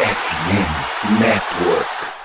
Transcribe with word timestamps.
FM 0.00 1.18
Network. 1.18 2.17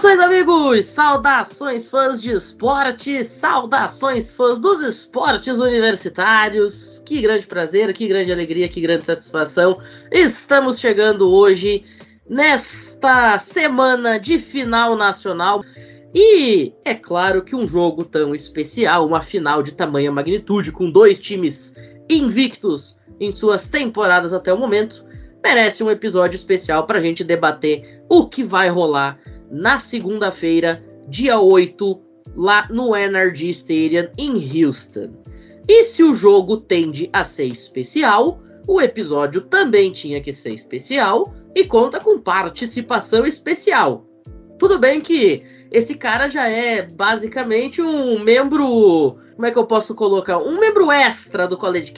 Saudações, 0.00 0.20
amigos! 0.20 0.86
Saudações, 0.86 1.86
fãs 1.86 2.22
de 2.22 2.32
esporte! 2.32 3.22
Saudações, 3.22 4.34
fãs 4.34 4.58
dos 4.58 4.80
esportes 4.80 5.58
universitários! 5.58 7.02
Que 7.04 7.20
grande 7.20 7.46
prazer, 7.46 7.92
que 7.92 8.08
grande 8.08 8.32
alegria, 8.32 8.66
que 8.66 8.80
grande 8.80 9.04
satisfação! 9.04 9.78
Estamos 10.10 10.80
chegando 10.80 11.30
hoje 11.30 11.84
nesta 12.26 13.38
semana 13.38 14.18
de 14.18 14.38
final 14.38 14.96
nacional. 14.96 15.62
E 16.14 16.72
é 16.82 16.94
claro 16.94 17.42
que 17.42 17.54
um 17.54 17.66
jogo 17.66 18.02
tão 18.02 18.34
especial, 18.34 19.06
uma 19.06 19.20
final 19.20 19.62
de 19.62 19.74
tamanha 19.74 20.10
magnitude, 20.10 20.72
com 20.72 20.88
dois 20.88 21.20
times 21.20 21.74
invictos 22.08 22.98
em 23.20 23.30
suas 23.30 23.68
temporadas 23.68 24.32
até 24.32 24.50
o 24.50 24.58
momento, 24.58 25.04
merece 25.44 25.84
um 25.84 25.90
episódio 25.90 26.36
especial 26.36 26.86
para 26.86 26.96
a 26.96 27.02
gente 27.02 27.22
debater 27.22 28.02
o 28.08 28.26
que 28.26 28.42
vai 28.42 28.70
rolar 28.70 29.18
na 29.50 29.78
segunda-feira, 29.78 30.84
dia 31.08 31.38
8, 31.38 32.00
lá 32.36 32.68
no 32.70 32.94
NRG 32.94 33.50
Stadium 33.50 34.08
em 34.16 34.64
Houston. 34.64 35.10
E 35.68 35.84
se 35.84 36.02
o 36.02 36.14
jogo 36.14 36.56
tende 36.56 37.10
a 37.12 37.24
ser 37.24 37.46
especial, 37.46 38.40
o 38.66 38.80
episódio 38.80 39.40
também 39.40 39.92
tinha 39.92 40.20
que 40.20 40.32
ser 40.32 40.52
especial 40.52 41.34
e 41.54 41.64
conta 41.64 42.00
com 42.00 42.18
participação 42.18 43.26
especial. 43.26 44.06
Tudo 44.58 44.78
bem 44.78 45.00
que 45.00 45.42
esse 45.70 45.94
cara 45.94 46.28
já 46.28 46.48
é 46.48 46.82
basicamente 46.82 47.80
um 47.80 48.18
membro. 48.18 49.18
Como 49.34 49.46
é 49.46 49.50
que 49.50 49.58
eu 49.58 49.66
posso 49.66 49.94
colocar? 49.94 50.38
Um 50.38 50.58
membro 50.58 50.90
extra 50.90 51.46
do 51.46 51.56
College 51.56 51.92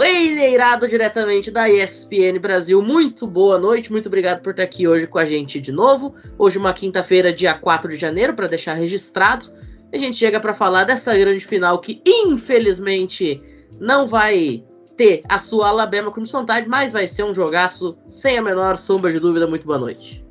Eineirado 0.00 0.86
diretamente 0.86 1.50
da 1.50 1.68
ESPN 1.68 2.38
Brasil. 2.40 2.80
Muito 2.80 3.26
boa 3.26 3.58
noite, 3.58 3.90
muito 3.90 4.06
obrigado 4.06 4.42
por 4.42 4.50
estar 4.50 4.62
aqui 4.62 4.86
hoje 4.86 5.06
com 5.06 5.18
a 5.18 5.24
gente 5.24 5.60
de 5.60 5.72
novo. 5.72 6.14
Hoje, 6.38 6.56
uma 6.56 6.72
quinta-feira, 6.72 7.32
dia 7.32 7.54
4 7.54 7.90
de 7.90 7.96
janeiro, 7.96 8.34
para 8.34 8.46
deixar 8.46 8.74
registrado. 8.74 9.52
A 9.92 9.96
gente 9.96 10.16
chega 10.16 10.38
para 10.38 10.54
falar 10.54 10.84
dessa 10.84 11.16
grande 11.16 11.44
final 11.44 11.80
que, 11.80 12.00
infelizmente, 12.06 13.42
não 13.80 14.06
vai 14.06 14.64
ter 14.96 15.22
a 15.28 15.38
sua 15.38 15.68
Alabama 15.68 16.12
Crimson 16.12 16.44
Tide, 16.44 16.68
mas 16.68 16.92
vai 16.92 17.08
ser 17.08 17.24
um 17.24 17.34
jogaço 17.34 17.98
sem 18.06 18.38
a 18.38 18.42
menor 18.42 18.76
sombra 18.76 19.10
de 19.10 19.18
dúvida. 19.18 19.46
Muito 19.46 19.66
boa 19.66 19.78
noite. 19.78 20.27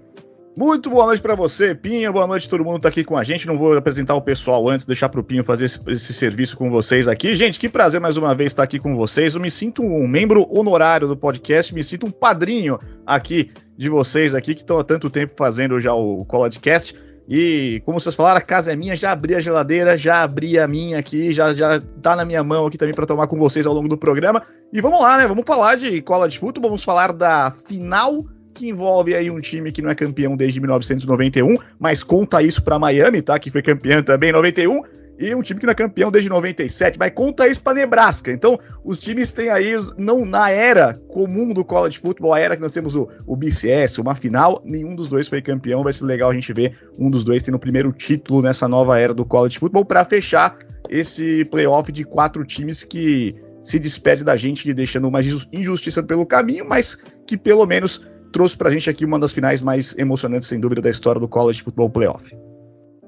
Muito 0.57 0.89
boa 0.89 1.05
noite 1.05 1.21
para 1.21 1.35
você, 1.35 1.75
Pinho. 1.75 2.11
Boa 2.11 2.25
noite 2.25 2.49
todo 2.49 2.65
mundo 2.65 2.79
tá 2.79 2.89
aqui 2.89 3.03
com 3.03 3.15
a 3.15 3.21
gente. 3.21 3.45
Não 3.45 3.55
vou 3.55 3.77
apresentar 3.77 4.15
o 4.15 4.21
pessoal 4.23 4.67
antes, 4.67 4.87
deixar 4.87 5.07
pro 5.07 5.23
Pinho 5.23 5.43
fazer 5.43 5.65
esse, 5.65 5.79
esse, 5.85 6.11
serviço 6.11 6.57
com 6.57 6.67
vocês 6.71 7.07
aqui. 7.07 7.35
Gente, 7.35 7.59
que 7.59 7.69
prazer 7.69 8.01
mais 8.01 8.17
uma 8.17 8.33
vez 8.33 8.53
estar 8.53 8.63
aqui 8.63 8.79
com 8.79 8.95
vocês. 8.95 9.35
Eu 9.35 9.39
me 9.39 9.51
sinto 9.51 9.83
um 9.83 10.07
membro 10.07 10.47
honorário 10.49 11.07
do 11.07 11.15
podcast, 11.15 11.71
me 11.75 11.83
sinto 11.83 12.07
um 12.07 12.11
padrinho 12.11 12.79
aqui 13.05 13.51
de 13.77 13.87
vocês 13.87 14.33
aqui 14.33 14.55
que 14.55 14.61
estão 14.61 14.79
há 14.79 14.83
tanto 14.83 15.11
tempo 15.11 15.33
fazendo 15.37 15.79
já 15.79 15.93
o 15.93 16.25
Colladcast. 16.25 16.95
E 17.29 17.79
como 17.85 17.99
vocês 17.99 18.15
falaram, 18.15 18.39
a 18.39 18.41
casa 18.41 18.73
é 18.73 18.75
minha, 18.75 18.95
já 18.95 19.11
abri 19.11 19.35
a 19.35 19.39
geladeira, 19.39 19.95
já 19.95 20.23
abri 20.23 20.57
a 20.57 20.67
minha 20.67 20.97
aqui, 20.97 21.31
já, 21.31 21.53
já 21.53 21.79
tá 22.01 22.15
na 22.15 22.25
minha 22.25 22.43
mão 22.43 22.65
aqui 22.65 22.79
também 22.79 22.95
para 22.95 23.05
tomar 23.05 23.27
com 23.27 23.37
vocês 23.37 23.67
ao 23.67 23.75
longo 23.75 23.87
do 23.87 23.97
programa. 23.97 24.41
E 24.73 24.81
vamos 24.81 25.01
lá, 25.01 25.19
né? 25.19 25.27
Vamos 25.27 25.43
falar 25.45 25.75
de 25.75 26.01
College 26.01 26.39
Football, 26.39 26.71
vamos 26.71 26.83
falar 26.83 27.13
da 27.13 27.51
final 27.51 28.25
que 28.57 28.67
envolve 28.67 29.13
aí 29.15 29.29
um 29.29 29.39
time 29.39 29.71
que 29.71 29.81
não 29.81 29.91
é 29.91 29.95
campeão 29.95 30.35
desde 30.35 30.59
1991, 30.59 31.57
mas 31.79 32.03
conta 32.03 32.41
isso 32.41 32.63
para 32.63 32.79
Miami, 32.79 33.21
tá? 33.21 33.37
Que 33.37 33.51
foi 33.51 33.61
campeão 33.61 34.01
também 34.01 34.31
em 34.31 34.33
91 34.33 34.81
e 35.19 35.33
um 35.33 35.41
time 35.41 35.59
que 35.59 35.65
não 35.65 35.71
é 35.71 35.75
campeão 35.75 36.11
desde 36.11 36.29
97, 36.29 36.97
mas 36.99 37.11
conta 37.11 37.47
isso 37.47 37.61
para 37.61 37.75
Nebraska. 37.75 38.31
Então, 38.31 38.59
os 38.83 38.99
times 38.99 39.31
têm 39.31 39.49
aí, 39.49 39.73
não 39.97 40.25
na 40.25 40.49
era 40.49 40.95
comum 41.07 41.53
do 41.53 41.63
college 41.63 41.99
football, 41.99 42.33
a 42.33 42.39
era 42.39 42.55
que 42.55 42.61
nós 42.61 42.71
temos 42.71 42.95
o, 42.95 43.07
o 43.25 43.35
BCS, 43.35 43.99
uma 43.99 44.15
final, 44.15 44.61
nenhum 44.65 44.95
dos 44.95 45.07
dois 45.07 45.27
foi 45.27 45.41
campeão. 45.41 45.83
Vai 45.83 45.93
ser 45.93 46.05
legal 46.05 46.29
a 46.29 46.33
gente 46.33 46.51
ver 46.53 46.77
um 46.97 47.09
dos 47.09 47.23
dois 47.23 47.41
tendo 47.41 47.55
o 47.55 47.59
primeiro 47.59 47.91
título 47.91 48.41
nessa 48.41 48.67
nova 48.67 48.99
era 48.99 49.13
do 49.13 49.25
college 49.25 49.57
football 49.57 49.85
para 49.85 50.05
fechar 50.05 50.57
esse 50.89 51.45
playoff 51.45 51.91
de 51.91 52.03
quatro 52.03 52.45
times 52.45 52.83
que 52.83 53.35
se 53.63 53.77
despede 53.79 54.23
da 54.23 54.37
gente, 54.37 54.73
deixando 54.73 55.07
uma 55.07 55.19
injustiça 55.51 56.01
pelo 56.01 56.25
caminho, 56.25 56.65
mas 56.67 57.03
que 57.25 57.35
pelo 57.37 57.65
menos 57.65 58.07
trouxe 58.31 58.57
pra 58.57 58.69
gente 58.69 58.89
aqui 58.89 59.05
uma 59.05 59.19
das 59.19 59.31
finais 59.31 59.61
mais 59.61 59.97
emocionantes, 59.97 60.47
sem 60.47 60.59
dúvida, 60.59 60.81
da 60.81 60.89
história 60.89 61.19
do 61.19 61.27
College 61.27 61.61
Football 61.61 61.89
Playoff. 61.89 62.35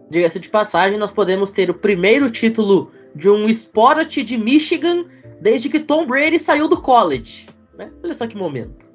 Diga-se 0.09 0.40
de 0.40 0.50
passagem, 0.50 0.97
nós 0.97 1.12
podemos 1.12 1.52
ter 1.52 1.69
o 1.69 1.74
primeiro 1.74 2.30
título 2.30 2.91
de 3.16 3.30
um 3.30 3.47
esporte 3.47 4.24
de 4.24 4.38
Michigan 4.38 5.06
desde 5.40 5.69
que 5.69 5.80
Tom 5.80 6.06
Brady 6.06 6.40
saiu 6.40 6.68
do 6.68 6.81
college. 6.81 7.47
Né? 7.78 7.91
Olha 8.03 8.13
só 8.13 8.25
que 8.25 8.35
momento. 8.35 8.90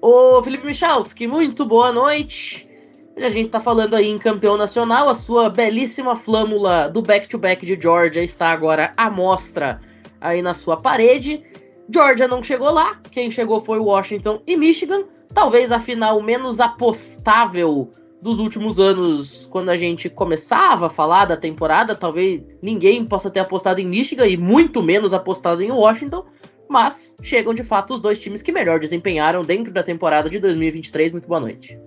Ô 0.00 0.42
Felipe 0.42 0.66
Michalski, 0.66 1.26
muito 1.26 1.64
boa 1.64 1.92
noite. 1.92 2.68
A 3.16 3.30
gente 3.30 3.48
tá 3.48 3.60
falando 3.60 3.94
aí 3.94 4.08
em 4.08 4.18
campeão 4.18 4.58
nacional, 4.58 5.08
a 5.08 5.14
sua 5.14 5.48
belíssima 5.48 6.14
flâmula 6.14 6.90
do 6.90 7.00
back-to-back 7.00 7.64
-back 7.64 7.76
de 7.76 7.80
Georgia 7.80 8.22
está 8.22 8.50
agora 8.50 8.92
à 8.96 9.08
mostra 9.08 9.80
aí 10.20 10.42
na 10.42 10.52
sua 10.52 10.76
parede. 10.76 11.42
Georgia 11.88 12.28
não 12.28 12.42
chegou 12.42 12.70
lá, 12.70 13.00
quem 13.10 13.30
chegou 13.30 13.60
foi 13.60 13.78
Washington 13.78 14.42
e 14.46 14.56
Michigan 14.56 15.04
talvez 15.36 15.70
a 15.70 15.78
final 15.78 16.22
menos 16.22 16.60
apostável 16.60 17.92
dos 18.22 18.38
últimos 18.38 18.80
anos, 18.80 19.46
quando 19.52 19.68
a 19.68 19.76
gente 19.76 20.08
começava 20.08 20.86
a 20.86 20.90
falar 20.90 21.26
da 21.26 21.36
temporada, 21.36 21.94
talvez 21.94 22.42
ninguém 22.62 23.04
possa 23.04 23.30
ter 23.30 23.40
apostado 23.40 23.78
em 23.78 23.86
Michigan 23.86 24.26
e 24.26 24.34
muito 24.34 24.82
menos 24.82 25.12
apostado 25.12 25.62
em 25.62 25.70
Washington, 25.70 26.24
mas 26.70 27.14
chegam 27.20 27.52
de 27.52 27.62
fato 27.62 27.92
os 27.92 28.00
dois 28.00 28.18
times 28.18 28.42
que 28.42 28.50
melhor 28.50 28.80
desempenharam 28.80 29.44
dentro 29.44 29.74
da 29.74 29.82
temporada 29.82 30.30
de 30.30 30.40
2023. 30.40 31.12
Muito 31.12 31.28
boa 31.28 31.40
noite. 31.40 31.78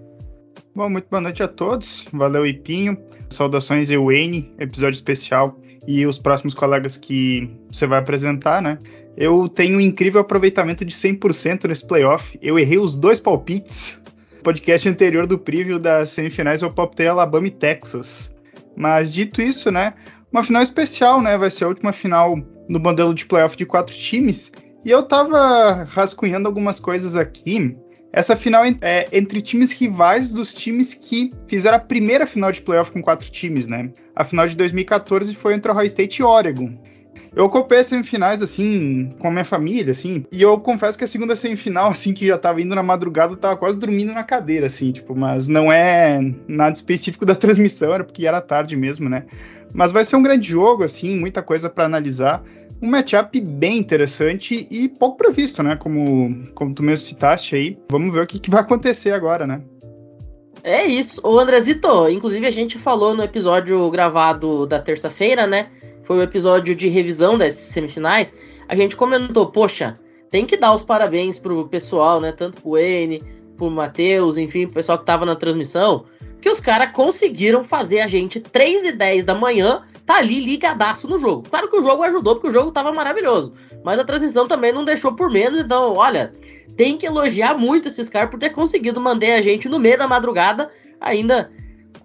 Bom, 0.76 0.88
muito 0.88 1.10
boa 1.10 1.20
noite 1.20 1.42
a 1.42 1.48
todos. 1.48 2.08
Valeu, 2.14 2.46
Ipinho. 2.46 2.96
Saudações, 3.32 3.90
Ewane, 3.90 4.54
episódio 4.60 4.96
especial 4.96 5.60
e 5.88 6.06
os 6.06 6.20
próximos 6.20 6.54
colegas 6.54 6.98
que 6.98 7.50
você 7.72 7.88
vai 7.88 7.98
apresentar, 7.98 8.62
né? 8.62 8.78
Eu 9.20 9.50
tenho 9.50 9.78
um 9.78 9.82
incrível 9.82 10.22
aproveitamento 10.22 10.86
de 10.86 10.96
100% 10.96 11.68
nesse 11.68 11.86
playoff. 11.86 12.40
Eu 12.42 12.58
errei 12.58 12.78
os 12.78 12.96
dois 12.96 13.20
palpites. 13.20 14.02
podcast 14.42 14.88
anterior 14.88 15.28
do 15.28 15.38
preview 15.38 15.78
das 15.78 16.12
semifinais 16.12 16.62
eu 16.62 16.72
palpitei 16.72 17.08
Alabama 17.08 17.46
e 17.46 17.52
Texas. 17.52 18.34
Mas 18.78 19.12
dito 19.12 19.42
isso, 19.42 19.70
né? 19.70 19.94
Uma 20.32 20.42
final 20.42 20.62
especial, 20.62 21.22
né? 21.22 21.38
Vai 21.38 21.52
ser 21.52 21.66
a 21.66 21.68
última 21.68 21.92
final 21.92 22.38
no 22.70 22.80
modelo 22.80 23.14
de 23.14 23.26
playoff 23.26 23.58
de 23.58 23.66
quatro 23.66 23.94
times. 23.94 24.54
E 24.86 24.90
eu 24.90 25.04
tava 25.04 25.84
rascunhando 25.84 26.48
algumas 26.48 26.80
coisas 26.80 27.18
aqui. 27.18 27.76
Essa 28.14 28.38
final 28.38 28.64
é 28.80 29.10
entre 29.12 29.42
times 29.42 29.74
rivais 29.74 30.32
dos 30.32 30.56
times 30.56 30.94
que 30.94 31.34
fizeram 31.46 31.76
a 31.76 31.82
primeira 31.82 32.26
final 32.26 32.54
de 32.54 32.62
playoff 32.62 32.90
com 32.90 33.02
quatro 33.02 33.30
times, 33.30 33.68
né? 33.68 33.92
A 34.16 34.24
final 34.24 34.48
de 34.48 34.56
2014 34.56 35.36
foi 35.36 35.56
entre 35.56 35.70
Ohio 35.70 35.88
State 35.88 36.22
e 36.22 36.24
Oregon. 36.24 36.89
Eu 37.36 37.46
acompanhei 37.46 37.82
as 37.82 37.88
semifinais, 37.88 38.42
assim, 38.42 39.14
com 39.20 39.28
a 39.28 39.32
minha 39.32 39.46
família, 39.46 39.92
assim, 39.92 40.26
e 40.32 40.42
eu 40.42 40.60
confesso 40.60 40.98
que 40.98 41.04
a 41.04 41.08
segunda 41.08 41.36
semifinal, 41.36 41.88
assim, 41.92 42.14
que 42.14 42.28
já 42.28 42.38
tava 42.38 42.62
indo 42.62 42.76
na 42.76 42.84
madrugada, 42.84 43.34
eu 43.34 43.38
tava 43.38 43.58
quase 43.58 43.78
dormindo 43.78 44.14
na 44.14 44.24
cadeira, 44.24 44.68
assim, 44.68 44.92
tipo, 44.92 45.16
mas 45.16 45.48
não 45.48 45.72
é 45.72 46.20
nada 46.48 46.76
específico 46.76 47.26
da 47.26 47.36
transmissão, 47.36 47.94
era 47.94 48.04
porque 48.04 48.28
era 48.28 48.42
tarde 48.42 48.76
mesmo, 48.76 49.10
né? 49.10 49.26
Mas 49.72 49.92
vai 49.92 50.04
ser 50.04 50.16
um 50.16 50.24
grande 50.24 50.50
jogo, 50.50 50.84
assim, 50.84 51.18
muita 51.20 51.44
coisa 51.44 51.70
para 51.70 51.86
analisar. 51.86 52.44
Um 52.82 52.90
matchup 52.90 53.40
bem 53.40 53.78
interessante 53.78 54.68
e 54.72 54.88
pouco 54.88 55.18
previsto, 55.18 55.62
né? 55.62 55.76
Como, 55.76 56.48
como 56.56 56.74
tu 56.74 56.82
mesmo 56.82 57.06
citaste 57.06 57.56
aí. 57.56 57.78
Vamos 57.92 58.14
ver 58.14 58.24
o 58.24 58.28
que, 58.28 58.40
que 58.40 58.50
vai 58.50 58.62
acontecer 58.62 59.12
agora, 59.12 59.46
né? 59.46 59.62
É 60.64 60.86
isso. 60.86 61.22
Ô, 61.24 61.38
Andrezito, 61.40 62.10
inclusive 62.10 62.46
a 62.48 62.52
gente 62.52 62.78
falou 62.78 63.14
no 63.14 63.24
episódio 63.24 63.90
gravado 63.92 64.66
da 64.66 64.80
terça-feira, 64.80 65.46
né? 65.46 65.68
Foi 66.10 66.18
o 66.18 66.24
episódio 66.24 66.74
de 66.74 66.88
revisão 66.88 67.38
das 67.38 67.54
semifinais, 67.54 68.36
a 68.68 68.76
gente 68.76 68.96
comentou, 68.96 69.46
poxa, 69.52 70.00
tem 70.32 70.44
que 70.44 70.58
dar 70.58 70.74
os 70.74 70.82
parabéns 70.82 71.38
pro 71.38 71.68
pessoal, 71.68 72.20
né? 72.20 72.32
Tanto 72.32 72.60
pro 72.64 72.72
Wayne, 72.72 73.24
pro 73.56 73.70
Matheus, 73.70 74.36
enfim, 74.36 74.66
pro 74.66 74.74
pessoal 74.74 74.98
que 74.98 75.06
tava 75.06 75.24
na 75.24 75.36
transmissão, 75.36 76.06
que 76.42 76.50
os 76.50 76.60
caras 76.60 76.92
conseguiram 76.94 77.64
fazer 77.64 78.00
a 78.00 78.08
gente 78.08 78.40
3 78.40 78.86
e 78.86 78.92
10 78.92 79.24
da 79.24 79.36
manhã 79.36 79.84
tá 80.04 80.16
ali 80.18 80.40
ligadaço 80.40 81.08
no 81.08 81.20
jogo. 81.20 81.48
Claro 81.48 81.70
que 81.70 81.78
o 81.78 81.84
jogo 81.84 82.02
ajudou, 82.02 82.34
porque 82.38 82.48
o 82.48 82.54
jogo 82.54 82.72
tava 82.72 82.92
maravilhoso. 82.92 83.54
Mas 83.84 84.00
a 84.00 84.04
transmissão 84.04 84.48
também 84.48 84.74
não 84.74 84.84
deixou 84.84 85.14
por 85.14 85.30
menos, 85.30 85.60
então, 85.60 85.94
olha, 85.94 86.34
tem 86.76 86.98
que 86.98 87.06
elogiar 87.06 87.56
muito 87.56 87.88
esses 87.88 88.10
caras 88.10 88.32
por 88.32 88.40
ter 88.40 88.50
conseguido 88.50 89.00
manter 89.00 89.34
a 89.34 89.42
gente 89.42 89.70
no 89.70 89.78
meio 89.78 90.00
da 90.00 90.08
madrugada 90.08 90.72
ainda 91.00 91.52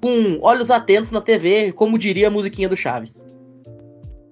com 0.02 0.38
olhos 0.42 0.70
atentos 0.70 1.10
na 1.10 1.22
TV, 1.22 1.72
como 1.72 1.98
diria 1.98 2.28
a 2.28 2.30
musiquinha 2.30 2.68
do 2.68 2.76
Chaves. 2.76 3.32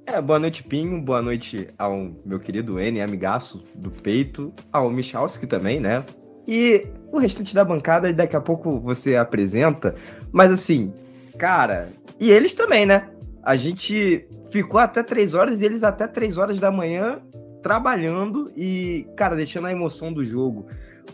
É, 0.04 0.20
boa 0.20 0.38
noite, 0.38 0.64
Pinho. 0.64 1.00
Boa 1.00 1.22
noite 1.22 1.68
ao 1.78 2.10
meu 2.26 2.40
querido 2.40 2.80
N, 2.80 3.00
amigaço 3.00 3.62
do 3.74 3.90
peito, 3.90 4.52
ao 4.72 4.90
Michalski 4.90 5.46
também, 5.46 5.78
né? 5.78 6.04
E 6.46 6.86
o 7.12 7.18
restante 7.18 7.54
da 7.54 7.64
bancada 7.64 8.12
daqui 8.12 8.34
a 8.34 8.40
pouco 8.40 8.80
você 8.80 9.14
apresenta. 9.14 9.94
Mas 10.32 10.50
assim, 10.52 10.92
cara, 11.38 11.88
e 12.18 12.30
eles 12.30 12.54
também, 12.54 12.84
né? 12.84 13.10
A 13.44 13.54
gente 13.54 14.26
ficou 14.50 14.80
até 14.80 15.02
três 15.02 15.34
horas 15.34 15.60
e 15.60 15.64
eles 15.64 15.84
até 15.84 16.08
três 16.08 16.36
horas 16.36 16.58
da 16.58 16.70
manhã 16.70 17.20
trabalhando 17.62 18.50
e, 18.56 19.06
cara, 19.16 19.36
deixando 19.36 19.68
a 19.68 19.72
emoção 19.72 20.12
do 20.12 20.24
jogo. 20.24 20.66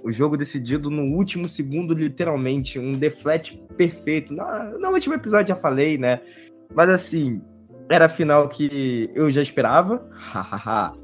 O 0.02 0.10
jogo 0.10 0.36
decidido 0.36 0.88
no 0.88 1.14
último 1.14 1.46
segundo, 1.46 1.92
literalmente, 1.92 2.78
um 2.78 2.94
deflete 2.94 3.62
perfeito. 3.76 4.32
No, 4.32 4.78
no 4.78 4.88
último 4.88 5.14
episódio 5.14 5.54
já 5.54 5.56
falei, 5.56 5.98
né? 5.98 6.20
Mas 6.74 6.88
assim, 6.88 7.42
era 7.90 8.06
a 8.06 8.08
final 8.08 8.48
que 8.48 9.10
eu 9.14 9.30
já 9.30 9.42
esperava. 9.42 10.06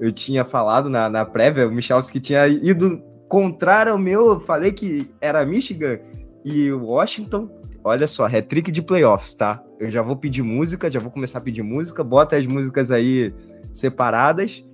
eu 0.00 0.12
tinha 0.12 0.44
falado 0.44 0.88
na, 0.88 1.08
na 1.08 1.24
prévia, 1.24 1.66
o 1.66 1.72
Michalski 1.72 2.20
tinha 2.20 2.46
ido 2.46 3.02
contrário 3.28 3.92
ao 3.92 3.98
meu, 3.98 4.30
eu 4.30 4.40
falei 4.40 4.72
que 4.72 5.10
era 5.20 5.44
Michigan 5.44 5.98
e 6.44 6.70
Washington. 6.72 7.48
Olha 7.82 8.08
só, 8.08 8.26
hat-trick 8.26 8.70
de 8.70 8.80
playoffs, 8.80 9.34
tá? 9.34 9.62
Eu 9.78 9.90
já 9.90 10.00
vou 10.00 10.16
pedir 10.16 10.42
música, 10.42 10.90
já 10.90 11.00
vou 11.00 11.10
começar 11.10 11.38
a 11.38 11.40
pedir 11.40 11.62
música, 11.62 12.02
bota 12.02 12.36
as 12.36 12.46
músicas 12.46 12.90
aí 12.90 13.34
separadas. 13.72 14.64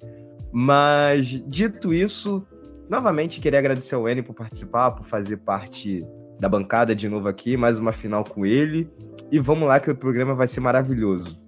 Mas, 0.53 1.27
dito 1.47 1.93
isso, 1.93 2.47
novamente 2.89 3.41
queria 3.41 3.59
agradecer 3.59 3.95
ao 3.95 4.09
N 4.09 4.23
por 4.23 4.35
participar, 4.35 4.93
por 4.93 5.05
fazer 5.05 5.39
parte 5.39 6.05
da 6.39 6.49
bancada 6.49 6.95
de 6.95 7.09
novo 7.09 7.29
aqui, 7.29 7.57
mais 7.57 7.79
uma 7.79 7.93
final 7.93 8.25
com 8.25 8.47
ele. 8.47 8.89
E 9.31 9.39
vamos 9.39 9.69
lá 9.69 9.81
que 9.81 9.91
o 9.91 9.97
programa 9.97 10.35
vai 10.35 10.49
ser 10.49 10.61
maravilhoso. 10.61 11.39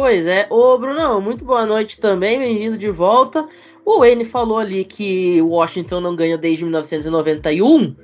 Pois 0.00 0.28
é, 0.28 0.46
ô 0.48 0.78
Bruno, 0.78 1.20
muito 1.20 1.44
boa 1.44 1.66
noite 1.66 1.98
também, 2.00 2.38
bem-vindo 2.38 2.78
de 2.78 2.88
volta. 2.88 3.48
O 3.84 4.04
N 4.04 4.24
falou 4.24 4.58
ali 4.58 4.84
que 4.84 5.42
Washington 5.42 5.98
não 5.98 6.14
ganha 6.14 6.38
desde 6.38 6.62
1991, 6.62 7.96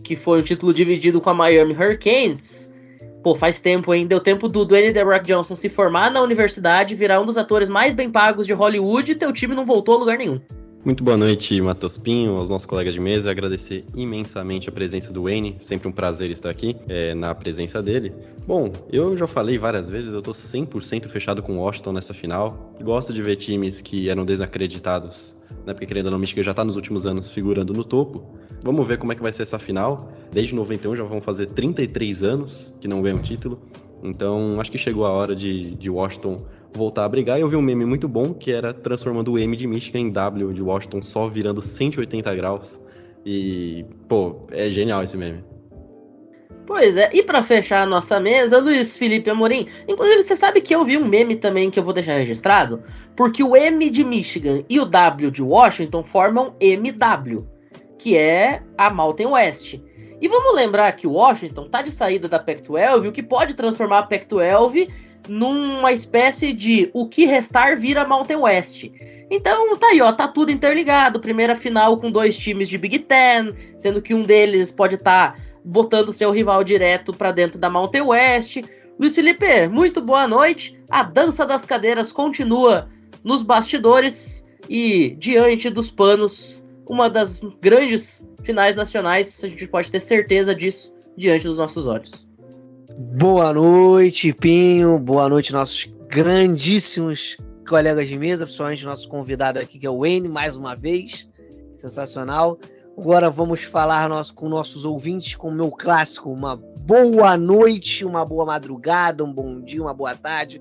que 0.00 0.14
foi 0.14 0.38
um 0.38 0.42
título 0.44 0.72
dividido 0.72 1.20
com 1.20 1.28
a 1.28 1.34
Miami 1.34 1.74
Hurricanes. 1.74 2.72
Pô, 3.24 3.34
faz 3.34 3.58
tempo, 3.58 3.92
hein? 3.92 4.06
Deu 4.06 4.20
tempo 4.20 4.48
do 4.48 4.64
Dwayne 4.64 4.92
The 4.92 5.02
Rock 5.02 5.26
Johnson 5.26 5.56
se 5.56 5.68
formar 5.68 6.12
na 6.12 6.22
universidade, 6.22 6.94
virar 6.94 7.20
um 7.20 7.26
dos 7.26 7.36
atores 7.36 7.68
mais 7.68 7.94
bem 7.94 8.12
pagos 8.12 8.46
de 8.46 8.52
Hollywood 8.52 9.10
e 9.10 9.16
teu 9.16 9.32
time 9.32 9.52
não 9.52 9.66
voltou 9.66 9.96
a 9.96 9.98
lugar 9.98 10.18
nenhum. 10.18 10.40
Muito 10.82 11.04
boa 11.04 11.14
noite, 11.14 11.60
Matheus 11.60 11.98
Pinho, 11.98 12.36
aos 12.36 12.48
nossos 12.48 12.64
colegas 12.64 12.94
de 12.94 13.00
mesa. 13.00 13.30
Agradecer 13.30 13.84
imensamente 13.94 14.70
a 14.70 14.72
presença 14.72 15.12
do 15.12 15.24
Wayne. 15.24 15.56
Sempre 15.60 15.86
um 15.88 15.92
prazer 15.92 16.30
estar 16.30 16.48
aqui 16.48 16.74
é, 16.88 17.14
na 17.14 17.34
presença 17.34 17.82
dele. 17.82 18.14
Bom, 18.46 18.72
eu 18.90 19.14
já 19.14 19.26
falei 19.26 19.58
várias 19.58 19.90
vezes, 19.90 20.14
eu 20.14 20.22
tô 20.22 20.32
100% 20.32 21.06
fechado 21.08 21.42
com 21.42 21.58
o 21.58 21.60
Washington 21.60 21.92
nessa 21.92 22.14
final. 22.14 22.74
Gosto 22.82 23.12
de 23.12 23.20
ver 23.20 23.36
times 23.36 23.82
que 23.82 24.08
eram 24.08 24.24
desacreditados, 24.24 25.36
né? 25.66 25.74
Porque 25.74 25.84
querendo 25.84 26.06
ou 26.06 26.12
não, 26.12 26.18
Michigan 26.18 26.42
já 26.42 26.54
tá 26.54 26.64
nos 26.64 26.76
últimos 26.76 27.04
anos 27.04 27.30
figurando 27.30 27.74
no 27.74 27.84
topo. 27.84 28.24
Vamos 28.64 28.88
ver 28.88 28.96
como 28.96 29.12
é 29.12 29.14
que 29.14 29.22
vai 29.22 29.34
ser 29.34 29.42
essa 29.42 29.58
final. 29.58 30.10
Desde 30.32 30.54
91 30.54 30.96
já 30.96 31.04
vão 31.04 31.20
fazer 31.20 31.48
33 31.48 32.22
anos 32.22 32.74
que 32.80 32.88
não 32.88 33.02
ganham 33.02 33.18
título. 33.18 33.60
Então, 34.02 34.58
acho 34.58 34.72
que 34.72 34.78
chegou 34.78 35.04
a 35.04 35.10
hora 35.10 35.36
de, 35.36 35.74
de 35.74 35.90
Washington 35.90 36.42
voltar 36.72 37.04
a 37.04 37.08
brigar. 37.08 37.40
Eu 37.40 37.48
vi 37.48 37.56
um 37.56 37.62
meme 37.62 37.84
muito 37.84 38.08
bom 38.08 38.32
que 38.32 38.52
era 38.52 38.72
transformando 38.72 39.32
o 39.32 39.38
M 39.38 39.56
de 39.56 39.66
Michigan 39.66 40.00
em 40.00 40.10
W 40.10 40.52
de 40.52 40.62
Washington, 40.62 41.02
só 41.02 41.28
virando 41.28 41.60
180 41.60 42.34
graus. 42.34 42.80
E, 43.24 43.84
pô, 44.08 44.46
é 44.50 44.70
genial 44.70 45.02
esse 45.02 45.16
meme. 45.16 45.44
Pois 46.66 46.96
é, 46.96 47.10
e 47.12 47.22
para 47.22 47.42
fechar 47.42 47.82
a 47.82 47.86
nossa 47.86 48.20
mesa, 48.20 48.58
Luiz 48.58 48.96
Felipe 48.96 49.28
Amorim. 49.28 49.66
Inclusive, 49.88 50.22
você 50.22 50.36
sabe 50.36 50.60
que 50.60 50.72
eu 50.72 50.84
vi 50.84 50.96
um 50.96 51.04
meme 51.04 51.34
também 51.34 51.68
que 51.68 51.78
eu 51.78 51.82
vou 51.82 51.92
deixar 51.92 52.16
registrado? 52.16 52.82
Porque 53.16 53.42
o 53.42 53.56
M 53.56 53.90
de 53.90 54.04
Michigan 54.04 54.62
e 54.68 54.78
o 54.78 54.84
W 54.84 55.30
de 55.32 55.42
Washington 55.42 56.04
formam 56.04 56.54
MW, 56.60 57.44
que 57.98 58.16
é 58.16 58.62
a 58.78 58.88
Mountain 58.88 59.26
West. 59.26 59.80
E 60.20 60.28
vamos 60.28 60.54
lembrar 60.54 60.92
que 60.92 61.08
o 61.08 61.12
Washington 61.14 61.68
tá 61.68 61.82
de 61.82 61.90
saída 61.90 62.28
da 62.28 62.38
Pac-12, 62.38 63.08
o 63.08 63.12
que 63.12 63.22
pode 63.22 63.54
transformar 63.54 63.98
a 63.98 64.02
Pac-12 64.04 64.88
numa 65.28 65.92
espécie 65.92 66.52
de 66.52 66.90
o 66.92 67.06
que 67.06 67.24
restar 67.24 67.78
vira 67.78 68.06
Mountain 68.06 68.36
West. 68.36 68.90
Então 69.30 69.76
tá 69.76 69.88
aí, 69.88 70.00
ó, 70.00 70.12
tá 70.12 70.26
tudo 70.26 70.50
interligado. 70.50 71.20
Primeira 71.20 71.54
final 71.54 71.98
com 71.98 72.10
dois 72.10 72.36
times 72.36 72.68
de 72.68 72.76
Big 72.76 72.98
Ten, 73.00 73.54
sendo 73.76 74.02
que 74.02 74.14
um 74.14 74.24
deles 74.24 74.70
pode 74.70 74.96
estar 74.96 75.34
tá 75.34 75.40
botando 75.64 76.12
seu 76.12 76.30
rival 76.30 76.64
direto 76.64 77.12
para 77.12 77.32
dentro 77.32 77.58
da 77.58 77.70
Mountain 77.70 78.02
West. 78.02 78.56
Luiz 78.98 79.14
Felipe, 79.14 79.68
muito 79.68 80.00
boa 80.00 80.26
noite. 80.26 80.78
A 80.90 81.02
dança 81.02 81.46
das 81.46 81.64
cadeiras 81.64 82.12
continua 82.12 82.88
nos 83.22 83.42
bastidores 83.42 84.46
e 84.68 85.16
diante 85.18 85.70
dos 85.70 85.90
panos, 85.90 86.66
uma 86.86 87.08
das 87.08 87.40
grandes 87.60 88.28
finais 88.42 88.76
nacionais, 88.76 89.42
a 89.42 89.48
gente 89.48 89.66
pode 89.66 89.90
ter 89.90 90.00
certeza 90.00 90.54
disso 90.54 90.92
diante 91.16 91.46
dos 91.46 91.58
nossos 91.58 91.86
olhos. 91.86 92.29
Boa 93.02 93.50
noite, 93.54 94.30
Pinho. 94.30 94.98
Boa 94.98 95.26
noite, 95.26 95.54
nossos 95.54 95.86
grandíssimos 96.10 97.38
colegas 97.66 98.06
de 98.06 98.18
mesa, 98.18 98.44
principalmente 98.44 98.84
nosso 98.84 99.08
convidado 99.08 99.58
aqui, 99.58 99.78
que 99.78 99.86
é 99.86 99.90
o 99.90 100.00
Wayne, 100.00 100.28
mais 100.28 100.54
uma 100.54 100.76
vez. 100.76 101.26
Sensacional. 101.78 102.58
Agora 102.98 103.30
vamos 103.30 103.62
falar 103.62 104.06
nosso, 104.06 104.34
com 104.34 104.50
nossos 104.50 104.84
ouvintes 104.84 105.34
com 105.34 105.48
o 105.48 105.54
meu 105.54 105.70
clássico. 105.70 106.30
Uma 106.30 106.56
boa 106.56 107.38
noite, 107.38 108.04
uma 108.04 108.22
boa 108.22 108.44
madrugada, 108.44 109.24
um 109.24 109.32
bom 109.32 109.62
dia, 109.62 109.80
uma 109.80 109.94
boa 109.94 110.14
tarde. 110.14 110.60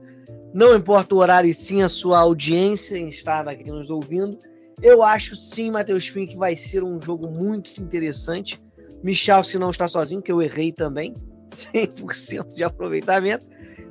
Não 0.54 0.74
importa 0.74 1.16
o 1.16 1.18
horário 1.18 1.50
e 1.50 1.54
sim 1.54 1.82
a 1.82 1.90
sua 1.90 2.20
audiência 2.20 2.98
em 2.98 3.10
estar 3.10 3.50
aqui 3.50 3.70
nos 3.70 3.90
ouvindo. 3.90 4.40
Eu 4.82 5.04
acho 5.04 5.36
sim, 5.36 5.72
Matheus 5.72 6.10
Pinho, 6.10 6.30
que 6.30 6.38
vai 6.38 6.56
ser 6.56 6.86
um 6.86 7.02
jogo 7.02 7.28
muito 7.28 7.82
interessante. 7.82 8.64
Michel, 9.04 9.44
se 9.44 9.60
não 9.60 9.72
está 9.72 9.90
sozinho, 9.90 10.22
que 10.22 10.32
eu 10.32 10.42
errei 10.42 10.72
também. 10.72 11.14
100% 11.52 12.56
de 12.56 12.64
aproveitamento. 12.64 13.46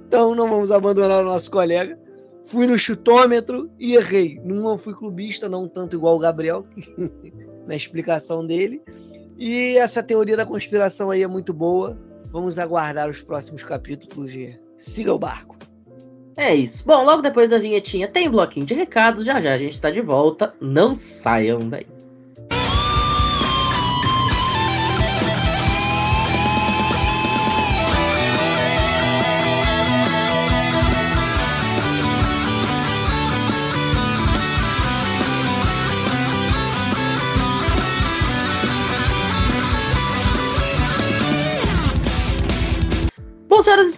Então 0.06 0.34
não 0.34 0.48
vamos 0.48 0.70
abandonar 0.72 1.22
o 1.22 1.26
nosso 1.26 1.50
colega. 1.50 1.98
Fui 2.46 2.66
no 2.66 2.78
chutômetro 2.78 3.70
e 3.78 3.94
errei. 3.94 4.40
Não 4.42 4.78
fui 4.78 4.94
clubista, 4.94 5.48
não 5.48 5.68
tanto 5.68 5.96
igual 5.96 6.16
o 6.16 6.18
Gabriel, 6.18 6.66
na 7.66 7.76
explicação 7.76 8.46
dele. 8.46 8.82
E 9.38 9.76
essa 9.76 10.02
teoria 10.02 10.36
da 10.36 10.46
conspiração 10.46 11.10
aí 11.10 11.22
é 11.22 11.28
muito 11.28 11.52
boa. 11.52 11.98
Vamos 12.32 12.58
aguardar 12.58 13.08
os 13.08 13.20
próximos 13.20 13.62
capítulos 13.62 14.32
de 14.32 14.58
Siga 14.76 15.12
o 15.12 15.18
Barco. 15.18 15.56
É 16.36 16.54
isso. 16.54 16.84
Bom, 16.86 17.04
logo 17.04 17.20
depois 17.20 17.50
da 17.50 17.58
vinhetinha 17.58 18.08
tem 18.08 18.30
bloquinho 18.30 18.64
de 18.64 18.74
recados. 18.74 19.24
Já 19.24 19.40
já 19.40 19.54
a 19.54 19.58
gente 19.58 19.72
está 19.72 19.90
de 19.90 20.00
volta. 20.00 20.54
Não 20.60 20.94
saiam 20.94 21.68
daí. 21.68 21.97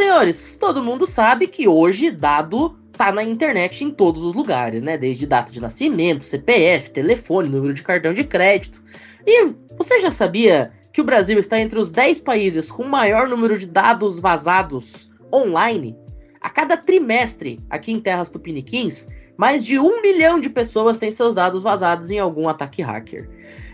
Senhores, 0.01 0.57
todo 0.57 0.83
mundo 0.83 1.07
sabe 1.07 1.47
que 1.47 1.69
hoje 1.69 2.11
dado 2.11 2.71
tá 2.97 3.13
na 3.13 3.23
internet 3.23 3.85
em 3.85 3.91
todos 3.91 4.25
os 4.25 4.35
lugares, 4.35 4.81
né? 4.81 4.97
Desde 4.97 5.27
data 5.27 5.53
de 5.53 5.61
nascimento, 5.61 6.25
CPF, 6.25 6.91
telefone, 6.91 7.51
número 7.51 7.75
de 7.75 7.83
cartão 7.83 8.15
de 8.15 8.25
crédito. 8.25 8.83
E 9.27 9.53
você 9.77 10.01
já 10.01 10.11
sabia 10.11 10.73
que 10.91 11.03
o 11.03 11.05
Brasil 11.05 11.39
está 11.39 11.61
entre 11.61 11.79
os 11.79 11.91
10 11.91 12.21
países 12.21 12.71
com 12.71 12.83
maior 12.83 13.29
número 13.29 13.59
de 13.59 13.67
dados 13.67 14.19
vazados 14.19 15.11
online? 15.31 15.95
A 16.41 16.49
cada 16.49 16.79
trimestre, 16.79 17.61
aqui 17.69 17.93
em 17.93 18.01
terras 18.01 18.31
tupiniquins, 18.31 19.07
mais 19.37 19.63
de 19.63 19.79
um 19.79 20.01
milhão 20.01 20.41
de 20.41 20.49
pessoas 20.49 20.97
têm 20.97 21.11
seus 21.11 21.35
dados 21.35 21.63
vazados 21.63 22.11
em 22.11 22.19
algum 22.19 22.49
ataque 22.49 22.81
hacker. 22.81 23.29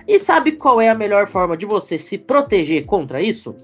E 0.08 0.18
sabe 0.18 0.52
qual 0.52 0.80
é 0.80 0.88
a 0.88 0.94
melhor 0.94 1.28
forma 1.28 1.56
de 1.56 1.64
você 1.64 1.96
se 2.00 2.18
proteger 2.18 2.84
contra 2.84 3.22
isso? 3.22 3.54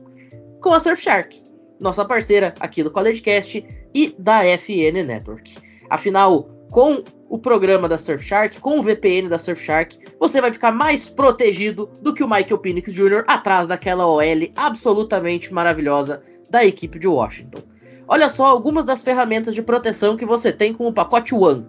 Com 0.60 0.72
a 0.72 0.78
Surfshark 0.78 1.51
nossa 1.82 2.04
parceira 2.04 2.54
aqui 2.60 2.82
do 2.82 2.90
CollegeCast 2.90 3.66
e 3.92 4.14
da 4.16 4.44
FN 4.56 5.04
Network. 5.04 5.58
Afinal, 5.90 6.44
com 6.70 7.02
o 7.28 7.38
programa 7.38 7.88
da 7.88 7.98
Surfshark, 7.98 8.60
com 8.60 8.78
o 8.78 8.82
VPN 8.82 9.28
da 9.28 9.36
Surfshark, 9.36 9.98
você 10.18 10.40
vai 10.40 10.52
ficar 10.52 10.70
mais 10.70 11.08
protegido 11.08 11.90
do 12.00 12.14
que 12.14 12.22
o 12.22 12.28
Michael 12.28 12.58
Penix 12.58 12.94
Jr. 12.94 13.24
atrás 13.26 13.66
daquela 13.66 14.06
OL 14.06 14.22
absolutamente 14.54 15.52
maravilhosa 15.52 16.22
da 16.48 16.64
equipe 16.64 16.98
de 16.98 17.08
Washington. 17.08 17.62
Olha 18.06 18.30
só 18.30 18.46
algumas 18.46 18.84
das 18.84 19.02
ferramentas 19.02 19.54
de 19.54 19.62
proteção 19.62 20.16
que 20.16 20.24
você 20.24 20.52
tem 20.52 20.72
com 20.72 20.86
o 20.86 20.92
pacote 20.92 21.34
One. 21.34 21.66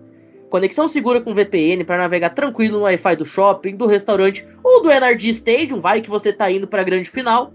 Conexão 0.50 0.88
segura 0.88 1.22
com 1.22 1.34
VPN 1.34 1.84
para 1.84 1.98
navegar 1.98 2.30
tranquilo 2.30 2.78
no 2.78 2.84
Wi-Fi 2.84 3.16
do 3.16 3.26
shopping, 3.26 3.76
do 3.76 3.88
restaurante 3.88 4.48
ou 4.64 4.84
do 4.84 4.92
NRG 4.92 5.30
Stadium, 5.30 5.82
vai 5.82 6.02
que 6.02 6.10
você 6.10 6.30
está 6.30 6.52
indo 6.52 6.68
para 6.68 6.82
a 6.82 6.86
grande 6.86 7.10
final 7.10 7.52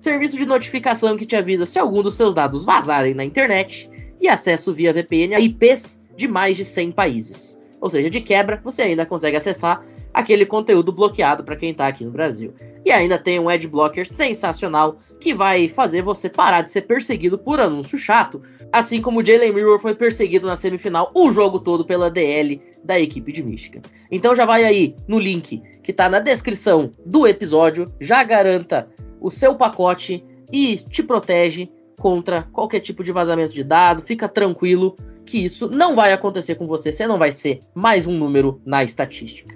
serviço 0.00 0.36
de 0.36 0.46
notificação 0.46 1.16
que 1.16 1.26
te 1.26 1.36
avisa 1.36 1.66
se 1.66 1.78
algum 1.78 2.02
dos 2.02 2.14
seus 2.14 2.34
dados 2.34 2.64
vazarem 2.64 3.14
na 3.14 3.24
internet 3.24 3.90
e 4.20 4.28
acesso 4.28 4.72
via 4.72 4.92
VPN 4.92 5.34
a 5.34 5.40
IPs 5.40 6.02
de 6.16 6.28
mais 6.28 6.56
de 6.56 6.64
100 6.64 6.92
países. 6.92 7.60
Ou 7.80 7.88
seja, 7.88 8.10
de 8.10 8.20
quebra, 8.20 8.60
você 8.62 8.82
ainda 8.82 9.06
consegue 9.06 9.36
acessar 9.36 9.84
aquele 10.12 10.44
conteúdo 10.44 10.92
bloqueado 10.92 11.44
para 11.44 11.56
quem 11.56 11.70
está 11.70 11.86
aqui 11.86 12.04
no 12.04 12.10
Brasil. 12.10 12.52
E 12.84 12.90
ainda 12.90 13.18
tem 13.18 13.38
um 13.38 13.48
adblocker 13.48 14.06
sensacional 14.06 14.98
que 15.18 15.34
vai 15.34 15.68
fazer 15.68 16.02
você 16.02 16.28
parar 16.28 16.62
de 16.62 16.70
ser 16.70 16.82
perseguido 16.82 17.38
por 17.38 17.60
anúncio 17.60 17.98
chato, 17.98 18.42
assim 18.72 19.00
como 19.00 19.20
o 19.20 19.24
Jalen 19.24 19.52
Mirror 19.52 19.78
foi 19.78 19.94
perseguido 19.94 20.46
na 20.46 20.56
semifinal 20.56 21.10
o 21.14 21.30
jogo 21.30 21.58
todo 21.58 21.84
pela 21.84 22.10
DL 22.10 22.60
da 22.82 22.98
equipe 22.98 23.32
de 23.32 23.42
Michigan. 23.42 23.82
Então 24.10 24.34
já 24.34 24.46
vai 24.46 24.64
aí 24.64 24.96
no 25.06 25.18
link 25.18 25.62
que 25.82 25.90
está 25.90 26.08
na 26.08 26.20
descrição 26.20 26.90
do 27.04 27.26
episódio, 27.26 27.92
já 28.00 28.22
garanta 28.24 28.88
o 29.20 29.30
seu 29.30 29.54
pacote 29.54 30.24
e 30.52 30.76
te 30.76 31.02
protege 31.02 31.70
contra 31.98 32.44
qualquer 32.44 32.80
tipo 32.80 33.04
de 33.04 33.12
vazamento 33.12 33.54
de 33.54 33.62
dados. 33.62 34.04
Fica 34.04 34.28
tranquilo 34.28 34.96
que 35.24 35.44
isso 35.44 35.68
não 35.68 35.94
vai 35.94 36.12
acontecer 36.12 36.56
com 36.56 36.66
você, 36.66 36.90
você 36.90 37.06
não 37.06 37.18
vai 37.18 37.30
ser 37.30 37.62
mais 37.74 38.06
um 38.06 38.16
número 38.16 38.60
na 38.64 38.82
estatística. 38.82 39.54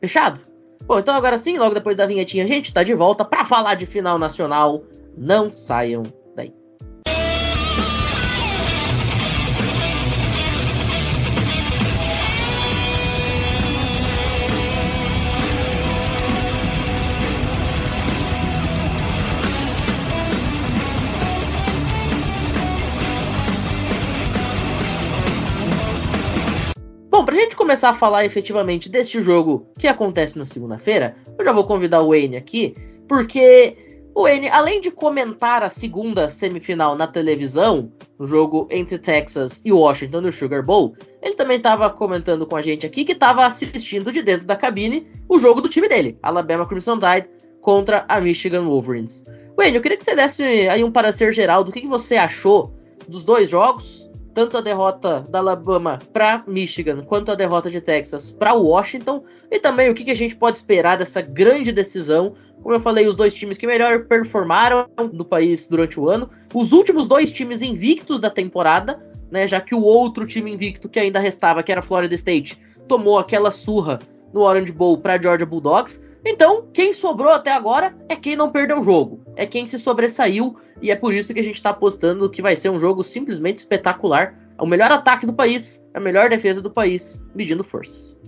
Fechado? 0.00 0.40
Bom, 0.86 0.98
então 0.98 1.14
agora 1.14 1.36
sim, 1.36 1.58
logo 1.58 1.74
depois 1.74 1.96
da 1.96 2.06
vinhetinha, 2.06 2.44
a 2.44 2.48
gente 2.48 2.66
está 2.66 2.82
de 2.82 2.94
volta 2.94 3.24
para 3.24 3.44
falar 3.44 3.74
de 3.74 3.86
final 3.86 4.18
nacional. 4.18 4.84
Não 5.16 5.50
saiam 5.50 6.02
pra 27.32 27.40
gente 27.40 27.56
começar 27.56 27.88
a 27.88 27.94
falar 27.94 28.26
efetivamente 28.26 28.90
deste 28.90 29.22
jogo 29.22 29.66
que 29.78 29.88
acontece 29.88 30.38
na 30.38 30.44
segunda-feira, 30.44 31.16
eu 31.38 31.42
já 31.42 31.50
vou 31.50 31.64
convidar 31.64 32.02
o 32.02 32.10
Wayne 32.10 32.36
aqui, 32.36 32.76
porque 33.08 33.74
o 34.14 34.24
Wayne, 34.24 34.50
além 34.50 34.82
de 34.82 34.90
comentar 34.90 35.62
a 35.62 35.70
segunda 35.70 36.28
semifinal 36.28 36.94
na 36.94 37.06
televisão, 37.06 37.90
o 38.18 38.26
jogo 38.26 38.68
entre 38.70 38.98
Texas 38.98 39.62
e 39.64 39.72
Washington 39.72 40.20
no 40.20 40.30
Sugar 40.30 40.62
Bowl, 40.62 40.94
ele 41.22 41.34
também 41.34 41.56
estava 41.56 41.88
comentando 41.88 42.46
com 42.46 42.54
a 42.54 42.60
gente 42.60 42.84
aqui 42.84 43.02
que 43.02 43.12
estava 43.12 43.46
assistindo 43.46 44.12
de 44.12 44.20
dentro 44.20 44.46
da 44.46 44.54
cabine 44.54 45.06
o 45.26 45.38
jogo 45.38 45.62
do 45.62 45.70
time 45.70 45.88
dele, 45.88 46.18
Alabama 46.22 46.66
Crimson 46.66 46.98
Tide 46.98 47.30
contra 47.62 48.04
a 48.10 48.20
Michigan 48.20 48.66
Wolverines. 48.66 49.24
Wayne, 49.56 49.76
eu 49.76 49.80
queria 49.80 49.96
que 49.96 50.04
você 50.04 50.14
desse 50.14 50.42
aí 50.42 50.84
um 50.84 50.92
parecer 50.92 51.32
geral 51.32 51.64
do 51.64 51.72
que, 51.72 51.80
que 51.80 51.88
você 51.88 52.16
achou 52.16 52.74
dos 53.08 53.24
dois 53.24 53.48
jogos 53.48 54.11
tanto 54.34 54.56
a 54.56 54.60
derrota 54.60 55.26
da 55.28 55.38
Alabama 55.38 55.98
para 56.12 56.42
Michigan 56.46 57.02
quanto 57.04 57.30
a 57.30 57.34
derrota 57.34 57.70
de 57.70 57.80
Texas 57.80 58.30
para 58.30 58.54
Washington 58.54 59.24
e 59.50 59.58
também 59.58 59.90
o 59.90 59.94
que, 59.94 60.04
que 60.04 60.10
a 60.10 60.16
gente 60.16 60.36
pode 60.36 60.56
esperar 60.56 60.98
dessa 60.98 61.20
grande 61.20 61.72
decisão. 61.72 62.34
Como 62.62 62.74
eu 62.74 62.80
falei, 62.80 63.06
os 63.06 63.16
dois 63.16 63.34
times 63.34 63.58
que 63.58 63.66
melhor 63.66 64.04
performaram 64.04 64.88
no 65.12 65.24
país 65.24 65.68
durante 65.68 65.98
o 65.98 66.08
ano, 66.08 66.30
os 66.54 66.72
últimos 66.72 67.08
dois 67.08 67.32
times 67.32 67.60
invictos 67.60 68.20
da 68.20 68.30
temporada, 68.30 69.02
né, 69.30 69.46
já 69.46 69.60
que 69.60 69.74
o 69.74 69.82
outro 69.82 70.26
time 70.26 70.52
invicto 70.52 70.88
que 70.88 71.00
ainda 71.00 71.18
restava, 71.18 71.62
que 71.62 71.72
era 71.72 71.82
Florida 71.82 72.14
State, 72.14 72.58
tomou 72.86 73.18
aquela 73.18 73.50
surra 73.50 73.98
no 74.32 74.40
Orange 74.40 74.72
Bowl 74.72 74.98
para 74.98 75.20
Georgia 75.20 75.46
Bulldogs. 75.46 76.06
Então, 76.24 76.68
quem 76.72 76.92
sobrou 76.92 77.30
até 77.32 77.50
agora 77.50 77.94
é 78.08 78.14
quem 78.14 78.36
não 78.36 78.50
perdeu 78.50 78.78
o 78.78 78.82
jogo, 78.82 79.20
é 79.34 79.44
quem 79.44 79.66
se 79.66 79.78
sobressaiu 79.78 80.56
e 80.80 80.90
é 80.90 80.96
por 80.96 81.12
isso 81.12 81.34
que 81.34 81.40
a 81.40 81.44
gente 81.44 81.56
está 81.56 81.70
apostando 81.70 82.30
que 82.30 82.40
vai 82.40 82.54
ser 82.54 82.70
um 82.70 82.78
jogo 82.78 83.02
simplesmente 83.02 83.58
espetacular. 83.58 84.34
É 84.58 84.62
o 84.62 84.66
melhor 84.66 84.90
ataque 84.92 85.26
do 85.26 85.32
país, 85.32 85.84
a 85.94 86.00
melhor 86.00 86.30
defesa 86.30 86.60
do 86.60 86.70
país, 86.70 87.24
medindo 87.34 87.64
forças. 87.64 88.20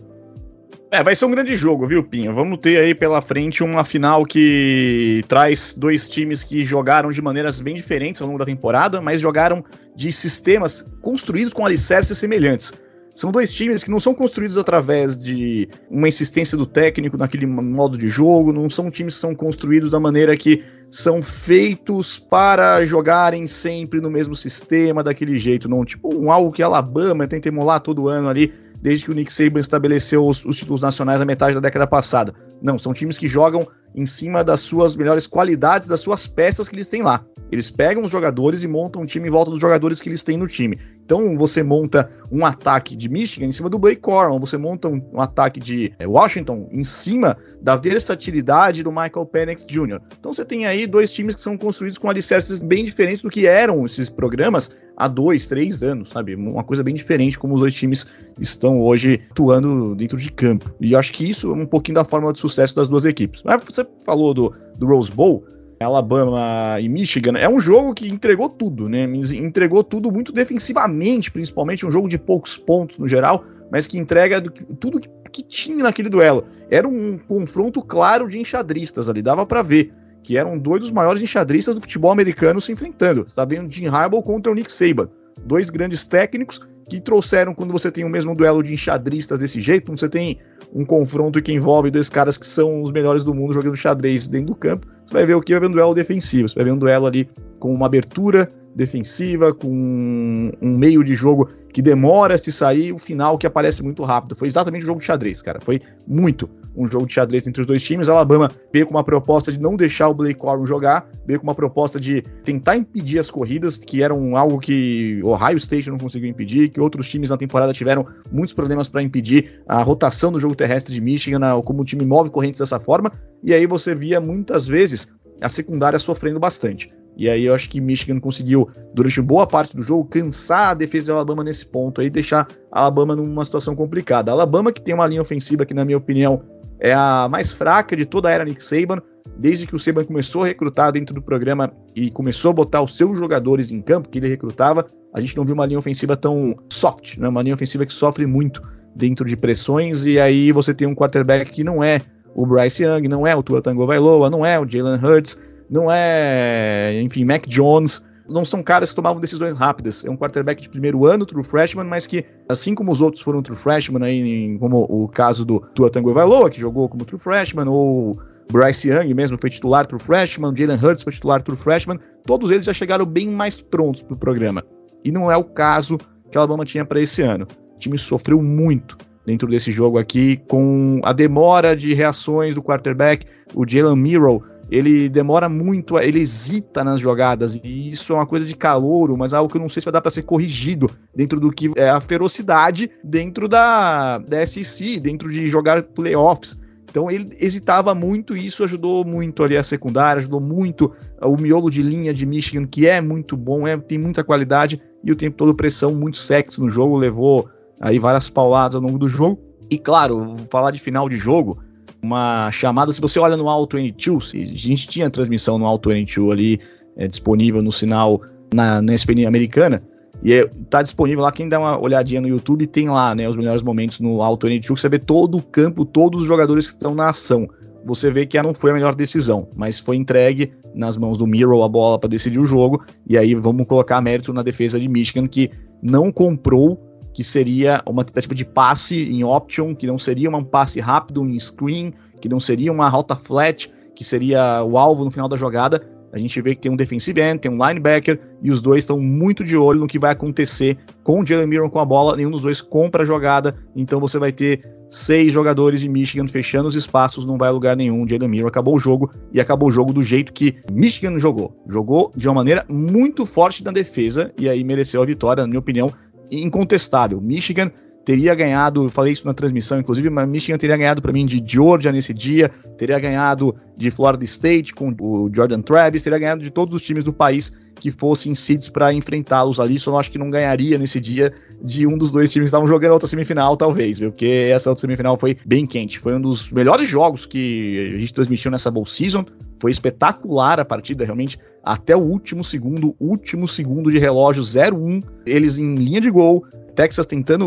É, 0.91 1.03
vai 1.03 1.15
ser 1.15 1.25
um 1.25 1.31
grande 1.31 1.57
jogo, 1.57 1.89
viu, 1.89 2.05
Pinho? 2.05 2.33
Vamos 2.33 2.59
ter 2.59 2.79
aí 2.79 2.95
pela 2.95 3.21
frente 3.21 3.65
uma 3.65 3.85
final 3.85 4.25
que 4.25 5.25
traz 5.27 5.75
dois 5.75 6.09
times 6.09 6.45
que 6.45 6.65
jogaram 6.65 7.11
de 7.11 7.21
maneiras 7.21 7.59
bem 7.59 7.75
diferentes 7.75 8.23
ao 8.23 8.29
longo 8.29 8.39
da 8.39 8.45
temporada, 8.45 9.01
mas 9.01 9.21
jogaram 9.21 9.65
de 9.97 10.13
sistemas 10.13 10.83
construídos 11.01 11.53
com 11.53 11.67
alicerces 11.67 12.17
semelhantes. 12.17 12.73
São 13.15 13.31
dois 13.31 13.53
times 13.53 13.85
que 13.85 13.91
não 13.91 14.01
são 14.01 14.13
construídos 14.13 14.59
através 14.59 15.17
de 15.17 15.69
uma 15.89 16.09
insistência 16.09 16.59
do 16.59 16.67
técnico 16.67 17.17
naquele 17.17 17.47
modo 17.47 17.97
de 17.97 18.09
jogo, 18.09 18.53
não 18.53 18.69
são 18.69 18.91
times 18.91 19.15
que 19.15 19.21
são 19.21 19.35
construídos 19.35 19.91
da 19.91 20.01
maneira 20.01 20.37
que 20.37 20.65
são 20.91 21.23
feitos 21.23 22.19
para 22.19 22.85
jogarem 22.85 23.47
sempre 23.47 24.01
no 24.01 24.11
mesmo 24.11 24.35
sistema, 24.35 25.03
daquele 25.03 25.39
jeito, 25.39 25.69
não 25.69 25.85
tipo 25.85 26.15
um 26.15 26.31
algo 26.31 26.51
que 26.51 26.63
Alabama 26.63 27.27
tenta 27.27 27.49
emular 27.49 27.81
todo 27.81 28.09
ano 28.09 28.29
ali, 28.29 28.53
desde 28.81 29.05
que 29.05 29.11
o 29.11 29.15
Nick 29.15 29.33
Saban 29.33 29.61
estabeleceu 29.61 30.27
os, 30.27 30.45
os 30.45 30.57
títulos 30.57 30.81
nacionais 30.81 31.21
na 31.21 31.25
metade 31.25 31.55
da 31.55 31.61
década 31.61 31.87
passada. 31.87 32.35
Não, 32.61 32.79
são 32.79 32.93
times 32.93 33.17
que 33.17 33.29
jogam 33.29 33.67
em 33.95 34.07
cima 34.07 34.43
das 34.43 34.61
suas 34.61 34.97
melhores 34.97 35.27
qualidades, 35.27 35.89
das 35.89 36.01
suas 36.01 36.27
peças 36.27 36.69
que 36.69 36.75
eles 36.75 36.89
têm 36.89 37.03
lá. 37.03 37.25
Eles 37.53 37.71
pegam 37.71 38.03
os 38.03 38.11
jogadores 38.11 38.63
e 38.65 38.69
montam 38.69 39.03
um 39.03 39.07
time 39.07 39.29
em 39.29 39.31
volta 39.31 39.51
dos 39.51 39.61
jogadores 39.61 40.01
que 40.01 40.09
eles 40.09 40.25
têm 40.25 40.37
no 40.37 40.49
time. 40.49 40.79
Então 41.05 41.37
você 41.37 41.63
monta 41.63 42.11
um 42.33 42.45
ataque 42.45 42.97
de 42.97 43.09
Michigan 43.09 43.47
em 43.47 43.53
cima 43.53 43.69
do 43.69 43.79
Blake 43.79 44.01
Corum, 44.01 44.41
você 44.41 44.57
monta 44.57 44.89
um, 44.89 45.01
um 45.13 45.21
ataque 45.21 45.61
de 45.61 45.93
é, 45.99 46.07
Washington 46.07 46.69
em 46.73 46.83
cima 46.83 47.37
da 47.61 47.77
versatilidade 47.77 48.83
do 48.83 48.91
Michael 48.91 49.27
Penix 49.27 49.65
Jr. 49.67 50.01
Então 50.19 50.33
você 50.33 50.45
tem 50.45 50.67
aí 50.67 50.87
dois 50.87 51.13
times 51.13 51.35
que 51.35 51.43
são 51.43 51.57
construídos 51.59 51.99
com 51.99 52.09
alicerces 52.09 52.59
bem 52.59 52.85
diferentes 52.85 53.23
do 53.23 53.31
que 53.31 53.47
eram 53.47 53.85
esses 53.85 54.09
programas 54.09 54.71
há 54.97 55.09
dois, 55.09 55.47
três 55.47 55.83
anos, 55.83 56.09
sabe? 56.11 56.35
Uma 56.35 56.65
coisa 56.65 56.83
bem 56.83 56.95
diferente 56.95 57.39
como 57.39 57.55
os 57.55 57.61
dois 57.61 57.75
times 57.75 58.07
estão 58.41 58.81
hoje 58.81 59.21
atuando 59.31 59.95
dentro 59.95 60.17
de 60.17 60.31
campo. 60.31 60.73
E 60.81 60.95
acho 60.97 61.13
que 61.13 61.29
isso 61.29 61.51
é 61.51 61.55
um 61.55 61.67
pouquinho 61.67 61.97
da 61.97 62.05
fórmula 62.05 62.33
de 62.33 62.39
sucesso 62.39 62.75
das 62.75 62.89
duas 62.89 63.05
equipes. 63.05 63.43
Mas 63.45 63.63
você 63.63 63.84
falou 64.05 64.35
do, 64.35 64.55
do 64.77 64.87
Rose 64.87 65.11
Bowl, 65.11 65.45
Alabama 65.81 66.81
e 66.81 66.89
Michigan, 66.89 67.37
é 67.37 67.49
um 67.49 67.61
jogo 67.61 67.95
que 67.95 68.09
entregou 68.09 68.49
tudo, 68.49 68.89
né? 68.89 69.05
Entregou 69.35 69.85
tudo 69.85 70.11
muito 70.11 70.33
defensivamente, 70.33 71.31
principalmente 71.31 71.87
um 71.87 71.91
jogo 71.91 72.09
de 72.09 72.19
poucos 72.19 72.57
pontos 72.57 72.99
no 72.99 73.07
geral, 73.07 73.45
mas 73.71 73.87
que 73.87 73.99
entrega 73.99 74.41
tudo 74.41 75.01
que, 75.01 75.09
que 75.31 75.43
tinha 75.43 75.83
naquele 75.83 76.09
duelo. 76.09 76.47
Era 76.71 76.89
um 76.89 77.19
confronto 77.19 77.83
claro 77.83 78.29
de 78.29 78.39
enxadristas 78.39 79.09
ali, 79.09 79.21
dava 79.21 79.45
para 79.45 79.63
ver 79.63 79.93
que 80.23 80.39
eram 80.39 80.59
dois 80.59 80.81
dos 80.81 80.91
maiores 80.91 81.23
enxadristas 81.23 81.75
do 81.75 81.81
futebol 81.83 82.11
americano 82.11 82.61
se 82.61 82.73
enfrentando. 82.73 83.27
Tá 83.35 83.45
vendo 83.45 83.71
Jim 83.71 83.87
Harbaugh 83.87 84.23
contra 84.23 84.51
o 84.51 84.55
Nick 84.55 84.73
Saban, 84.73 85.09
dois 85.45 85.69
grandes 85.69 86.05
técnicos 86.07 86.61
que 86.89 87.01
trouxeram 87.01 87.55
quando 87.55 87.73
você 87.73 87.91
tem 87.91 88.05
o 88.05 88.09
mesmo 88.09 88.35
duelo 88.35 88.63
de 88.63 88.73
enxadristas 88.73 89.41
desse 89.41 89.61
jeito, 89.61 89.95
você 89.95 90.09
tem 90.09 90.39
um 90.75 90.85
confronto 90.85 91.41
que 91.41 91.53
envolve 91.53 91.91
dois 91.91 92.09
caras 92.09 92.37
que 92.37 92.47
são 92.47 92.83
os 92.83 92.91
melhores 92.91 93.23
do 93.23 93.33
mundo 93.33 93.55
jogando 93.55 93.77
xadrez 93.77 94.27
dentro 94.27 94.49
do 94.49 94.55
campo, 94.57 94.87
você 95.07 95.15
vai 95.15 95.25
ver 95.25 95.35
o 95.35 95.41
que? 95.41 95.53
Vai 95.53 95.61
ver 95.61 95.69
um 95.69 95.73
duelo 95.73 95.95
defensivo, 95.95 96.49
você 96.49 96.55
vai 96.57 96.65
ver 96.65 96.73
um 96.73 96.79
duelo 96.79 97.07
ali 97.07 97.29
com 97.61 97.73
uma 97.73 97.87
abertura 97.87 98.51
defensiva, 98.75 99.55
com 99.55 100.53
um 100.61 100.77
meio 100.77 101.05
de 101.05 101.15
jogo 101.15 101.49
que 101.73 101.83
demora 101.83 102.35
a 102.35 102.39
se 102.39 102.53
sair, 102.53 102.93
o 102.93 102.99
final 102.99 103.37
que 103.37 103.47
aparece 103.47 103.83
muito 103.83 104.03
rápido. 104.05 104.37
Foi 104.37 104.47
exatamente 104.47 104.85
o 104.85 104.87
jogo 104.87 105.01
de 105.01 105.07
xadrez, 105.07 105.43
cara. 105.43 105.61
Foi 105.61 105.81
muito 106.07 106.49
um 106.77 106.87
jogo 106.87 107.07
de 107.07 107.15
xadrez 107.15 107.47
entre 107.47 107.61
os 107.61 107.67
dois 107.67 107.83
times. 107.83 108.09
Alabama 108.09 108.51
veio 108.73 108.87
com 108.87 108.95
uma 108.95 109.03
proposta 109.03 109.51
de 109.51 109.61
não 109.61 109.77
deixar 109.77 110.09
o 110.09 110.15
Blake 110.15 110.39
Corum 110.39 110.67
jogar, 110.67 111.09
veio 111.27 111.41
com 111.41 111.47
uma 111.47 111.55
proposta 111.55 111.99
de 111.99 112.23
tentar 112.45 112.77
impedir 112.77 113.19
as 113.19 113.31
corridas, 113.31 113.77
que 113.77 114.03
eram 114.03 114.37
algo 114.37 114.59
que 114.59 115.21
Ohio 115.25 115.57
State 115.57 115.91
não 115.91 115.99
conseguiu 115.99 116.29
impedir, 116.29 116.69
que 116.69 116.81
outros 116.81 117.09
times 117.09 117.31
na 117.31 117.37
temporada 117.37 117.73
tiveram 117.73 118.07
muitos 118.31 118.55
problemas 118.55 118.89
para 118.89 119.03
impedir 119.03 119.61
a 119.69 119.83
rotação 119.83 120.31
do 120.31 120.39
jogo 120.39 120.55
terrestre 120.55 120.95
de 120.95 121.01
Michigan, 121.01 121.41
como 121.63 121.83
o 121.83 121.85
time 121.85 122.05
move 122.05 122.31
correntes 122.31 122.61
dessa 122.61 122.79
forma. 122.79 123.11
E 123.43 123.53
aí 123.53 123.67
você 123.67 123.95
via 123.95 124.21
muitas 124.21 124.67
vezes 124.67 125.13
a 125.41 125.49
secundária 125.49 125.99
sofrendo 125.99 126.39
bastante. 126.39 126.93
E 127.17 127.29
aí 127.29 127.45
eu 127.45 127.55
acho 127.55 127.71
que 127.71 127.81
Michigan 127.81 128.19
conseguiu, 128.19 128.69
durante 128.93 129.21
boa 129.21 129.47
parte 129.47 129.77
do 129.77 129.83
jogo, 129.83 130.05
cansar 130.07 130.71
a 130.71 130.75
defesa 130.75 131.07
de 131.07 131.11
Alabama 131.13 131.45
nesse 131.45 131.65
ponto 131.65 132.01
aí, 132.01 132.11
deixar 132.11 132.49
a 132.71 132.81
Alabama 132.81 133.15
numa 133.15 133.45
situação 133.45 133.77
complicada. 133.77 134.31
A 134.31 134.35
Alabama 134.35 134.73
que 134.73 134.81
tem 134.81 134.95
uma 134.95 135.07
linha 135.07 135.23
ofensiva 135.23 135.65
que, 135.65 135.75
na 135.75 135.85
minha 135.85 135.99
opinião, 135.99 136.43
é 136.81 136.93
a 136.93 137.29
mais 137.31 137.53
fraca 137.53 137.97
de 137.97 138.05
toda 138.05 138.29
a 138.29 138.33
era 138.33 138.45
Nick 138.45 138.63
Saban, 138.63 139.01
desde 139.39 139.67
que 139.67 139.77
o 139.77 139.79
Saban 139.79 140.05
começou 140.05 140.43
a 140.43 140.47
recrutar 140.47 140.93
dentro 140.93 141.15
do 141.15 141.23
programa 141.23 141.73
e 141.95 142.11
começou 142.11 142.51
a 142.51 142.55
botar 142.55 142.83
os 142.83 142.97
seus 142.97 143.17
jogadores 143.19 143.71
em 143.71 143.81
campo, 143.81 144.09
que 144.09 144.19
ele 144.19 144.29
recrutava, 144.29 144.87
a 145.13 145.21
gente 145.21 145.37
não 145.37 145.45
viu 145.45 145.55
uma 145.55 145.67
linha 145.67 145.79
ofensiva 145.79 146.17
tão 146.17 146.57
soft, 146.71 147.17
né? 147.17 147.29
uma 147.29 147.43
linha 147.43 147.55
ofensiva 147.55 147.87
que 147.87 147.93
sofre 147.93 148.27
muito 148.27 148.61
dentro 148.95 149.25
de 149.25 149.37
pressões, 149.37 150.05
e 150.05 150.19
aí 150.19 150.53
você 150.53 150.75
tem 150.75 150.87
um 150.87 150.95
quarterback 150.95 151.51
que 151.51 151.65
não 151.65 151.83
é 151.83 152.01
o 152.35 152.45
Bryce 152.45 152.83
Young, 152.83 153.09
não 153.09 153.27
é 153.27 153.35
o 153.35 153.43
Tua 153.43 153.63
Tango 153.63 153.87
não 154.31 154.45
é 154.45 154.59
o 154.59 154.69
Jalen 154.69 154.99
Hurts, 155.03 155.41
não 155.71 155.91
é, 155.91 157.01
enfim, 157.03 157.25
Mac 157.25 157.47
Jones, 157.47 158.07
não 158.29 158.45
são 158.45 158.63
caras 158.63 158.91
que 158.91 158.97
tomavam 158.97 159.21
decisões 159.21 159.55
rápidas. 159.55 160.05
É 160.05 160.11
um 160.11 160.17
quarterback 160.17 160.63
de 160.63 160.69
primeiro 160.69 161.07
ano, 161.07 161.27
true 161.27 161.45
freshman, 161.45 161.87
mas 161.87 162.07
que, 162.07 162.25
assim 162.49 162.75
como 162.75 162.91
os 162.91 163.01
outros 163.01 163.23
foram 163.23 163.43
true 163.43 163.57
freshman, 163.57 164.03
aí, 164.05 164.57
como 164.59 164.87
o 164.89 165.09
caso 165.09 165.45
do 165.45 165.61
Tua 165.75 165.91
Tango 165.91 166.13
Vailoa, 166.13 166.51
que 166.51 166.61
jogou 166.61 166.89
como 166.89 167.05
true 167.05 167.21
freshman, 167.21 167.69
ou 167.69 168.19
Bryce 168.53 168.89
Young 168.89 169.13
mesmo 169.15 169.39
foi 169.41 169.51
titular 169.51 169.87
pro 169.87 169.99
freshman, 169.99 170.55
Jalen 170.57 170.79
Hurts 170.83 171.03
foi 171.03 171.13
titular 171.13 171.43
pro 171.43 171.57
freshman, 171.57 171.99
todos 172.27 172.51
eles 172.51 172.67
já 172.67 172.73
chegaram 172.73 173.05
bem 173.05 173.29
mais 173.29 173.61
prontos 173.61 174.03
pro 174.03 174.17
programa. 174.17 174.63
E 175.05 175.13
não 175.13 175.31
é 175.31 175.37
o 175.37 175.45
caso 175.45 175.99
que 176.31 176.39
a 176.39 176.41
Alabama 176.41 176.65
tinha 176.65 176.85
para 176.85 177.01
esse 177.01 177.23
ano. 177.23 177.47
O 177.75 177.79
time 177.79 177.99
sofreu 177.99 178.43
muito 178.43 178.97
dentro 179.27 179.49
desse 179.49 179.73
jogo 179.73 179.99
aqui 179.99 180.37
com 180.49 181.01
a 181.03 181.13
demora 181.13 181.75
de 181.77 181.95
reações 181.95 182.55
do 182.55 182.63
quarterback, 182.63 183.27
o 183.55 183.67
Jalen 183.67 183.97
Miro 183.97 184.43
ele 184.71 185.09
demora 185.09 185.49
muito, 185.49 185.99
ele 185.99 186.21
hesita 186.21 186.83
nas 186.83 187.01
jogadas, 187.01 187.59
e 187.63 187.91
isso 187.91 188.13
é 188.13 188.17
uma 188.17 188.27
coisa 188.27 188.45
de 188.45 188.55
calouro, 188.55 189.17
mas 189.17 189.33
algo 189.33 189.51
que 189.51 189.57
eu 189.57 189.61
não 189.61 189.69
sei 189.69 189.81
se 189.81 189.85
vai 189.85 189.93
dar 189.93 190.01
para 190.01 190.11
ser 190.11 190.23
corrigido 190.23 190.91
dentro 191.15 191.39
do 191.39 191.51
que 191.51 191.71
é 191.77 191.89
a 191.91 192.01
ferocidade 192.01 192.91
dentro 193.03 193.49
da, 193.49 194.19
da 194.19 194.47
SEC, 194.47 194.99
dentro 195.01 195.31
de 195.31 195.49
jogar 195.49 195.83
playoffs. 195.83 196.59
Então 196.95 197.11
ele 197.11 197.29
hesitava 197.41 197.93
muito 197.93 198.37
e 198.37 198.47
isso 198.47 198.63
ajudou 198.63 199.05
muito 199.05 199.43
ali 199.43 199.57
a 199.57 199.65
secundária, 199.65 200.21
ajudou 200.21 200.41
muito 200.41 200.93
o 201.21 201.37
miolo 201.37 201.69
de 201.69 201.83
linha 201.83 202.15
de 202.15 202.25
Michigan, 202.25 202.63
que 202.63 202.87
é 202.87 203.01
muito 203.01 203.37
bom, 203.37 203.67
é, 203.67 203.77
tem 203.77 203.99
muita 203.99 204.23
qualidade 204.23 204.81
e 205.03 205.11
o 205.11 205.17
tempo 205.17 205.37
todo 205.37 205.57
pressão, 205.57 205.93
muito 205.93 206.17
sexy 206.17 206.61
no 206.61 206.71
jogo, 206.71 206.97
levou 206.97 207.49
aí 207.81 207.99
várias 207.99 208.29
pauladas 208.29 208.77
ao 208.77 208.81
longo 208.81 208.97
do 208.97 209.09
jogo. 209.09 209.43
E 209.69 209.77
claro, 209.77 210.37
falar 210.51 210.71
de 210.71 210.79
final 210.79 211.09
de 211.09 211.17
jogo, 211.17 211.59
uma 212.05 212.51
chamada. 212.53 212.93
Se 212.93 213.01
você 213.01 213.19
olha 213.19 213.37
no 213.37 213.49
Auto 213.49 213.77
22, 213.77 214.33
a 214.35 214.45
gente 214.55 214.87
tinha 214.87 215.11
transmissão 215.11 215.59
no 215.59 215.67
Auto 215.67 215.89
22 215.89 216.33
ali 216.33 216.61
é, 216.97 217.09
disponível 217.09 217.63
no 217.63 217.73
sinal 217.73 218.21
na, 218.53 218.83
na 218.83 218.95
ESPN 218.95 219.27
americana. 219.27 219.83
E 220.23 220.33
é, 220.33 220.47
tá 220.71 220.83
disponível 220.83 221.23
lá, 221.23 221.33
quem 221.33 221.49
dá 221.49 221.59
uma 221.59 221.81
olhadinha 221.81 222.21
no 222.21 222.29
YouTube, 222.29 222.67
tem 222.67 222.89
lá, 222.89 223.15
né, 223.15 223.29
os 223.29 223.37
melhores 223.37 223.63
momentos 223.63 224.01
no 224.01 224.23
Auto 224.23 224.47
22, 224.47 224.81
você 224.81 224.89
vê 224.89 224.99
todo 224.99 225.39
o 225.39 225.43
campo, 225.43 225.85
todos 225.85 226.23
os 226.23 226.27
jogadores 226.27 226.67
que 226.67 226.75
estão 226.75 226.95
na 226.95 227.09
ação. 227.09 227.49
Você 227.85 228.11
vê 228.11 228.25
que 228.25 228.41
não 228.41 228.55
foi 228.55 228.71
a 228.71 228.75
melhor 228.75 228.95
decisão, 228.95 229.49
mas 229.55 229.79
foi 229.79 229.97
entregue 229.97 230.53
nas 230.75 230.97
mãos 230.97 231.19
do 231.19 231.27
Miro 231.27 231.63
a 231.63 231.69
bola 231.69 231.99
para 231.99 232.09
decidir 232.09 232.39
o 232.39 232.47
jogo, 232.47 232.83
e 233.07 233.19
aí 233.19 233.35
vamos 233.35 233.67
colocar 233.67 234.01
mérito 234.01 234.33
na 234.33 234.43
defesa 234.43 234.81
de 234.81 234.89
Michigan, 234.89 235.27
que 235.27 235.51
não 235.83 236.11
comprou 236.11 236.81
que 237.15 237.23
seria 237.23 237.81
uma 237.87 238.05
tentativa 238.05 238.35
de 238.35 238.45
passe 238.45 239.09
em 239.09 239.23
option, 239.23 239.75
que 239.75 239.87
não 239.87 239.99
seria 239.99 240.29
um 240.29 240.45
passe 240.45 240.81
rápido 240.81 241.25
em 241.25 241.39
screen, 241.39 241.95
que 242.21 242.29
não 242.29 242.41
seria 242.41 242.73
uma 242.73 242.89
rota 242.89 243.15
flat, 243.15 243.71
que 243.95 244.05
seria 244.05 244.65
o 244.65 244.77
alvo 244.77 245.05
no 245.05 245.11
final 245.13 245.29
da 245.29 245.37
jogada. 245.37 245.81
A 246.13 246.19
gente 246.19 246.41
vê 246.41 246.55
que 246.55 246.61
tem 246.61 246.71
um 246.71 246.77
defensive 246.77 247.21
end, 247.21 247.41
tem 247.41 247.51
um 247.51 247.67
linebacker, 247.67 248.21
e 248.43 248.51
os 248.51 248.61
dois 248.61 248.81
estão 248.81 248.99
muito 249.01 249.45
de 249.45 249.57
olho 249.57 249.81
no 249.81 249.87
que 249.87 249.99
vai 249.99 250.11
acontecer 250.11 250.77
com 251.03 251.21
o 251.21 251.27
Jalen 251.27 251.47
Miron 251.47 251.71
com 251.71 251.79
a 251.79 251.85
bola. 251.85 252.17
Nenhum 252.17 252.31
dos 252.31 252.43
dois 252.43 252.61
compra 252.61 253.03
a 253.03 253.07
jogada, 253.07 253.57
então 253.77 254.01
você 254.01 254.19
vai 254.19 254.33
ter 254.33 254.65
seis 254.89 255.33
jogadores 255.33 255.81
de 255.81 255.89
Michigan 255.89 256.29
fechando 256.29 256.69
os 256.69 256.75
espaços, 256.75 257.25
não 257.25 257.37
vai 257.39 257.49
a 257.49 257.53
lugar 257.53 257.77
nenhum. 257.77 258.07
Jalen 258.07 258.29
Miron 258.29 258.49
acabou 258.49 258.77
o 258.77 258.79
jogo 258.79 259.11
e 259.33 259.41
acabou 259.41 259.69
o 259.69 259.73
jogo 259.73 259.93
do 259.93 260.03
jeito 260.03 260.33
que 260.33 260.57
Michigan 260.73 261.19
jogou. 261.19 261.57
Jogou 261.69 262.13
de 262.17 262.29
uma 262.29 262.35
maneira 262.35 262.65
muito 262.69 263.27
forte 263.27 263.65
na 263.65 263.73
defesa 263.73 264.33
e 264.39 264.49
aí 264.49 264.63
mereceu 264.63 265.03
a 265.03 265.07
vitória, 265.07 265.43
na 265.43 265.49
minha 265.49 265.59
opinião 265.59 265.93
incontestável. 266.31 267.21
Michigan 267.21 267.73
teria 268.05 268.35
ganhado, 268.35 268.91
falei 268.91 269.13
isso 269.13 269.27
na 269.27 269.35
transmissão, 269.35 269.81
inclusive, 269.81 270.11
mas 270.11 270.29
Michigan 270.29 270.59
teria 270.59 270.77
ganhado 270.77 271.01
para 271.01 271.13
mim 271.13 271.25
de 271.25 271.43
Georgia 271.45 271.91
nesse 271.91 272.13
dia, 272.13 272.51
teria 272.77 272.99
ganhado 272.99 273.55
de 273.77 273.91
Florida 273.91 274.25
State 274.25 274.75
com 274.75 274.95
o 275.01 275.31
Jordan 275.35 275.63
Travis, 275.63 276.03
teria 276.03 276.19
ganhado 276.19 276.43
de 276.43 276.51
todos 276.51 276.75
os 276.75 276.83
times 276.83 277.05
do 277.05 277.13
país 277.13 277.57
que 277.81 277.91
fossem 277.91 278.35
seeds 278.35 278.69
para 278.69 278.93
enfrentá-los 278.93 279.59
ali, 279.59 279.79
só 279.79 279.91
não 279.91 279.99
acho 279.99 280.11
que 280.11 280.19
não 280.19 280.31
ganharia 280.31 280.79
nesse 280.79 281.01
dia 281.01 281.33
de 281.63 281.87
um 281.87 281.99
dos 281.99 282.11
dois 282.11 282.31
times 282.31 282.47
que 282.47 282.49
estavam 282.49 282.67
jogando 282.67 282.91
a 282.91 282.95
outra 282.95 283.09
semifinal, 283.09 283.57
talvez, 283.57 283.99
viu? 283.99 284.11
Porque 284.11 284.49
essa 284.51 284.71
outra 284.71 284.81
semifinal 284.81 285.17
foi 285.17 285.37
bem 285.45 285.67
quente, 285.67 285.99
foi 285.99 286.15
um 286.15 286.21
dos 286.21 286.51
melhores 286.51 286.89
jogos 286.89 287.27
que 287.27 287.95
a 287.95 287.99
gente 287.99 288.15
transmitiu 288.15 288.51
nessa 288.51 288.71
bowl 288.71 288.87
season, 288.87 289.25
foi 289.61 289.71
espetacular 289.71 290.61
a 290.61 290.65
partida, 290.65 291.05
realmente, 291.05 291.39
até 291.63 291.97
o 291.97 292.01
último 292.01 292.45
segundo, 292.45 292.95
último 293.01 293.49
segundo 293.49 293.91
de 293.91 293.99
relógio 293.99 294.43
0-1, 294.43 295.03
eles 295.27 295.59
em 295.59 295.75
linha 295.75 296.01
de 296.01 296.11
gol, 296.11 296.45
Texas 296.75 297.07
tentando 297.07 297.47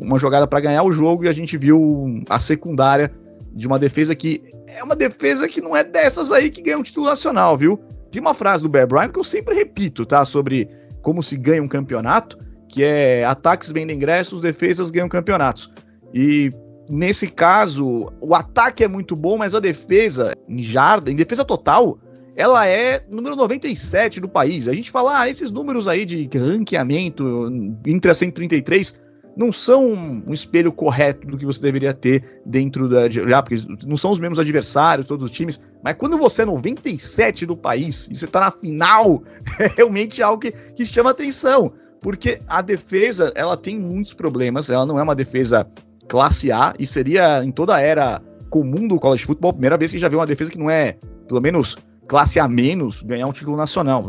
uma 0.00 0.18
jogada 0.18 0.46
para 0.46 0.60
ganhar 0.60 0.82
o 0.82 0.92
jogo 0.92 1.24
e 1.24 1.28
a 1.28 1.32
gente 1.32 1.56
viu 1.56 2.22
a 2.28 2.38
secundária 2.38 3.12
de 3.52 3.66
uma 3.66 3.78
defesa 3.78 4.14
que 4.14 4.42
é 4.66 4.82
uma 4.82 4.96
defesa 4.96 5.48
que 5.48 5.60
não 5.60 5.76
é 5.76 5.84
dessas 5.84 6.32
aí 6.32 6.50
que 6.50 6.62
ganha 6.62 6.78
um 6.78 6.82
título 6.82 7.06
nacional, 7.06 7.56
viu? 7.56 7.78
Tem 8.10 8.20
uma 8.20 8.34
frase 8.34 8.62
do 8.62 8.68
Bear 8.68 8.86
Bryant 8.86 9.12
que 9.12 9.18
eu 9.18 9.24
sempre 9.24 9.54
repito, 9.54 10.04
tá? 10.04 10.24
Sobre 10.24 10.68
como 11.02 11.22
se 11.22 11.36
ganha 11.36 11.62
um 11.62 11.68
campeonato, 11.68 12.38
que 12.68 12.82
é 12.82 13.24
ataques 13.24 13.70
vendem 13.70 13.96
ingressos, 13.96 14.40
defesas 14.40 14.90
ganham 14.90 15.08
campeonatos. 15.08 15.70
E 16.12 16.50
nesse 16.88 17.28
caso, 17.28 18.06
o 18.20 18.34
ataque 18.34 18.82
é 18.84 18.88
muito 18.88 19.14
bom, 19.14 19.36
mas 19.36 19.54
a 19.54 19.60
defesa, 19.60 20.32
em 20.48 20.62
jarda, 20.62 21.10
em 21.10 21.14
defesa 21.14 21.44
total, 21.44 21.98
ela 22.36 22.66
é 22.66 23.00
número 23.10 23.36
97 23.36 24.20
do 24.20 24.28
país. 24.28 24.68
A 24.68 24.72
gente 24.72 24.90
fala, 24.90 25.20
ah, 25.20 25.28
esses 25.28 25.50
números 25.50 25.86
aí 25.86 26.04
de 26.04 26.28
ranqueamento 26.36 27.50
entre 27.86 28.10
a 28.10 28.14
133 28.14 29.04
não 29.36 29.52
são 29.52 29.92
um 30.26 30.32
espelho 30.32 30.72
correto 30.72 31.26
do 31.26 31.36
que 31.36 31.44
você 31.44 31.60
deveria 31.60 31.92
ter 31.92 32.40
dentro 32.46 32.88
da. 32.88 33.08
Já, 33.08 33.42
porque 33.42 33.62
não 33.86 33.96
são 33.96 34.10
os 34.10 34.18
mesmos 34.18 34.38
adversários, 34.38 35.08
todos 35.08 35.24
os 35.24 35.30
times, 35.30 35.60
mas 35.82 35.96
quando 35.96 36.16
você 36.16 36.42
é 36.42 36.46
97 36.46 37.46
do 37.46 37.56
país 37.56 38.08
e 38.10 38.16
você 38.16 38.26
tá 38.26 38.40
na 38.40 38.50
final, 38.50 39.22
é 39.58 39.66
realmente 39.76 40.22
algo 40.22 40.40
que, 40.40 40.52
que 40.52 40.86
chama 40.86 41.10
atenção. 41.10 41.72
Porque 42.00 42.40
a 42.48 42.60
defesa, 42.60 43.32
ela 43.34 43.56
tem 43.56 43.78
muitos 43.78 44.12
problemas, 44.12 44.68
ela 44.68 44.84
não 44.84 44.98
é 44.98 45.02
uma 45.02 45.14
defesa 45.14 45.66
classe 46.06 46.52
A, 46.52 46.74
e 46.78 46.86
seria 46.86 47.42
em 47.42 47.50
toda 47.50 47.74
a 47.74 47.80
era 47.80 48.20
comum 48.50 48.86
do 48.86 49.00
college 49.00 49.24
football, 49.24 49.50
a 49.50 49.54
primeira 49.54 49.78
vez 49.78 49.90
que 49.90 49.98
já 49.98 50.08
vê 50.08 50.14
uma 50.14 50.26
defesa 50.26 50.50
que 50.50 50.58
não 50.58 50.68
é, 50.68 50.96
pelo 51.26 51.40
menos, 51.40 51.76
classe 52.08 52.38
A 52.38 52.48
menos 52.48 53.02
ganhar 53.02 53.26
um 53.26 53.32
título 53.32 53.56
nacional. 53.56 54.04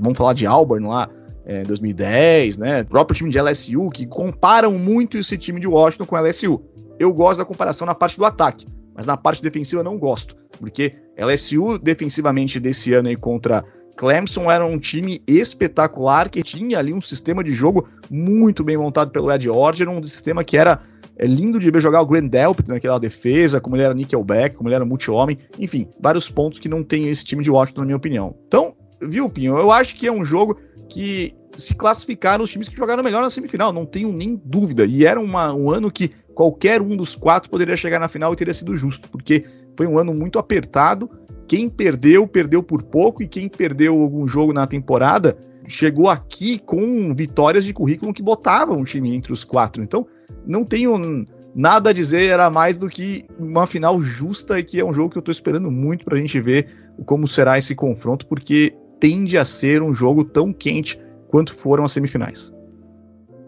Vamos 0.00 0.16
falar 0.16 0.32
de 0.32 0.46
Auburn 0.46 0.86
lá, 0.86 1.08
é, 1.44 1.62
2010, 1.64 2.58
né? 2.58 2.82
O 2.82 2.86
próprio 2.86 3.16
time 3.16 3.30
de 3.30 3.38
LSU, 3.40 3.90
que 3.90 4.06
comparam 4.06 4.78
muito 4.78 5.18
esse 5.18 5.36
time 5.36 5.60
de 5.60 5.66
Washington 5.66 6.06
com 6.06 6.16
LSU. 6.16 6.62
Eu 6.98 7.12
gosto 7.12 7.38
da 7.38 7.44
comparação 7.44 7.86
na 7.86 7.94
parte 7.94 8.16
do 8.16 8.24
ataque, 8.24 8.66
mas 8.94 9.06
na 9.06 9.16
parte 9.16 9.42
defensiva 9.42 9.82
não 9.82 9.98
gosto, 9.98 10.36
porque 10.58 10.94
LSU 11.18 11.78
defensivamente 11.78 12.60
desse 12.60 12.92
ano 12.92 13.08
aí 13.08 13.16
contra 13.16 13.64
Clemson 13.96 14.50
era 14.50 14.64
um 14.64 14.78
time 14.78 15.22
espetacular 15.26 16.28
que 16.28 16.42
tinha 16.42 16.78
ali 16.78 16.92
um 16.92 17.00
sistema 17.00 17.42
de 17.42 17.52
jogo 17.52 17.88
muito 18.10 18.64
bem 18.64 18.76
montado 18.76 19.10
pelo 19.10 19.30
Ed 19.30 19.48
Orgeron, 19.48 19.98
um 19.98 20.04
sistema 20.04 20.44
que 20.44 20.56
era 20.56 20.80
é 21.16 21.26
lindo 21.26 21.58
de 21.58 21.70
ver 21.70 21.80
jogar 21.80 22.00
o 22.00 22.06
Grand 22.06 22.26
Delpit 22.26 22.68
naquela 22.68 22.98
defesa, 22.98 23.60
como 23.60 23.76
ele 23.76 23.82
era 23.82 23.94
nickelback, 23.94 24.56
como 24.56 24.68
ele 24.68 24.76
era 24.76 24.84
multi-homem, 24.84 25.38
enfim, 25.58 25.88
vários 26.00 26.28
pontos 26.28 26.58
que 26.58 26.68
não 26.68 26.82
tem 26.82 27.08
esse 27.08 27.24
time 27.24 27.42
de 27.42 27.50
Washington, 27.50 27.82
na 27.82 27.86
minha 27.86 27.96
opinião. 27.96 28.34
Então, 28.46 28.74
viu, 29.00 29.28
Pinho? 29.28 29.56
Eu 29.56 29.70
acho 29.70 29.96
que 29.96 30.06
é 30.06 30.12
um 30.12 30.24
jogo 30.24 30.58
que 30.88 31.34
se 31.56 31.74
classificaram 31.74 32.42
os 32.44 32.50
times 32.50 32.68
que 32.68 32.76
jogaram 32.76 33.02
melhor 33.02 33.22
na 33.22 33.30
semifinal, 33.30 33.72
não 33.72 33.84
tenho 33.84 34.12
nem 34.12 34.40
dúvida. 34.44 34.84
E 34.84 35.04
era 35.04 35.20
uma, 35.20 35.52
um 35.54 35.70
ano 35.70 35.90
que 35.90 36.10
qualquer 36.34 36.80
um 36.80 36.96
dos 36.96 37.14
quatro 37.14 37.50
poderia 37.50 37.76
chegar 37.76 37.98
na 37.98 38.08
final 38.08 38.32
e 38.32 38.36
teria 38.36 38.54
sido 38.54 38.76
justo, 38.76 39.08
porque 39.10 39.44
foi 39.76 39.86
um 39.86 39.98
ano 39.98 40.14
muito 40.14 40.38
apertado. 40.38 41.10
Quem 41.46 41.68
perdeu, 41.68 42.26
perdeu 42.26 42.62
por 42.62 42.82
pouco, 42.82 43.22
e 43.22 43.28
quem 43.28 43.48
perdeu 43.48 44.00
algum 44.00 44.26
jogo 44.26 44.52
na 44.52 44.66
temporada 44.66 45.36
chegou 45.68 46.08
aqui 46.08 46.58
com 46.58 47.14
vitórias 47.14 47.64
de 47.64 47.72
currículo 47.72 48.12
que 48.12 48.22
botavam 48.22 48.80
o 48.80 48.84
time 48.84 49.14
entre 49.14 49.32
os 49.32 49.44
quatro. 49.44 49.82
Então, 49.82 50.06
não 50.46 50.64
tenho 50.64 51.24
nada 51.54 51.90
a 51.90 51.92
dizer, 51.92 52.26
era 52.26 52.50
mais 52.50 52.76
do 52.76 52.88
que 52.88 53.24
uma 53.38 53.66
final 53.66 54.00
justa 54.00 54.58
e 54.58 54.64
que 54.64 54.80
é 54.80 54.84
um 54.84 54.92
jogo 54.92 55.10
que 55.10 55.18
eu 55.18 55.22
tô 55.22 55.30
esperando 55.30 55.70
muito 55.70 56.04
pra 56.04 56.16
gente 56.16 56.40
ver 56.40 56.68
como 57.04 57.28
será 57.28 57.58
esse 57.58 57.74
confronto, 57.74 58.26
porque 58.26 58.74
tende 58.98 59.36
a 59.36 59.44
ser 59.44 59.82
um 59.82 59.92
jogo 59.92 60.24
tão 60.24 60.52
quente 60.52 61.00
quanto 61.28 61.54
foram 61.54 61.84
as 61.84 61.92
semifinais. 61.92 62.52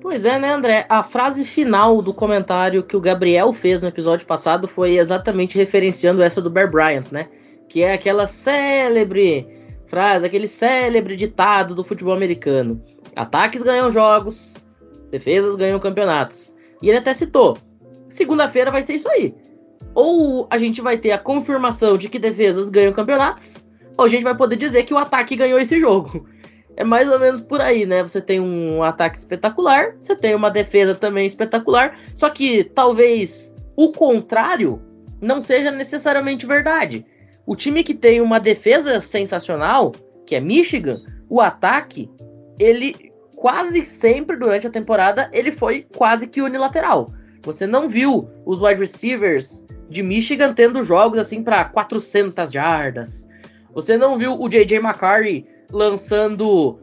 Pois 0.00 0.26
é, 0.26 0.38
né, 0.38 0.52
André? 0.52 0.84
A 0.88 1.02
frase 1.02 1.46
final 1.46 2.02
do 2.02 2.12
comentário 2.12 2.82
que 2.82 2.96
o 2.96 3.00
Gabriel 3.00 3.54
fez 3.54 3.80
no 3.80 3.88
episódio 3.88 4.26
passado 4.26 4.68
foi 4.68 4.98
exatamente 4.98 5.56
referenciando 5.56 6.22
essa 6.22 6.42
do 6.42 6.50
Bear 6.50 6.70
Bryant, 6.70 7.06
né? 7.10 7.28
Que 7.70 7.82
é 7.82 7.94
aquela 7.94 8.26
célebre 8.26 9.48
frase, 9.86 10.26
aquele 10.26 10.46
célebre 10.46 11.16
ditado 11.16 11.74
do 11.74 11.82
futebol 11.82 12.12
americano: 12.12 12.82
ataques 13.16 13.62
ganham 13.62 13.90
jogos, 13.90 14.66
defesas 15.10 15.56
ganham 15.56 15.80
campeonatos. 15.80 16.54
E 16.84 16.90
ele 16.90 16.98
até 16.98 17.14
citou: 17.14 17.56
segunda-feira 18.10 18.70
vai 18.70 18.82
ser 18.82 18.96
isso 18.96 19.08
aí. 19.08 19.34
Ou 19.94 20.46
a 20.50 20.58
gente 20.58 20.82
vai 20.82 20.98
ter 20.98 21.12
a 21.12 21.18
confirmação 21.18 21.96
de 21.96 22.10
que 22.10 22.18
defesas 22.18 22.68
ganham 22.68 22.92
campeonatos, 22.92 23.64
ou 23.96 24.04
a 24.04 24.08
gente 24.08 24.22
vai 24.22 24.36
poder 24.36 24.56
dizer 24.56 24.82
que 24.82 24.92
o 24.92 24.98
ataque 24.98 25.34
ganhou 25.34 25.58
esse 25.58 25.80
jogo. 25.80 26.28
É 26.76 26.84
mais 26.84 27.08
ou 27.08 27.18
menos 27.18 27.40
por 27.40 27.60
aí, 27.60 27.86
né? 27.86 28.02
Você 28.02 28.20
tem 28.20 28.38
um 28.40 28.82
ataque 28.82 29.16
espetacular, 29.16 29.96
você 29.98 30.14
tem 30.14 30.34
uma 30.34 30.50
defesa 30.50 30.94
também 30.94 31.24
espetacular, 31.24 31.96
só 32.14 32.28
que 32.28 32.64
talvez 32.64 33.56
o 33.76 33.92
contrário 33.92 34.82
não 35.20 35.40
seja 35.40 35.70
necessariamente 35.70 36.44
verdade. 36.44 37.06
O 37.46 37.54
time 37.56 37.82
que 37.82 37.94
tem 37.94 38.20
uma 38.20 38.40
defesa 38.40 39.00
sensacional, 39.00 39.94
que 40.26 40.34
é 40.34 40.40
Michigan, 40.40 41.00
o 41.30 41.40
ataque, 41.40 42.10
ele 42.58 43.13
quase 43.44 43.84
sempre 43.84 44.38
durante 44.38 44.66
a 44.66 44.70
temporada 44.70 45.28
ele 45.30 45.52
foi 45.52 45.86
quase 45.94 46.26
que 46.26 46.40
unilateral. 46.40 47.12
Você 47.42 47.66
não 47.66 47.90
viu 47.90 48.26
os 48.46 48.58
wide 48.58 48.80
receivers 48.80 49.66
de 49.90 50.02
Michigan 50.02 50.54
tendo 50.54 50.82
jogos 50.82 51.18
assim 51.18 51.42
para 51.42 51.62
400 51.66 52.50
jardas. 52.50 53.28
Você 53.74 53.98
não 53.98 54.16
viu 54.16 54.40
o 54.40 54.48
JJ 54.48 54.76
McCarthy 54.78 55.46
lançando 55.70 56.78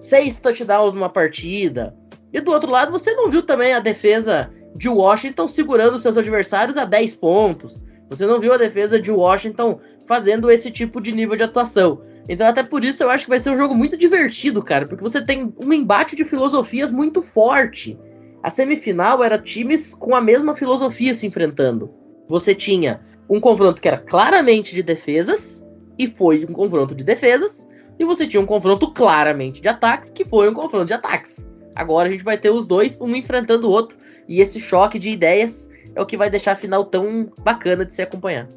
seis 0.00 0.38
touchdowns 0.38 0.92
numa 0.92 1.08
partida. 1.08 1.96
E 2.30 2.42
do 2.42 2.52
outro 2.52 2.70
lado, 2.70 2.92
você 2.92 3.14
não 3.14 3.30
viu 3.30 3.42
também 3.42 3.72
a 3.72 3.80
defesa 3.80 4.50
de 4.76 4.90
Washington 4.90 5.48
segurando 5.48 5.98
seus 5.98 6.18
adversários 6.18 6.76
a 6.76 6.84
10 6.84 7.14
pontos. 7.14 7.82
Você 8.10 8.26
não 8.26 8.38
viu 8.38 8.52
a 8.52 8.58
defesa 8.58 9.00
de 9.00 9.10
Washington 9.10 9.80
fazendo 10.06 10.50
esse 10.50 10.70
tipo 10.70 11.00
de 11.00 11.10
nível 11.10 11.36
de 11.36 11.44
atuação. 11.44 12.02
Então, 12.28 12.46
até 12.46 12.62
por 12.62 12.84
isso, 12.84 13.02
eu 13.02 13.10
acho 13.10 13.24
que 13.24 13.30
vai 13.30 13.40
ser 13.40 13.50
um 13.50 13.58
jogo 13.58 13.74
muito 13.74 13.96
divertido, 13.96 14.62
cara, 14.62 14.86
porque 14.86 15.02
você 15.02 15.20
tem 15.20 15.52
um 15.58 15.72
embate 15.72 16.14
de 16.14 16.24
filosofias 16.24 16.92
muito 16.92 17.20
forte. 17.20 17.98
A 18.42 18.50
semifinal 18.50 19.22
era 19.22 19.38
times 19.38 19.94
com 19.94 20.14
a 20.14 20.20
mesma 20.20 20.54
filosofia 20.54 21.14
se 21.14 21.26
enfrentando. 21.26 21.92
Você 22.28 22.54
tinha 22.54 23.00
um 23.28 23.40
confronto 23.40 23.80
que 23.80 23.88
era 23.88 23.98
claramente 23.98 24.74
de 24.74 24.82
defesas, 24.82 25.66
e 25.98 26.06
foi 26.06 26.44
um 26.48 26.52
confronto 26.52 26.94
de 26.94 27.04
defesas, 27.04 27.68
e 27.98 28.04
você 28.04 28.26
tinha 28.26 28.40
um 28.40 28.46
confronto 28.46 28.90
claramente 28.92 29.60
de 29.60 29.68
ataques, 29.68 30.10
que 30.10 30.24
foi 30.24 30.48
um 30.48 30.54
confronto 30.54 30.86
de 30.86 30.94
ataques. 30.94 31.48
Agora 31.74 32.08
a 32.08 32.12
gente 32.12 32.24
vai 32.24 32.38
ter 32.38 32.50
os 32.50 32.66
dois, 32.66 33.00
um 33.00 33.14
enfrentando 33.14 33.68
o 33.68 33.70
outro, 33.70 33.96
e 34.28 34.40
esse 34.40 34.60
choque 34.60 34.98
de 34.98 35.10
ideias 35.10 35.70
é 35.94 36.00
o 36.00 36.06
que 36.06 36.16
vai 36.16 36.30
deixar 36.30 36.52
a 36.52 36.56
final 36.56 36.84
tão 36.84 37.30
bacana 37.38 37.84
de 37.84 37.94
se 37.94 38.02
acompanhar. 38.02 38.48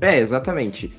É, 0.00 0.18
exatamente. 0.18 0.92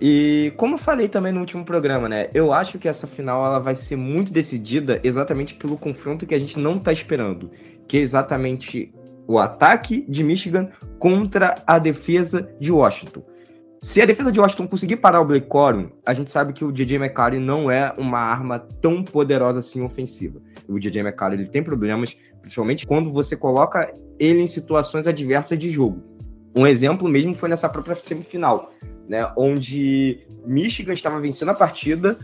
E 0.00 0.52
como 0.56 0.74
eu 0.74 0.78
falei 0.78 1.08
também 1.08 1.32
no 1.32 1.40
último 1.40 1.64
programa, 1.64 2.08
né? 2.08 2.28
Eu 2.32 2.52
acho 2.52 2.78
que 2.78 2.88
essa 2.88 3.06
final 3.06 3.44
ela 3.44 3.58
vai 3.58 3.74
ser 3.74 3.96
muito 3.96 4.32
decidida 4.32 5.00
exatamente 5.02 5.54
pelo 5.54 5.76
confronto 5.76 6.26
que 6.26 6.34
a 6.34 6.38
gente 6.38 6.58
não 6.58 6.78
tá 6.78 6.92
esperando, 6.92 7.50
que 7.86 7.96
é 7.96 8.00
exatamente 8.00 8.94
o 9.26 9.38
ataque 9.38 10.06
de 10.08 10.22
Michigan 10.22 10.68
contra 10.98 11.62
a 11.66 11.78
defesa 11.78 12.48
de 12.60 12.70
Washington. 12.70 13.22
Se 13.82 14.00
a 14.02 14.06
defesa 14.06 14.32
de 14.32 14.40
Washington 14.40 14.66
conseguir 14.66 14.96
parar 14.96 15.20
o 15.20 15.24
Blake 15.24 15.46
Corum, 15.46 15.90
a 16.04 16.12
gente 16.12 16.30
sabe 16.30 16.52
que 16.52 16.64
o 16.64 16.72
DJ 16.72 16.96
McCarthy 16.96 17.38
não 17.38 17.70
é 17.70 17.92
uma 17.96 18.18
arma 18.18 18.58
tão 18.80 19.04
poderosa 19.04 19.60
assim 19.60 19.82
ofensiva. 19.82 20.40
O 20.68 20.78
DJ 20.78 21.02
McCarthy 21.02 21.36
ele 21.36 21.48
tem 21.48 21.62
problemas, 21.62 22.16
principalmente 22.40 22.86
quando 22.86 23.12
você 23.12 23.36
coloca 23.36 23.92
ele 24.18 24.40
em 24.40 24.48
situações 24.48 25.06
adversas 25.06 25.58
de 25.58 25.70
jogo. 25.70 26.02
Um 26.56 26.66
exemplo 26.66 27.08
mesmo 27.08 27.34
foi 27.34 27.48
nessa 27.48 27.68
própria 27.68 27.94
semifinal, 27.94 28.72
né, 29.08 29.30
onde 29.36 30.20
Michigan 30.44 30.92
estava 30.92 31.20
vencendo 31.20 31.50
a 31.50 31.54
partida 31.54 32.18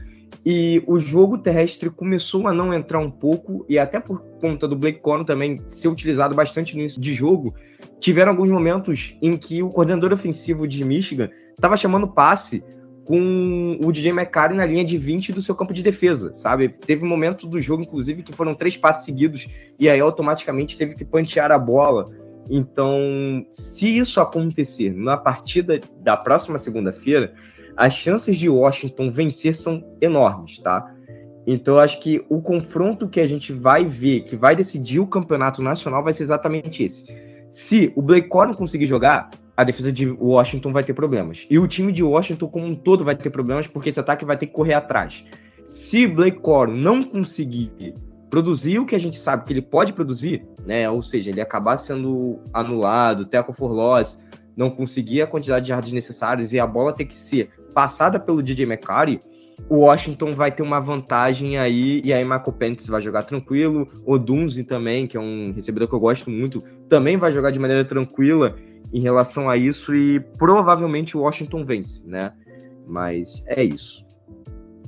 e 0.44 0.83
o 0.87 1.01
jogo 1.01 1.38
terrestre 1.38 1.88
começou 1.88 2.47
a 2.47 2.53
não 2.53 2.73
entrar 2.75 2.99
um 2.99 3.11
pouco, 3.11 3.64
e 3.68 3.79
até 3.79 3.99
por 3.99 4.20
conta 4.40 4.68
do 4.68 4.77
Blake 4.77 5.01
Corum 5.01 5.25
também 5.25 5.62
ser 5.70 5.88
utilizado 5.88 6.35
bastante 6.35 6.77
nisso 6.77 7.01
de 7.01 7.14
jogo, 7.14 7.55
tiveram 7.99 8.33
alguns 8.33 8.51
momentos 8.51 9.16
em 9.23 9.37
que 9.37 9.62
o 9.62 9.70
coordenador 9.70 10.12
ofensivo 10.12 10.68
de 10.68 10.85
Michigan 10.85 11.31
estava 11.57 11.77
chamando 11.77 12.07
passe 12.07 12.62
com 13.05 13.79
o 13.81 13.92
DJ 13.92 14.11
McCarry 14.11 14.55
na 14.55 14.64
linha 14.66 14.85
de 14.85 14.97
20 14.97 15.33
do 15.33 15.42
seu 15.42 15.55
campo 15.55 15.75
de 15.75 15.83
defesa, 15.83 16.35
sabe? 16.35 16.68
Teve 16.68 17.05
um 17.05 17.09
momento 17.09 17.47
do 17.47 17.61
jogo, 17.61 17.83
inclusive, 17.83 18.23
que 18.23 18.33
foram 18.33 18.55
três 18.55 18.77
passes 18.77 19.05
seguidos 19.05 19.47
e 19.79 19.88
aí 19.88 20.01
automaticamente 20.01 20.77
teve 20.79 20.94
que 20.94 21.05
pantear 21.05 21.53
a 21.53 21.59
bola. 21.59 22.11
Então, 22.48 23.46
se 23.50 23.98
isso 23.98 24.20
acontecer 24.20 24.94
na 24.94 25.16
partida 25.16 25.80
da 26.00 26.16
próxima 26.16 26.59
segunda-feira, 26.59 27.35
as 27.76 27.94
chances 27.94 28.38
de 28.38 28.48
Washington 28.48 29.11
vencer 29.11 29.54
são 29.54 29.83
enormes, 30.00 30.59
tá? 30.59 30.94
Então, 31.46 31.74
eu 31.74 31.80
acho 31.80 32.00
que 32.00 32.24
o 32.28 32.40
confronto 32.40 33.09
que 33.09 33.20
a 33.20 33.26
gente 33.26 33.52
vai 33.52 33.85
ver, 33.85 34.20
que 34.20 34.37
vai 34.37 34.57
decidir 34.57 35.00
o 35.00 35.07
campeonato 35.07 35.62
nacional, 35.62 36.02
vai 36.02 36.12
ser 36.12 36.22
exatamente 36.22 36.83
esse. 36.83 37.14
Se 37.50 37.92
o 37.94 38.02
Blake 38.02 38.28
Corum 38.28 38.54
conseguir 38.54 38.87
jogar, 38.87 39.30
a 39.57 39.62
defesa 39.62 39.92
de 39.92 40.09
Washington 40.11 40.72
vai 40.72 40.83
ter 40.83 40.94
problemas. 40.94 41.46
E 41.48 41.59
o 41.59 41.68
time 41.68 41.92
de 41.92 42.02
Washington 42.02 42.48
como 42.48 42.66
um 42.66 42.74
todo 42.74 43.04
vai 43.04 43.14
ter 43.14 43.30
problemas, 43.30 43.66
porque 43.66 43.90
esse 43.90 44.00
ataque 44.00 44.24
vai 44.24 44.37
ter 44.37 44.46
que 44.46 44.52
correr 44.52 44.74
atrás. 44.74 45.24
Se 45.66 46.07
Blake 46.07 46.40
Corum 46.40 46.74
não 46.74 47.02
conseguir 47.04 47.94
produzir 48.35 48.81
o 48.81 48.85
que 48.85 48.97
a 48.97 48.99
gente 48.99 49.16
sabe 49.16 49.44
que 49.44 49.53
ele 49.53 49.62
pode 49.62 49.92
produzir, 49.92 50.44
né? 50.66 50.90
Ou 50.90 51.01
seja, 51.05 51.31
ele 51.31 51.40
acabar 51.40 51.77
sendo 51.77 52.40
anulado, 52.53 53.25
tackle 53.27 53.55
for 53.55 53.70
loss, 53.70 54.25
não 54.57 54.68
conseguir 54.68 55.23
a 55.23 55.27
quantidade 55.29 55.66
de 55.66 55.70
yards 55.70 55.92
necessárias 55.92 56.53
e 56.53 56.59
a 56.59 56.66
bola 56.66 56.92
ter 56.92 57.05
que 57.05 57.14
ser 57.14 57.51
passada 57.73 58.18
pelo 58.18 58.42
DJ 58.42 58.66
McCarty, 58.66 59.20
o 59.68 59.77
Washington 59.77 60.35
vai 60.35 60.51
ter 60.51 60.64
uma 60.64 60.81
vantagem 60.81 61.59
aí, 61.59 62.03
e 62.05 62.12
aí 62.12 62.25
Michael 62.25 62.53
Penix 62.59 62.88
vai 62.88 63.01
jogar 63.01 63.23
tranquilo, 63.23 63.87
o 64.05 64.18
Dunzi 64.18 64.64
também, 64.64 65.07
que 65.07 65.16
é 65.16 65.20
um 65.20 65.53
recebedor 65.55 65.87
que 65.87 65.94
eu 65.94 66.01
gosto 66.01 66.29
muito, 66.29 66.61
também 66.88 67.16
vai 67.16 67.31
jogar 67.31 67.53
de 67.53 67.61
maneira 67.61 67.85
tranquila 67.85 68.57
em 68.92 69.01
relação 69.01 69.49
a 69.49 69.57
isso, 69.57 69.94
e 69.94 70.18
provavelmente 70.18 71.16
o 71.16 71.20
Washington 71.20 71.64
vence, 71.64 72.09
né? 72.09 72.33
Mas 72.85 73.44
é 73.47 73.62
isso. 73.62 74.05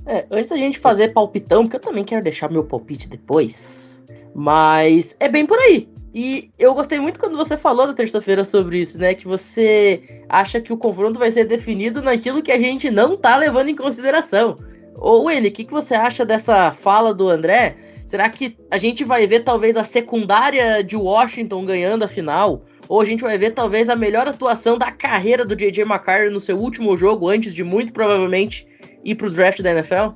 É, 0.07 0.25
antes 0.31 0.51
da 0.51 0.57
gente 0.57 0.79
fazer 0.79 1.13
palpitão, 1.13 1.65
porque 1.65 1.77
eu 1.77 1.81
também 1.81 2.05
quero 2.05 2.23
deixar 2.23 2.51
meu 2.51 2.63
palpite 2.63 3.09
depois, 3.09 4.05
mas 4.35 5.17
é 5.19 5.29
bem 5.29 5.45
por 5.45 5.59
aí. 5.59 5.89
E 6.15 6.51
eu 6.59 6.73
gostei 6.75 6.99
muito 6.99 7.21
quando 7.21 7.37
você 7.37 7.59
falou 7.59 7.87
na 7.87 7.93
terça-feira 7.93 8.45
sobre 8.45 8.79
isso, 8.79 8.99
né? 8.99 9.15
Que 9.15 9.27
você 9.27 10.23
acha 10.29 10.61
que 10.61 10.73
o 10.73 10.79
confronto 10.79 11.19
vai 11.19 11.31
ser 11.31 11.45
definido 11.45 12.01
naquilo 12.01 12.43
que 12.43 12.53
a 12.53 12.59
gente 12.59 12.91
não 12.91 13.17
tá 13.17 13.37
levando 13.37 13.69
em 13.69 13.77
consideração. 13.77 14.57
Ou 14.95 15.31
ele, 15.31 15.49
o 15.49 15.53
que, 15.53 15.65
que 15.65 15.73
você 15.73 15.95
acha 15.95 16.25
dessa 16.25 16.73
fala 16.73 17.13
do 17.13 17.29
André? 17.29 17.77
Será 18.07 18.31
que 18.31 18.57
a 18.71 18.79
gente 18.79 19.05
vai 19.05 19.27
ver 19.27 19.41
talvez 19.41 19.77
a 19.77 19.85
secundária 19.85 20.83
de 20.83 20.97
Washington 20.97 21.67
ganhando 21.67 22.05
a 22.05 22.09
final? 22.09 22.65
Ou 22.89 23.01
a 23.01 23.05
gente 23.05 23.23
vai 23.23 23.37
ver 23.37 23.51
talvez 23.51 23.91
a 23.91 23.97
melhor 23.97 24.29
atuação 24.29 24.79
da 24.79 24.91
carreira 24.93 25.45
do 25.45 25.57
JJ 25.57 25.83
McCarthy 25.83 26.33
no 26.33 26.41
seu 26.41 26.57
último 26.57 26.97
jogo, 26.97 27.29
antes 27.29 27.53
de 27.53 27.65
muito 27.65 27.93
provavelmente 27.93 28.67
ir 29.11 29.15
pro 29.15 29.31
draft 29.31 29.63
da 29.63 29.71
NFL? 29.71 30.11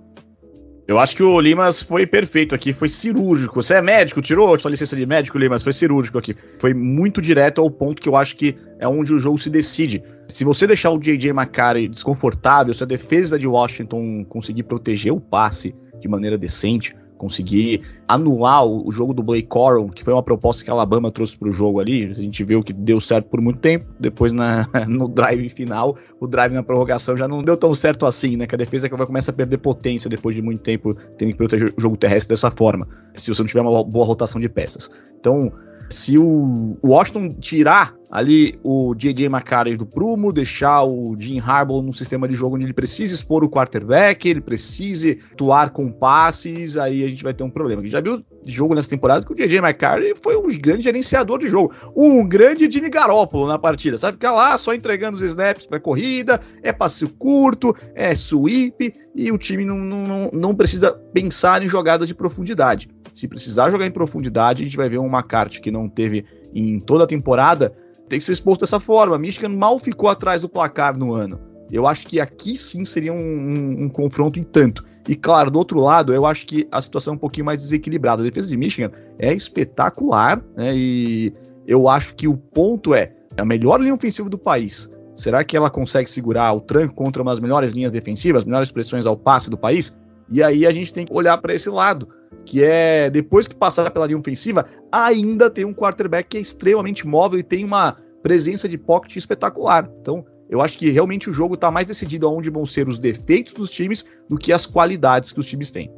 Eu 0.90 0.98
acho 0.98 1.14
que 1.14 1.22
o 1.22 1.40
Limas 1.40 1.81
foi 1.81 2.05
perfeito 2.05 2.53
aqui, 2.53 2.72
foi 2.72 2.88
cirúrgico. 2.88 3.62
Você 3.62 3.74
é 3.74 3.81
médico, 3.81 4.20
tirou 4.20 4.59
sua 4.59 4.72
licença 4.72 4.96
de 4.96 5.07
médico, 5.07 5.38
Limas? 5.38 5.62
Foi 5.62 5.72
cirúrgico 5.72 6.18
aqui. 6.18 6.35
Foi 6.59 6.74
muito 6.74 7.22
direto 7.22 7.61
ao 7.61 7.70
ponto 7.70 8.03
que 8.03 8.09
eu 8.09 8.16
acho 8.16 8.35
que 8.35 8.57
é 8.81 8.88
onde 8.88 9.14
o 9.14 9.18
jogo 9.20 9.38
se 9.38 9.48
decide. 9.48 10.03
Se 10.26 10.42
você 10.42 10.66
deixar 10.66 10.90
o 10.90 10.98
J.J. 10.98 11.31
McCarthy 11.31 11.87
desconfortável, 11.87 12.74
se 12.74 12.83
a 12.83 12.87
defesa 12.87 13.38
de 13.38 13.46
Washington 13.46 14.24
conseguir 14.24 14.64
proteger 14.64 15.12
o 15.12 15.20
passe 15.20 15.72
de 16.00 16.09
maneira 16.09 16.37
decente, 16.37 16.96
conseguir 17.20 17.83
anular 18.09 18.64
o, 18.64 18.88
o, 18.88 18.90
jogo 18.90 19.12
do 19.12 19.22
Blake 19.22 19.46
Corum, 19.46 19.90
que 19.90 20.02
foi 20.02 20.14
uma 20.14 20.22
proposta 20.22 20.64
que 20.64 20.70
a 20.70 20.72
Alabama 20.72 21.11
trouxe 21.11 21.37
para 21.37 21.50
o 21.50 21.52
jogo 21.52 21.78
ali. 21.78 22.06
A 22.06 22.14
gente 22.14 22.42
viu 22.42 22.62
que 22.62 22.72
deu 22.72 22.98
certo 22.98 23.26
por 23.26 23.42
muito 23.42 23.61
tempo. 23.61 23.85
Depois, 24.00 24.33
na, 24.33 24.66
no 24.88 25.06
drive 25.06 25.50
final, 25.50 25.98
o 26.18 26.26
drive 26.26 26.54
na 26.54 26.62
prorrogação 26.62 27.18
já 27.18 27.28
não 27.28 27.42
deu 27.42 27.59
tão 27.59 27.74
certo 27.74 28.06
assim, 28.06 28.38
né? 28.38 28.46
Que 28.46 28.54
a 28.54 28.59
defesa 28.59 28.88
vai 28.88 29.06
começar 29.06 29.33
a 29.33 29.35
perder 29.35 29.59
potência 29.59 30.09
depois 30.09 30.35
de 30.35 30.40
muito 30.40 30.62
tempo 30.62 30.94
tendo 31.18 31.33
que 31.33 31.37
proteger 31.37 31.74
o 31.76 31.80
jogo 31.80 31.96
terrestre 31.98 32.30
dessa 32.30 32.50
forma, 32.50 32.88
se 33.14 33.33
você 33.33 33.42
não 33.42 33.46
tiver 33.46 33.61
uma 33.61 33.85
boa 33.85 34.06
rotação 34.06 34.40
de 34.40 34.48
peças. 34.48 34.90
Então, 35.18 35.52
se 35.90 36.16
o 36.16 36.76
Washington 36.85 37.35
tirar 37.40 37.94
ali 38.11 38.59
o 38.64 38.94
J.J. 38.94 39.26
McCarthy 39.26 39.76
do 39.76 39.87
prumo, 39.87 40.33
deixar 40.33 40.83
o 40.83 41.14
Jim 41.18 41.38
Harbaugh 41.38 41.81
num 41.81 41.92
sistema 41.92 42.26
de 42.26 42.35
jogo 42.35 42.57
onde 42.57 42.64
ele 42.64 42.72
precisa 42.72 43.14
expor 43.14 43.44
o 43.44 43.48
quarterback, 43.48 44.29
ele 44.29 44.40
precise 44.40 45.20
atuar 45.33 45.70
com 45.70 45.92
passes, 45.92 46.76
aí 46.76 47.05
a 47.05 47.09
gente 47.09 47.22
vai 47.22 47.33
ter 47.33 47.44
um 47.44 47.50
problema. 47.50 47.81
A 47.81 47.85
gente 47.85 47.92
já 47.92 48.00
viu 48.00 48.24
jogo 48.44 48.74
nessa 48.74 48.88
temporada 48.88 49.24
que 49.24 49.33
o 49.33 49.37
J.J. 49.37 49.59
McCarthy 49.59 50.14
foi 50.20 50.37
um 50.37 50.48
grande 50.59 50.83
gerenciador 50.83 51.38
de 51.38 51.48
jogo, 51.48 51.72
um 51.94 52.26
grande 52.26 52.70
Jimmy 52.70 52.90
Garoppolo 52.90 53.46
na 53.46 53.59
partida, 53.59 53.96
sabe? 53.96 54.14
Ficar 54.14 54.33
lá 54.33 54.59
só 54.59 54.74
entregando 54.74 55.16
os 55.16 55.22
snaps 55.22 55.66
pra 55.66 55.79
corrida, 55.79 56.40
é 56.62 56.72
passe 56.72 57.07
curto, 57.07 57.74
é 57.94 58.12
sweep, 58.14 58.92
e 59.14 59.31
o 59.31 59.38
time 59.38 59.64
não, 59.64 59.79
não, 59.79 60.31
não 60.33 60.55
precisa 60.55 60.92
pensar 61.12 61.62
em 61.62 61.68
jogadas 61.68 62.09
de 62.09 62.14
profundidade. 62.14 62.88
Se 63.12 63.29
precisar 63.29 63.70
jogar 63.70 63.87
em 63.87 63.90
profundidade, 63.90 64.62
a 64.62 64.64
gente 64.64 64.77
vai 64.77 64.88
ver 64.88 64.99
um 64.99 65.07
McCarthy 65.07 65.61
que 65.61 65.70
não 65.70 65.88
teve 65.88 66.25
em 66.55 66.81
toda 66.81 67.05
a 67.05 67.07
temporada, 67.07 67.75
tem 68.09 68.18
que 68.18 68.25
ser 68.25 68.33
exposto 68.33 68.62
dessa 68.62 68.81
forma. 68.81 69.16
Michigan 69.18 69.51
mal 69.51 69.79
ficou 69.79 70.09
atrás 70.09 70.42
do 70.42 70.49
placar 70.49 70.96
no 70.96 71.14
ano. 71.14 71.40
Eu 71.70 71.87
acho 71.87 72.07
que 72.09 72.18
aqui 72.18 72.57
sim 72.57 72.85
seria 72.85 73.12
um, 73.12 73.16
um, 73.16 73.85
um, 73.85 73.88
confronto 73.88 74.40
em 74.40 74.42
tanto. 74.42 74.85
E 75.09 75.14
claro, 75.14 75.51
do 75.51 75.59
outro 75.59 75.81
lado, 75.81 76.12
eu 76.12 76.27
acho 76.27 76.44
que 76.44 76.66
a 76.73 76.83
situação 76.83 77.12
é 77.12 77.16
um 77.16 77.18
pouquinho 77.18 77.46
mais 77.46 77.62
desequilibrada. 77.62 78.23
A 78.23 78.25
defesa 78.25 78.49
de 78.49 78.57
Michigan 78.57 78.90
é 79.18 79.33
espetacular, 79.33 80.44
né? 80.57 80.73
E 80.75 81.33
eu 81.66 81.88
acho 81.88 82.14
que 82.16 82.27
o 82.27 82.37
ponto 82.37 82.94
é 82.94 83.12
a 83.38 83.44
melhor 83.44 83.81
linha 83.81 83.94
ofensiva 83.94 84.29
do 84.29 84.37
país. 84.37 84.90
Será 85.14 85.44
que 85.44 85.57
ela 85.57 85.70
consegue 85.70 86.11
segurar 86.11 86.53
o 86.53 86.61
tranco 86.61 86.94
contra 86.94 87.23
umas 87.23 87.38
melhores 87.38 87.75
linhas 87.75 87.92
defensivas, 87.92 88.44
melhores 88.44 88.73
pressões 88.73 89.07
ao 89.07 89.16
passe 89.16 89.49
do 89.49 89.57
país? 89.57 89.96
E 90.29 90.42
aí 90.42 90.66
a 90.66 90.70
gente 90.73 90.92
tem 90.92 91.07
que 91.07 91.12
olhar 91.12 91.38
para 91.38 91.55
esse 91.55 91.68
lado 91.68 92.09
que 92.45 92.62
é 92.62 93.11
depois 93.11 93.47
que 93.47 93.55
passar 93.55 93.90
pela 93.90 94.07
linha 94.07 94.19
ofensiva, 94.19 94.66
ainda 94.90 95.51
tem 95.51 95.64
um 95.64 95.75
quarterback 95.75 96.29
que 96.29 96.38
é 96.38 96.40
extremamente 96.40 97.07
móvel 97.07 97.38
e 97.38 97.43
tem 97.43 97.64
uma 97.64 97.97
presença 98.23 98.69
de 98.69 98.77
pocket 98.77 99.16
espetacular. 99.16 99.90
Então, 100.01 100.25
eu 100.49 100.61
acho 100.61 100.77
que 100.77 100.90
realmente 100.90 101.31
o 101.31 101.33
jogo 101.33 101.55
está 101.55 101.71
mais 101.71 101.87
decidido 101.87 102.27
aonde 102.27 102.51
vão 102.51 102.66
ser 102.66 102.88
os 102.88 102.99
defeitos 102.99 103.55
dos 103.55 103.71
times 103.71 104.05
do 104.29 104.37
que 104.37 104.53
as 104.53 104.66
qualidades 104.66 105.33
que 105.33 105.40
os 105.40 105.47
times 105.47 105.71
têm. 105.71 105.90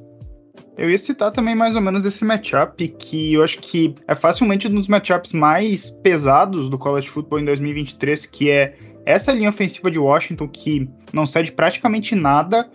Eu 0.77 0.91
ia 0.91 0.99
citar 0.99 1.31
também 1.31 1.55
mais 1.55 1.75
ou 1.75 1.83
menos 1.83 2.05
esse 2.07 2.25
matchup, 2.25 2.89
que 2.89 3.35
eu 3.35 3.43
acho 3.43 3.59
que 3.59 3.95
é 4.09 4.15
facilmente 4.15 4.69
um 4.69 4.75
dos 4.75 4.89
matchups 4.89 5.33
mais 5.33 5.91
pesados 5.91 6.71
do 6.71 6.79
college 6.79 7.09
football 7.09 7.41
em 7.41 7.45
2023, 7.45 8.27
que 8.27 8.51
é 8.51 8.75
essa 9.05 9.33
linha 9.33 9.49
ofensiva 9.49 9.91
de 9.91 9.99
Washington, 9.99 10.49
que 10.49 10.89
não 11.13 11.27
cede 11.27 11.53
praticamente 11.53 12.15
nada 12.15 12.71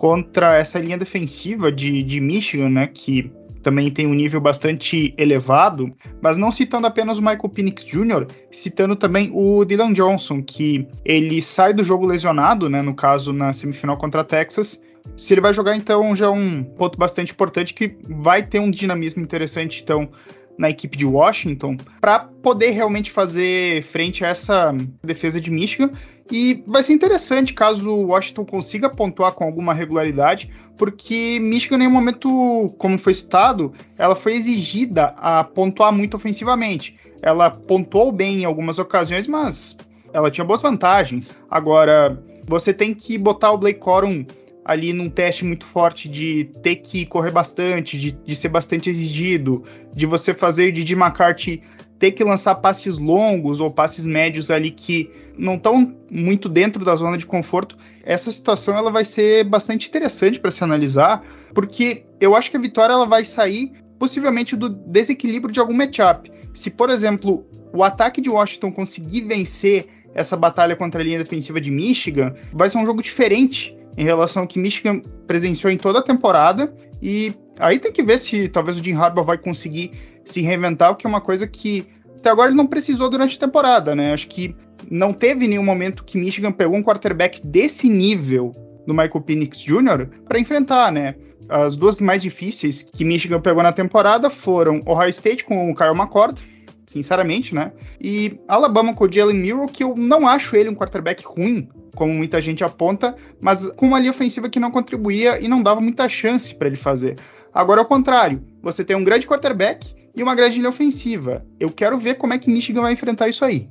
contra 0.00 0.56
essa 0.56 0.78
linha 0.78 0.96
defensiva 0.96 1.70
de, 1.70 2.02
de 2.02 2.22
Michigan, 2.22 2.70
né, 2.70 2.86
que 2.86 3.30
também 3.62 3.90
tem 3.90 4.06
um 4.06 4.14
nível 4.14 4.40
bastante 4.40 5.12
elevado, 5.18 5.94
mas 6.22 6.38
não 6.38 6.50
citando 6.50 6.86
apenas 6.86 7.18
o 7.18 7.20
Michael 7.20 7.50
Penix 7.50 7.84
Jr., 7.84 8.26
citando 8.50 8.96
também 8.96 9.30
o 9.30 9.62
Dylan 9.62 9.92
Johnson, 9.92 10.42
que 10.42 10.88
ele 11.04 11.42
sai 11.42 11.74
do 11.74 11.84
jogo 11.84 12.06
lesionado, 12.06 12.66
né, 12.70 12.80
no 12.80 12.94
caso 12.94 13.30
na 13.30 13.52
semifinal 13.52 13.98
contra 13.98 14.24
Texas. 14.24 14.80
Se 15.18 15.34
ele 15.34 15.42
vai 15.42 15.52
jogar, 15.52 15.76
então, 15.76 16.16
já 16.16 16.24
é 16.24 16.30
um 16.30 16.64
ponto 16.64 16.98
bastante 16.98 17.32
importante 17.32 17.74
que 17.74 17.94
vai 18.08 18.42
ter 18.42 18.58
um 18.58 18.70
dinamismo 18.70 19.22
interessante, 19.22 19.82
então, 19.82 20.08
na 20.56 20.70
equipe 20.70 20.96
de 20.96 21.04
Washington, 21.04 21.76
para 22.00 22.20
poder 22.20 22.70
realmente 22.70 23.10
fazer 23.10 23.82
frente 23.82 24.24
a 24.24 24.28
essa 24.28 24.74
defesa 25.04 25.38
de 25.38 25.50
Michigan. 25.50 25.90
E 26.30 26.62
vai 26.66 26.82
ser 26.82 26.92
interessante 26.92 27.52
caso 27.52 27.90
o 27.90 28.06
Washington 28.08 28.44
consiga 28.44 28.88
pontuar 28.88 29.32
com 29.32 29.44
alguma 29.44 29.74
regularidade, 29.74 30.50
porque 30.78 31.38
Michigan, 31.40 31.76
em 31.76 31.78
nenhum 31.80 31.90
momento, 31.90 32.72
como 32.78 32.98
foi 32.98 33.14
citado, 33.14 33.72
ela 33.98 34.14
foi 34.14 34.34
exigida 34.34 35.14
a 35.16 35.42
pontuar 35.42 35.92
muito 35.92 36.16
ofensivamente. 36.16 36.96
Ela 37.20 37.50
pontuou 37.50 38.12
bem 38.12 38.42
em 38.42 38.44
algumas 38.44 38.78
ocasiões, 38.78 39.26
mas 39.26 39.76
ela 40.12 40.30
tinha 40.30 40.44
boas 40.44 40.62
vantagens. 40.62 41.34
Agora, 41.50 42.22
você 42.46 42.72
tem 42.72 42.94
que 42.94 43.18
botar 43.18 43.52
o 43.52 43.58
Blake 43.58 43.80
Corum 43.80 44.24
ali 44.64 44.92
num 44.92 45.10
teste 45.10 45.44
muito 45.44 45.64
forte 45.64 46.08
de 46.08 46.50
ter 46.62 46.76
que 46.76 47.04
correr 47.06 47.30
bastante, 47.30 47.98
de, 47.98 48.12
de 48.12 48.36
ser 48.36 48.48
bastante 48.48 48.88
exigido, 48.88 49.64
de 49.92 50.06
você 50.06 50.32
fazer 50.32 50.68
o 50.68 50.72
Didi 50.72 50.94
McCarthy 50.94 51.62
ter 51.98 52.12
que 52.12 52.24
lançar 52.24 52.54
passes 52.56 52.96
longos 52.96 53.60
ou 53.60 53.70
passes 53.70 54.06
médios 54.06 54.50
ali 54.50 54.70
que 54.70 55.10
não 55.40 55.54
estão 55.54 55.96
muito 56.10 56.48
dentro 56.48 56.84
da 56.84 56.94
zona 56.94 57.16
de 57.16 57.24
conforto, 57.24 57.76
essa 58.04 58.30
situação 58.30 58.76
ela 58.76 58.90
vai 58.90 59.04
ser 59.04 59.44
bastante 59.44 59.88
interessante 59.88 60.38
para 60.38 60.50
se 60.50 60.62
analisar, 60.62 61.24
porque 61.54 62.04
eu 62.20 62.36
acho 62.36 62.50
que 62.50 62.56
a 62.56 62.60
vitória 62.60 62.92
ela 62.92 63.06
vai 63.06 63.24
sair 63.24 63.72
possivelmente 63.98 64.54
do 64.54 64.68
desequilíbrio 64.68 65.52
de 65.52 65.58
algum 65.58 65.74
matchup. 65.74 66.30
Se, 66.52 66.70
por 66.70 66.90
exemplo, 66.90 67.44
o 67.72 67.82
ataque 67.82 68.20
de 68.20 68.28
Washington 68.28 68.70
conseguir 68.72 69.22
vencer 69.22 69.88
essa 70.14 70.36
batalha 70.36 70.76
contra 70.76 71.00
a 71.00 71.04
linha 71.04 71.18
defensiva 71.18 71.60
de 71.60 71.70
Michigan, 71.70 72.34
vai 72.52 72.68
ser 72.68 72.78
um 72.78 72.86
jogo 72.86 73.02
diferente 73.02 73.76
em 73.96 74.04
relação 74.04 74.42
ao 74.42 74.48
que 74.48 74.58
Michigan 74.58 75.00
presenciou 75.26 75.72
em 75.72 75.76
toda 75.78 76.00
a 76.00 76.02
temporada. 76.02 76.74
E 77.00 77.34
aí 77.58 77.78
tem 77.78 77.92
que 77.92 78.02
ver 78.02 78.18
se 78.18 78.48
talvez 78.48 78.78
o 78.78 78.84
Jim 78.84 78.94
Harbaugh 78.94 79.24
vai 79.24 79.38
conseguir 79.38 79.92
se 80.24 80.40
reinventar, 80.42 80.90
o 80.90 80.96
que 80.96 81.06
é 81.06 81.08
uma 81.08 81.20
coisa 81.20 81.46
que 81.46 81.86
até 82.20 82.28
agora 82.28 82.48
ele 82.48 82.56
não 82.56 82.66
precisou 82.66 83.08
durante 83.08 83.36
a 83.36 83.40
temporada, 83.40 83.94
né? 83.94 84.12
Acho 84.12 84.28
que 84.28 84.54
não 84.90 85.12
teve 85.12 85.46
nenhum 85.46 85.62
momento 85.62 86.04
que 86.04 86.18
Michigan 86.18 86.50
pegou 86.50 86.76
um 86.76 86.82
quarterback 86.82 87.40
desse 87.46 87.88
nível 87.88 88.54
do 88.86 88.92
Michael 88.92 89.20
Penix 89.20 89.58
Jr. 89.60 90.08
para 90.26 90.40
enfrentar, 90.40 90.90
né? 90.90 91.14
As 91.48 91.76
duas 91.76 92.00
mais 92.00 92.22
difíceis 92.22 92.82
que 92.82 93.04
Michigan 93.04 93.40
pegou 93.40 93.62
na 93.62 93.72
temporada 93.72 94.28
foram 94.28 94.82
Ohio 94.86 95.10
State 95.10 95.44
com 95.44 95.70
o 95.70 95.74
Kyle 95.74 95.96
McCord, 95.96 96.42
sinceramente, 96.86 97.54
né? 97.54 97.72
E 98.00 98.38
Alabama 98.48 98.94
com 98.94 99.04
o 99.04 99.12
Jalen 99.12 99.36
Miro, 99.36 99.66
que 99.66 99.84
eu 99.84 99.94
não 99.96 100.26
acho 100.26 100.56
ele 100.56 100.68
um 100.68 100.74
quarterback 100.74 101.24
ruim, 101.24 101.68
como 101.94 102.12
muita 102.12 102.40
gente 102.40 102.64
aponta, 102.64 103.14
mas 103.40 103.66
com 103.72 103.86
uma 103.86 103.98
linha 103.98 104.10
ofensiva 104.10 104.48
que 104.48 104.60
não 104.60 104.70
contribuía 104.70 105.40
e 105.40 105.46
não 105.46 105.62
dava 105.62 105.80
muita 105.80 106.08
chance 106.08 106.54
para 106.54 106.66
ele 106.66 106.76
fazer. 106.76 107.16
Agora, 107.52 107.80
ao 107.80 107.86
contrário, 107.86 108.42
você 108.62 108.84
tem 108.84 108.96
um 108.96 109.04
grande 109.04 109.26
quarterback 109.26 109.94
e 110.14 110.22
uma 110.22 110.34
grande 110.34 110.56
linha 110.56 110.68
ofensiva. 110.68 111.44
Eu 111.58 111.70
quero 111.70 111.98
ver 111.98 112.14
como 112.14 112.32
é 112.32 112.38
que 112.38 112.50
Michigan 112.50 112.82
vai 112.82 112.92
enfrentar 112.92 113.28
isso 113.28 113.44
aí. 113.44 113.68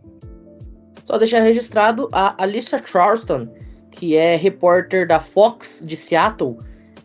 Só 1.04 1.18
deixar 1.18 1.42
registrado 1.42 2.10
a 2.12 2.42
Alicia 2.42 2.82
Charleston, 2.86 3.48
que 3.92 4.16
é 4.16 4.36
repórter 4.36 5.08
da 5.08 5.20
Fox 5.20 5.84
de 5.86 5.96
Seattle, 5.96 6.58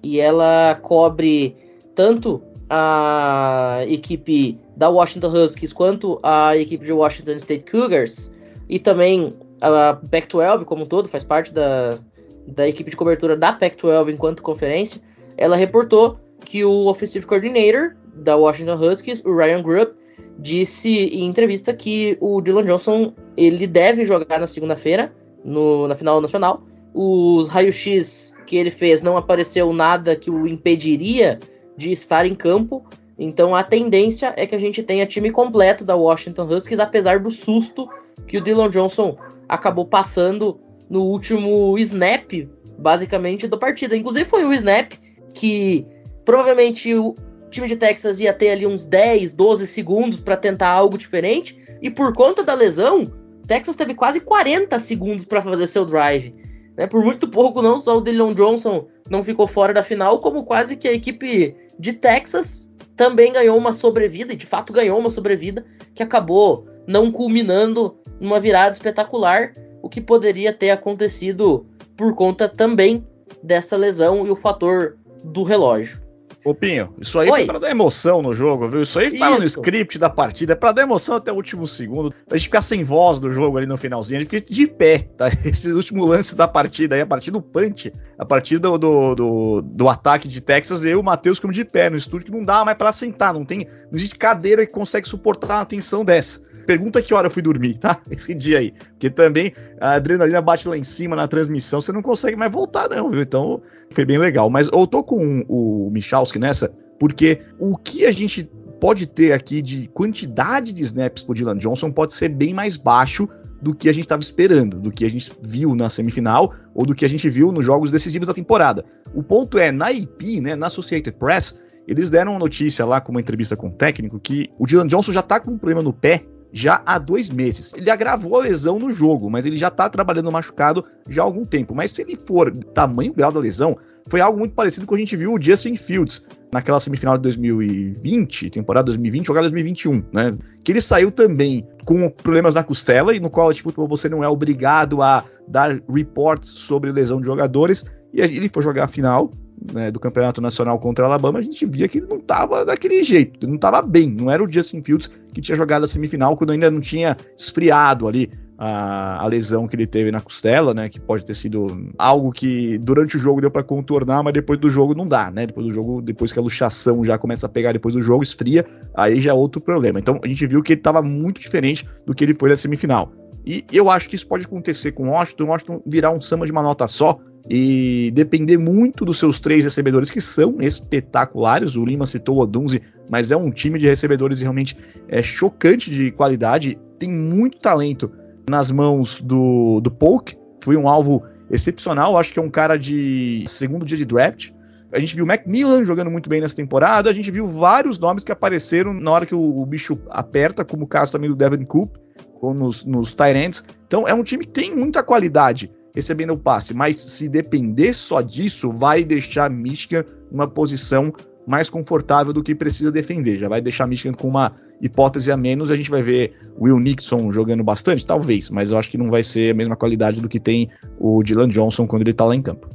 e 0.03 0.21
ela 0.21 0.79
cobre 0.83 1.57
tanto 1.95 2.43
a 2.69 3.81
equipe 3.87 4.59
da 4.77 4.89
Washington 4.89 5.29
Huskies 5.29 5.73
quanto 5.73 6.19
a 6.23 6.57
equipe 6.57 6.85
de 6.85 6.93
Washington 6.93 7.35
State 7.37 7.71
Cougars 7.71 8.33
e 8.69 8.79
também 8.79 9.35
a 9.61 9.95
Pac-12 10.11 10.65
como 10.65 10.85
um 10.85 10.87
todo, 10.87 11.09
faz 11.09 11.25
parte 11.25 11.53
da, 11.53 11.99
da 12.47 12.69
equipe 12.69 12.91
de 12.91 12.97
cobertura 12.97 13.37
da 13.37 13.53
Pac-12 13.53 14.13
enquanto 14.13 14.43
conferência. 14.43 15.01
Ela 15.37 15.57
reportou 15.57 16.19
que 16.45 16.65
o 16.65 16.87
offensive 16.87 17.27
coordinator 17.27 17.97
da 18.15 18.37
Washington 18.37 18.77
Huskies, 18.77 19.23
o 19.25 19.35
Ryan 19.35 19.63
Grubb, 19.63 19.93
disse 20.39 20.89
em 20.89 21.27
entrevista 21.27 21.73
que 21.73 22.17
o 22.21 22.41
Dylan 22.41 22.65
Johnson 22.65 23.13
ele 23.37 23.67
deve 23.67 24.05
jogar 24.05 24.41
na 24.41 24.47
segunda-feira 24.47 25.13
na 25.45 25.95
final 25.95 26.21
nacional. 26.21 26.63
Os 26.93 27.49
raios-x 27.49 28.35
que 28.47 28.57
ele 28.57 28.71
fez 28.71 29.03
não 29.03 29.17
apareceu 29.17 29.73
nada 29.73 30.17
que 30.17 30.31
o 30.31 30.47
impediria 30.47 31.41
de 31.77 31.93
estar 31.93 32.27
em 32.27 32.35
campo. 32.35 32.85
Então 33.19 33.55
a 33.55 33.63
tendência 33.63 34.33
é 34.37 34.47
que 34.47 34.55
a 34.55 34.59
gente 34.59 34.83
tenha 34.83 35.07
time 35.07 35.31
completo 35.31 35.85
da 35.85 35.97
Washington 35.97 36.47
Huskies, 36.49 36.79
apesar 36.79 37.21
do 37.21 37.31
susto 37.31 37.89
que 38.27 38.39
o 38.39 38.41
Dylan 38.41 38.71
Johnson 38.71 39.17
acabou 39.49 39.87
passando 39.87 40.59
no 40.89 41.03
último 41.05 41.77
snap, 41.79 42.33
basicamente, 42.79 43.47
da 43.47 43.57
partida. 43.57 43.97
Inclusive 43.97 44.25
foi 44.25 44.45
o 44.45 44.53
snap 44.53 44.93
que 45.33 45.87
provavelmente 46.25 46.95
o, 46.95 47.15
time 47.55 47.69
de 47.69 47.77
Texas 47.77 48.21
ia 48.21 48.33
ter 48.33 48.51
ali 48.51 48.67
uns 48.67 48.85
10, 48.85 49.33
12 49.33 49.67
segundos 49.67 50.21
para 50.21 50.37
tentar 50.37 50.69
algo 50.69 50.99
diferente, 50.99 51.57
e 51.81 51.89
por 51.89 52.13
conta 52.13 52.43
da 52.43 52.55
lesão, 52.55 53.13
Texas 53.47 53.77
teve 53.77 53.95
quase 53.95 54.21
40 54.21 54.79
segundos 54.79 55.25
para 55.25 55.43
fazer 55.43 55.67
seu 55.67 55.85
drive. 55.85 56.35
Né? 56.77 56.87
Por 56.87 57.03
muito 57.03 57.29
pouco, 57.29 57.63
não 57.63 57.79
só 57.79 57.99
o 57.99 58.01
Dylan 58.01 58.35
Johnson 58.35 58.87
não 59.09 59.23
ficou 59.23 59.47
fora 59.47 59.73
da 59.73 59.83
final, 59.83 60.19
como 60.21 60.45
quase 60.45 60.77
que 60.77 60.89
a 60.89 60.93
equipe 60.93 61.55
de 61.79 61.93
Texas 61.93 62.69
também 62.97 63.33
ganhou 63.33 63.57
uma 63.57 63.73
sobrevida, 63.73 64.33
e 64.33 64.37
de 64.37 64.47
fato 64.47 64.73
ganhou 64.73 64.99
uma 64.99 65.11
sobrevida, 65.11 65.65
que 65.95 66.03
acabou 66.03 66.67
não 66.87 67.11
culminando 67.11 67.97
numa 68.21 68.41
virada 68.41 68.73
espetacular, 68.73 69.55
o 69.83 69.89
que 69.89 70.01
poderia 70.01 70.53
ter 70.53 70.71
acontecido 70.71 71.67
por 71.97 72.15
conta 72.15 72.49
também 72.49 73.07
dessa 73.43 73.77
lesão 73.77 74.27
e 74.27 74.31
o 74.31 74.37
fator 74.37 74.97
do 75.23 75.43
relógio. 75.43 76.04
Ô 76.45 76.55
Pinho, 76.55 76.95
isso 77.01 77.19
aí 77.19 77.31
Oi. 77.31 77.39
foi 77.39 77.47
pra 77.47 77.59
dar 77.59 77.71
emoção 77.71 78.21
no 78.21 78.35
jogo, 78.35 78.69
viu? 78.69 78.83
Isso 78.83 78.99
aí 78.99 79.09
isso. 79.09 79.19
tava 79.19 79.39
no 79.39 79.45
script 79.47 79.99
da 79.99 80.11
partida, 80.11 80.53
é 80.53 80.57
pra 80.57 80.73
dar 80.73 80.83
emoção 80.83 81.17
até 81.17 81.33
o 81.33 81.37
último 81.37 81.67
segundo, 81.67 82.13
pra 82.29 82.37
gente 82.37 82.49
ficar 82.49 82.61
sem 82.61 82.85
voz 82.85 83.19
do 83.19 83.33
jogo 83.33 83.57
ali 83.57 83.67
no 83.67 83.79
finalzinho, 83.79 84.19
a 84.19 84.21
gente 84.21 84.31
fica 84.31 84.53
de 84.53 84.67
pé, 84.67 85.09
tá? 85.17 85.29
Esse 85.43 85.73
último 85.73 86.05
lance 86.05 86.37
da 86.37 86.47
partida 86.47 86.97
aí, 86.97 87.01
a 87.01 87.07
partir 87.07 87.31
do 87.31 87.41
punch, 87.41 87.91
a 88.19 88.27
partir 88.27 88.59
do, 88.59 88.77
do, 88.77 89.15
do, 89.15 89.63
do 89.63 89.89
ataque 89.89 90.29
de 90.29 90.43
Texas, 90.43 90.85
eu 90.85 90.91
e 90.91 90.97
o 90.97 91.03
Matheus 91.03 91.39
ficamos 91.39 91.57
de 91.57 91.65
pé 91.65 91.89
no 91.89 91.97
estúdio, 91.97 92.27
que 92.27 92.33
não 92.33 92.45
dá 92.45 92.63
mais 92.63 92.77
pra 92.77 92.93
sentar, 92.93 93.33
não 93.33 93.45
tem, 93.45 93.67
não 93.91 93.97
existe 93.99 94.19
cadeira 94.19 94.67
que 94.67 94.73
consegue 94.73 95.09
suportar 95.09 95.61
uma 95.61 95.65
tensão 95.65 96.05
dessa. 96.05 96.44
Pergunta 96.67 97.03
que 97.03 97.15
hora 97.15 97.27
eu 97.27 97.31
fui 97.31 97.43
dormir, 97.43 97.79
tá? 97.79 98.01
Esse 98.11 98.35
dia 98.35 98.59
aí. 98.59 98.73
Porque 98.91 99.11
também 99.11 99.53
a 99.81 99.95
adrenalina 99.95 100.41
bate 100.41 100.69
lá 100.69 100.77
em 100.77 100.83
cima 100.83 101.17
na 101.17 101.29
transmissão, 101.29 101.81
você 101.81 101.93
não 101.93 102.03
consegue 102.03 102.37
mais 102.37 102.51
voltar, 102.51 102.89
não, 102.89 103.11
viu? 103.11 103.23
Então 103.23 103.63
foi 103.91 104.05
bem 104.05 104.19
legal. 104.19 104.49
Mas 104.51 104.69
eu 104.73 104.87
tô 104.87 105.03
com 105.03 105.45
o 105.49 105.91
Michalski 105.91 106.39
nessa, 106.39 106.75
porque 106.99 107.41
o 107.59 107.77
que 107.77 108.07
a 108.07 108.11
gente 108.11 108.51
pode 108.81 109.07
ter 109.07 109.33
aqui 109.33 109.63
de 109.63 109.89
quantidade 109.89 110.73
de 110.73 110.83
snaps 110.83 111.23
pro 111.23 111.35
Dylan 111.35 111.57
Johnson 111.57 111.91
pode 111.91 112.13
ser 112.13 112.29
bem 112.29 112.53
mais 112.53 112.77
baixo 112.77 113.29
do 113.63 113.75
que 113.75 113.89
a 113.89 113.93
gente 113.93 114.05
estava 114.05 114.21
esperando, 114.21 114.79
do 114.79 114.91
que 114.91 115.07
a 115.07 115.09
gente 115.09 115.33
viu 115.43 115.75
na 115.75 115.89
semifinal 115.89 116.55
ou 116.75 116.85
do 116.85 116.95
que 116.95 117.05
a 117.05 117.09
gente 117.09 117.31
viu 117.31 117.51
nos 117.51 117.65
jogos 117.65 117.91
decisivos 117.91 118.29
da 118.29 118.35
temporada. 118.35 118.85
O 119.15 119.23
ponto 119.23 119.59
é, 119.59 119.73
na 119.73 119.91
IP, 119.91 120.43
né, 120.43 120.55
na 120.55 120.67
Associated 120.67 121.17
Press, 121.17 121.59
eles 121.89 122.11
deram 122.11 122.33
uma 122.33 122.39
notícia 122.39 122.85
lá 122.85 123.01
com 123.01 123.11
uma 123.11 123.21
entrevista 123.21 123.57
com 123.57 123.69
o 123.69 123.73
técnico 123.73 124.21
que 124.21 124.51
o 124.59 124.67
Dylan 124.67 124.87
Johnson 124.87 125.13
já 125.13 125.23
tá 125.23 125.41
com 125.41 125.53
um 125.53 125.59
problema 125.59 125.83
no 125.83 125.93
pé 125.93 126.25
já 126.55 126.81
há 126.87 126.99
dois 126.99 127.29
meses. 127.29 127.73
Ele 127.77 127.91
agravou 127.91 128.37
a 128.37 128.45
lesão 128.45 128.79
no 128.79 128.93
jogo, 128.93 129.29
mas 129.29 129.45
ele 129.45 129.59
já 129.59 129.71
tá 129.71 129.91
trabalhando 129.91 130.31
machucado 130.31 130.85
já 131.09 131.21
há 131.21 131.25
algum 131.25 131.45
tempo. 131.45 131.75
Mas 131.75 131.91
se 131.91 132.03
ele 132.03 132.15
for 132.15 132.55
tamanho 132.73 133.13
grau 133.13 133.33
da 133.33 133.41
lesão, 133.41 133.77
foi 134.07 134.21
algo 134.21 134.39
muito 134.39 134.55
parecido 134.55 134.87
com 134.87 134.95
o 134.95 134.97
que 134.97 135.03
a 135.03 135.05
gente 135.05 135.17
viu 135.17 135.35
o 135.35 135.43
Justin 135.43 135.75
Fields 135.75 136.25
naquela 136.53 136.79
semifinal 136.79 137.17
de 137.17 137.25
2020, 137.25 138.51
temporada 138.51 138.85
2020, 138.85 139.27
jogada 139.27 139.51
2021, 139.51 140.05
né? 140.13 140.39
Que 140.63 140.71
ele 140.71 140.81
saiu 140.81 141.11
também 141.11 141.67
com 141.85 142.09
problemas 142.09 142.55
na 142.55 142.63
costela 142.63 143.13
e 143.13 143.19
no 143.19 143.29
college 143.29 143.61
football 143.61 143.89
você 143.89 144.09
não 144.09 144.23
é 144.23 144.29
obrigado 144.29 145.03
a 145.03 145.25
dar 145.49 145.81
reports 145.93 146.51
sobre 146.51 146.93
lesão 146.93 147.21
de 147.21 147.27
jogadores 147.27 147.85
e 148.13 148.21
ele 148.21 148.49
foi 148.49 148.63
jogar 148.63 148.85
a 148.85 148.89
final 148.89 149.33
né, 149.73 149.91
do 149.91 150.01
Campeonato 150.01 150.41
Nacional 150.41 150.79
contra 150.79 151.05
a 151.05 151.09
Alabama, 151.09 151.39
a 151.39 151.43
gente 151.43 151.65
via 151.67 151.89
que 151.89 151.99
ele 151.99 152.07
não 152.07 152.19
estava 152.19 152.65
daquele 152.65 153.03
jeito, 153.03 153.41
ele 153.41 153.49
não 153.49 153.57
estava 153.57 153.81
bem. 153.83 154.11
Não 154.11 154.31
era 154.31 154.43
o 154.43 154.51
Justin 154.51 154.83
Fields 154.83 155.11
que 155.33 155.41
tinha 155.41 155.57
jogado 155.57 155.85
a 155.85 155.89
semifinal 155.89 156.37
quando 156.37 156.51
ainda 156.51 156.71
não 156.71 156.81
tinha 156.81 157.17
esfriado 157.37 158.07
ali 158.07 158.31
a, 158.59 159.23
a, 159.23 159.27
lesão 159.27 159.67
que 159.67 159.75
ele 159.75 159.87
teve 159.87 160.11
na 160.11 160.21
costela, 160.21 160.73
né? 160.73 160.89
Que 160.89 161.01
pode 161.01 161.25
ter 161.25 161.35
sido 161.35 161.91
algo 161.99 162.31
que 162.31 162.79
durante 162.79 163.17
o 163.17 163.21
jogo 163.21 163.41
deu 163.41 163.51
para 163.51 163.63
contornar, 163.63 164.23
mas 164.23 164.33
depois 164.33 164.59
do 164.59 164.71
jogo 164.71 164.95
não 164.95 165.07
dá, 165.07 165.31
né? 165.31 165.47
Depois 165.47 165.67
do 165.67 165.73
jogo, 165.73 166.01
depois 166.01 166.33
que 166.33 166.39
a 166.39 166.43
luxação 166.43 167.05
já 167.05 167.19
começa 167.19 167.47
a 167.47 167.49
pegar 167.49 167.73
depois 167.73 167.95
do 167.95 168.01
jogo, 168.01 168.23
esfria, 168.23 168.65
aí 168.95 169.21
já 169.21 169.31
é 169.31 169.35
outro 169.35 169.61
problema. 169.61 169.99
Então 169.99 170.21
a 170.23 170.29
gente 170.29 170.47
viu 170.47 170.63
que 170.63 170.73
ele 170.73 170.81
estava 170.81 171.03
muito 171.03 171.41
diferente 171.41 171.89
do 172.07 172.15
que 172.15 172.25
ele 172.25 172.35
foi 172.39 172.49
na 172.51 172.57
semifinal. 172.57 173.13
E 173.47 173.65
eu 173.73 173.91
acho 173.91 174.09
que 174.09 174.15
isso 174.15 174.27
pode 174.27 174.47
acontecer 174.47 174.93
com 174.93 175.09
o 175.09 175.11
Washington, 175.11 175.45
o 175.45 175.49
Washington 175.49 175.83
virar 175.85 176.11
um 176.11 176.21
samba 176.21 176.47
de 176.47 176.53
uma 176.53 176.63
nota 176.63 176.87
só 176.87 177.19
e 177.49 178.11
depender 178.15 178.57
muito 178.57 179.05
dos 179.05 179.19
seus 179.19 179.39
três 179.39 179.65
recebedores, 179.65 180.11
que 180.11 180.21
são 180.21 180.57
espetaculares. 180.61 181.77
O 181.77 181.85
Lima 181.85 182.07
citou 182.07 182.37
o 182.37 182.41
Odunzi, 182.41 182.83
mas 183.09 183.31
é 183.31 183.37
um 183.37 183.51
time 183.51 183.79
de 183.79 183.87
recebedores 183.87 184.41
realmente 184.41 184.77
é, 185.09 185.23
chocante 185.23 185.91
de 185.91 186.11
qualidade, 186.11 186.79
tem 186.99 187.11
muito 187.11 187.59
talento 187.59 188.11
nas 188.49 188.71
mãos 188.71 189.21
do, 189.21 189.81
do 189.81 189.91
Polk. 189.91 190.37
Foi 190.63 190.77
um 190.77 190.89
alvo 190.89 191.23
excepcional. 191.51 192.17
Acho 192.17 192.33
que 192.33 192.39
é 192.39 192.43
um 192.43 192.51
cara 192.51 192.79
de 192.79 193.45
segundo 193.47 193.85
dia 193.85 193.97
de 193.97 194.05
draft. 194.05 194.51
A 194.93 194.99
gente 194.99 195.15
viu 195.15 195.25
o 195.25 195.29
Macmillan 195.29 195.85
jogando 195.85 196.11
muito 196.11 196.31
bem 196.31 196.41
nessa 196.41 196.57
temporada. 196.57 197.11
A 197.11 197.13
gente 197.13 197.31
viu 197.31 197.47
vários 197.47 197.99
nomes 197.99 198.23
que 198.23 198.33
apareceram 198.33 198.95
na 198.95 199.11
hora 199.11 199.27
que 199.27 199.35
o, 199.35 199.61
o 199.61 199.67
bicho 199.67 199.99
aperta, 200.09 200.65
como 200.65 200.85
o 200.85 200.87
caso 200.87 201.13
também 201.13 201.29
do 201.29 201.37
Devin 201.37 201.65
Coop, 201.65 201.99
nos, 202.43 202.85
nos 202.85 203.13
Tyrants. 203.13 203.65
Então 203.87 204.07
é 204.07 204.15
um 204.15 204.23
time 204.23 204.45
que 204.45 204.53
tem 204.53 204.75
muita 204.75 205.03
qualidade 205.03 205.71
recebendo 205.95 206.33
o 206.33 206.37
passe, 206.37 206.75
mas 206.75 206.97
se 206.97 207.29
depender 207.29 207.95
só 207.95 208.21
disso, 208.21 208.73
vai 208.73 209.05
deixar 209.05 209.49
Michigan 209.49 210.05
numa 210.31 210.49
posição 210.49 211.13
mais 211.47 211.69
confortável 211.69 212.33
do 212.33 212.43
que 212.43 212.55
precisa 212.55 212.91
defender. 212.91 213.39
Já 213.39 213.49
vai 213.49 213.61
deixar 213.61 213.87
Michigan 213.87 214.15
com 214.15 214.27
uma 214.27 214.53
hipótese 214.81 215.31
a 215.31 215.37
menos. 215.37 215.71
A 215.71 215.77
gente 215.77 215.91
vai 215.91 216.03
ver 216.03 216.33
Will 216.59 216.81
Nixon 216.81 217.31
jogando 217.31 217.63
bastante, 217.63 218.05
talvez, 218.05 218.51
mas 218.51 218.71
eu 218.71 218.79
acho 218.79 218.91
que 218.91 218.99
não 218.99 219.11
vai 219.11 219.23
ser 219.23 219.53
a 219.53 219.55
mesma 219.55 219.77
qualidade 219.77 220.21
do 220.21 220.29
que 220.29 220.41
tem 220.41 220.69
o 220.99 221.23
Dylan 221.23 221.49
Johnson 221.49 221.87
quando 221.87 222.03
ele 222.03 222.13
tá 222.13 222.25
lá 222.25 222.35
em 222.35 222.43
campo. 222.43 222.69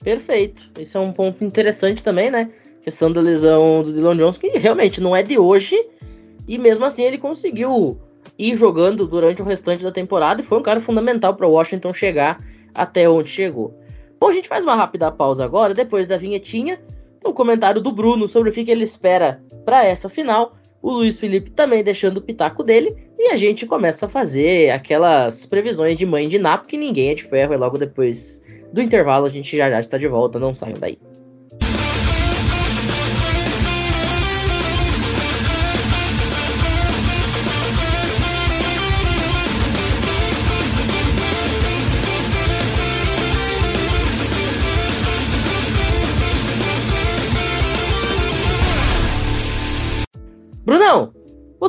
Perfeito. 0.00 0.70
Esse 0.78 0.96
é 0.96 1.00
um 1.00 1.12
ponto 1.12 1.44
interessante 1.44 2.02
também, 2.02 2.30
né? 2.30 2.50
Questão 2.82 3.10
da 3.12 3.20
lesão 3.20 3.84
do 3.84 3.92
Dylan 3.92 4.16
Johnson, 4.16 4.40
que 4.40 4.58
realmente 4.58 5.00
não 5.00 5.14
é 5.14 5.22
de 5.22 5.38
hoje, 5.38 5.76
e 6.48 6.58
mesmo 6.58 6.84
assim 6.84 7.04
ele 7.04 7.16
conseguiu 7.16 7.96
ir 8.42 8.56
jogando 8.56 9.06
durante 9.06 9.40
o 9.40 9.44
restante 9.44 9.84
da 9.84 9.92
temporada 9.92 10.42
e 10.42 10.44
foi 10.44 10.58
um 10.58 10.62
cara 10.62 10.80
fundamental 10.80 11.34
para 11.34 11.46
Washington 11.46 11.92
chegar 11.92 12.42
até 12.74 13.08
onde 13.08 13.28
chegou. 13.28 13.74
Bom, 14.18 14.28
a 14.28 14.32
gente 14.32 14.48
faz 14.48 14.64
uma 14.64 14.74
rápida 14.74 15.10
pausa 15.10 15.44
agora, 15.44 15.74
depois 15.74 16.06
da 16.06 16.16
vinhetinha, 16.16 16.80
o 17.24 17.32
comentário 17.32 17.80
do 17.80 17.92
Bruno 17.92 18.26
sobre 18.26 18.50
o 18.50 18.52
que, 18.52 18.64
que 18.64 18.70
ele 18.70 18.84
espera 18.84 19.42
para 19.64 19.84
essa 19.84 20.08
final. 20.08 20.56
O 20.80 20.90
Luiz 20.90 21.18
Felipe 21.20 21.50
também 21.50 21.84
deixando 21.84 22.16
o 22.16 22.22
pitaco 22.22 22.64
dele. 22.64 22.96
E 23.18 23.30
a 23.30 23.36
gente 23.36 23.66
começa 23.66 24.06
a 24.06 24.08
fazer 24.08 24.70
aquelas 24.70 25.46
previsões 25.46 25.96
de 25.96 26.04
mãe 26.04 26.28
de 26.28 26.38
Napo 26.38 26.66
que 26.66 26.76
ninguém 26.76 27.10
é 27.10 27.14
de 27.14 27.22
ferro. 27.22 27.54
E 27.54 27.56
logo 27.56 27.78
depois 27.78 28.44
do 28.72 28.82
intervalo 28.82 29.26
a 29.26 29.28
gente 29.28 29.56
já 29.56 29.70
já 29.70 29.78
está 29.78 29.96
de 29.96 30.08
volta. 30.08 30.40
Não 30.40 30.52
saiam 30.52 30.78
daí. 30.78 30.98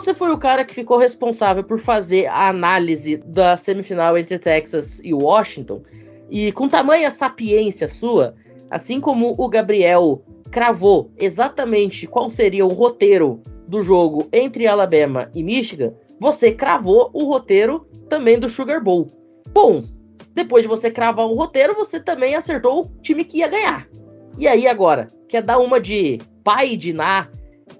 Você 0.03 0.13
foi 0.13 0.31
o 0.31 0.37
cara 0.37 0.65
que 0.65 0.75
ficou 0.75 0.97
responsável 0.97 1.63
por 1.63 1.79
fazer 1.79 2.25
a 2.25 2.49
análise 2.49 3.15
da 3.25 3.55
semifinal 3.55 4.17
entre 4.17 4.37
Texas 4.37 4.99
e 5.01 5.13
Washington. 5.13 5.81
E 6.29 6.51
com 6.51 6.67
tamanha 6.67 7.09
sapiência 7.09 7.87
sua, 7.87 8.35
assim 8.69 8.99
como 8.99 9.33
o 9.37 9.47
Gabriel 9.47 10.21
cravou 10.51 11.09
exatamente 11.17 12.05
qual 12.05 12.29
seria 12.29 12.65
o 12.65 12.73
roteiro 12.73 13.41
do 13.65 13.81
jogo 13.81 14.27
entre 14.33 14.67
Alabama 14.67 15.31
e 15.33 15.41
Michigan, 15.41 15.93
você 16.19 16.51
cravou 16.51 17.09
o 17.13 17.23
roteiro 17.23 17.87
também 18.09 18.37
do 18.37 18.49
Sugar 18.49 18.83
Bowl. 18.83 19.07
Bom, 19.53 19.85
depois 20.33 20.63
de 20.63 20.67
você 20.67 20.91
cravar 20.91 21.27
o 21.27 21.33
roteiro, 21.33 21.75
você 21.75 21.97
também 21.97 22.35
acertou 22.35 22.81
o 22.81 23.01
time 23.01 23.23
que 23.23 23.37
ia 23.37 23.47
ganhar. 23.47 23.87
E 24.37 24.49
aí 24.49 24.67
agora, 24.67 25.09
quer 25.29 25.41
dar 25.41 25.59
uma 25.59 25.79
de 25.79 26.19
pai 26.43 26.75
de 26.75 26.91
Ná 26.91 27.29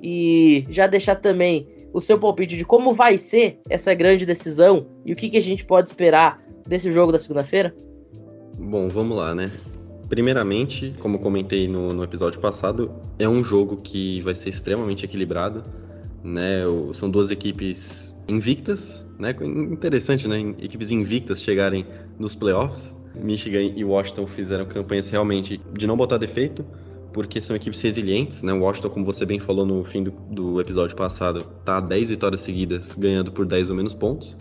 e 0.02 0.66
já 0.70 0.88
deixar 0.88 1.16
também 1.16 1.73
o 1.94 2.02
seu 2.02 2.20
palpite 2.20 2.58
de 2.58 2.66
como 2.66 2.94
vai 2.94 3.18
ser 3.18 3.62
essa 3.70 3.94
grande 3.94 4.26
decisão 4.26 4.88
e 5.06 5.14
o 5.14 5.16
que, 5.16 5.30
que 5.30 5.38
a 5.38 5.42
gente 5.42 5.64
pode 5.64 5.90
esperar 5.90 6.44
desse 6.68 6.92
jogo 6.92 7.12
da 7.12 7.20
segunda-feira? 7.20 7.74
Bom, 8.58 8.90
vamos 8.90 9.16
lá, 9.16 9.36
né? 9.36 9.52
Primeiramente, 10.10 10.94
como 11.00 11.20
comentei 11.20 11.68
no, 11.68 11.94
no, 11.94 12.04
episódio 12.04 12.40
passado, 12.40 12.92
é 13.20 13.30
um 13.30 13.44
jogo 13.44 13.78
que 13.78 14.22
vai 14.22 14.36
ser 14.36 14.50
extremamente 14.50 15.06
equilibrado, 15.06 15.64
né? 16.24 16.62
São 16.94 17.10
duas 17.10 17.30
equipes 17.30 18.14
invictas, 18.28 19.06
né? 19.20 19.36
Interessante, 19.42 20.28
né? 20.28 20.40
Equipes 20.60 20.92
invictas 20.92 21.42
chegarem 21.42 21.86
nos 22.18 22.36
playoffs. 22.36 22.96
Michigan 23.16 23.62
e 23.62 23.84
Washington 23.84 24.26
fizeram 24.26 24.66
campanhas 24.66 25.08
realmente 25.08 25.62
de 25.72 25.86
não 25.86 25.96
botar 25.96 26.18
defeito, 26.18 26.66
porque 27.14 27.40
são 27.40 27.56
equipes 27.56 27.80
resilientes, 27.80 28.44
né? 28.44 28.52
O 28.52 28.62
Washington, 28.62 28.90
como 28.90 29.06
você 29.06 29.26
bem 29.26 29.40
falou 29.40 29.66
no 29.66 29.84
fim 29.84 30.04
do, 30.04 30.12
do 30.32 30.60
episódio 30.60 30.96
passado, 30.96 31.44
tá 31.64 31.80
10 31.80 32.10
vitórias 32.10 32.42
seguidas, 32.42 32.96
ganhando 32.96 33.32
por 33.32 33.46
10 33.46 33.70
ou 33.70 33.76
menos 33.76 33.94
pontos. 33.94 34.36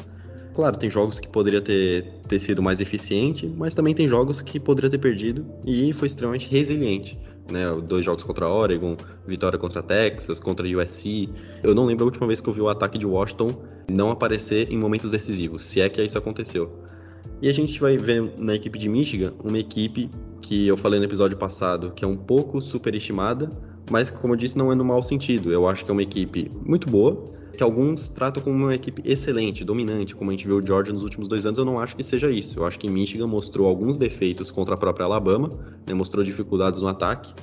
Claro, 0.55 0.77
tem 0.77 0.91
jogos 0.91 1.19
que 1.19 1.29
poderia 1.29 1.61
ter, 1.61 2.21
ter 2.29 2.39
sido 2.39 2.63
mais 2.63 2.81
eficiente, 2.81 3.47
mas 3.47 3.75
também 3.75 3.95
tem 3.95 4.09
jogos 4.09 4.43
que 4.43 4.61
poderia 4.61 4.91
ter 4.91 4.99
perdido 4.99 5.47
e 5.65 5.93
foi 5.93 6.07
extremamente 6.07 6.49
resiliente. 6.49 7.19
Né, 7.51 7.67
dois 7.87 8.05
jogos 8.05 8.23
contra 8.23 8.49
Oregon, 8.49 8.97
vitória 9.27 9.59
contra 9.59 9.83
Texas, 9.83 10.39
contra 10.39 10.67
USC. 10.67 11.29
Eu 11.63 11.75
não 11.75 11.85
lembro 11.85 12.05
a 12.05 12.07
última 12.07 12.27
vez 12.27 12.41
que 12.41 12.49
eu 12.49 12.53
vi 12.53 12.61
o 12.61 12.69
ataque 12.69 12.97
de 12.97 13.05
Washington 13.05 13.63
não 13.91 14.11
aparecer 14.11 14.73
em 14.73 14.79
momentos 14.79 15.11
decisivos, 15.11 15.65
se 15.65 15.81
é 15.81 15.89
que 15.89 16.01
isso 16.03 16.17
aconteceu. 16.17 16.82
E 17.43 17.49
a 17.49 17.53
gente 17.53 17.81
vai 17.81 17.99
ver 17.99 18.33
na 18.39 18.55
equipe 18.55 18.79
de 18.79 18.89
Michigan 18.89 19.33
uma 19.43 19.59
equipe 19.59 20.09
que 20.41 20.69
eu 20.69 20.77
falei 20.77 21.01
no 21.01 21.07
episódio 21.07 21.37
passado, 21.37 21.91
que 21.91 22.05
é 22.05 22.09
um 22.09 22.17
pouco 22.17 22.63
superestimada, 22.63 23.51
mas 23.91 24.11
como 24.11 24.35
eu 24.35 24.37
disse, 24.37 24.57
não 24.57 24.71
é 24.71 24.77
no 24.77 24.85
mau 24.85 25.03
sentido. 25.03 25.51
Eu 25.51 25.67
acho 25.67 25.85
que 25.85 25.91
é 25.91 25.93
uma 25.93 26.05
equipe 26.05 26.53
muito 26.65 26.89
boa, 26.89 27.33
que 27.59 27.63
alguns 27.65 28.09
tratam 28.09 28.41
como 28.45 28.57
uma 28.57 28.73
equipe 28.73 29.03
excelente, 29.05 29.65
dominante, 29.65 30.15
como 30.15 30.31
a 30.31 30.35
gente 30.35 30.47
viu 30.47 30.59
o 30.59 30.65
Georgia 30.65 30.95
nos 30.95 31.03
últimos 31.03 31.27
dois 31.27 31.45
anos, 31.45 31.59
eu 31.59 31.65
não 31.65 31.81
acho 31.81 31.97
que 31.97 32.05
seja 32.05 32.31
isso. 32.31 32.61
Eu 32.61 32.65
acho 32.65 32.79
que 32.79 32.89
Michigan 32.89 33.27
mostrou 33.27 33.67
alguns 33.67 33.97
defeitos 33.97 34.49
contra 34.53 34.75
a 34.75 34.79
própria 34.79 35.05
Alabama, 35.05 35.51
né, 35.85 35.93
mostrou 35.95 36.25
dificuldades 36.25 36.81
no 36.81 36.87
ataque, 36.87 37.35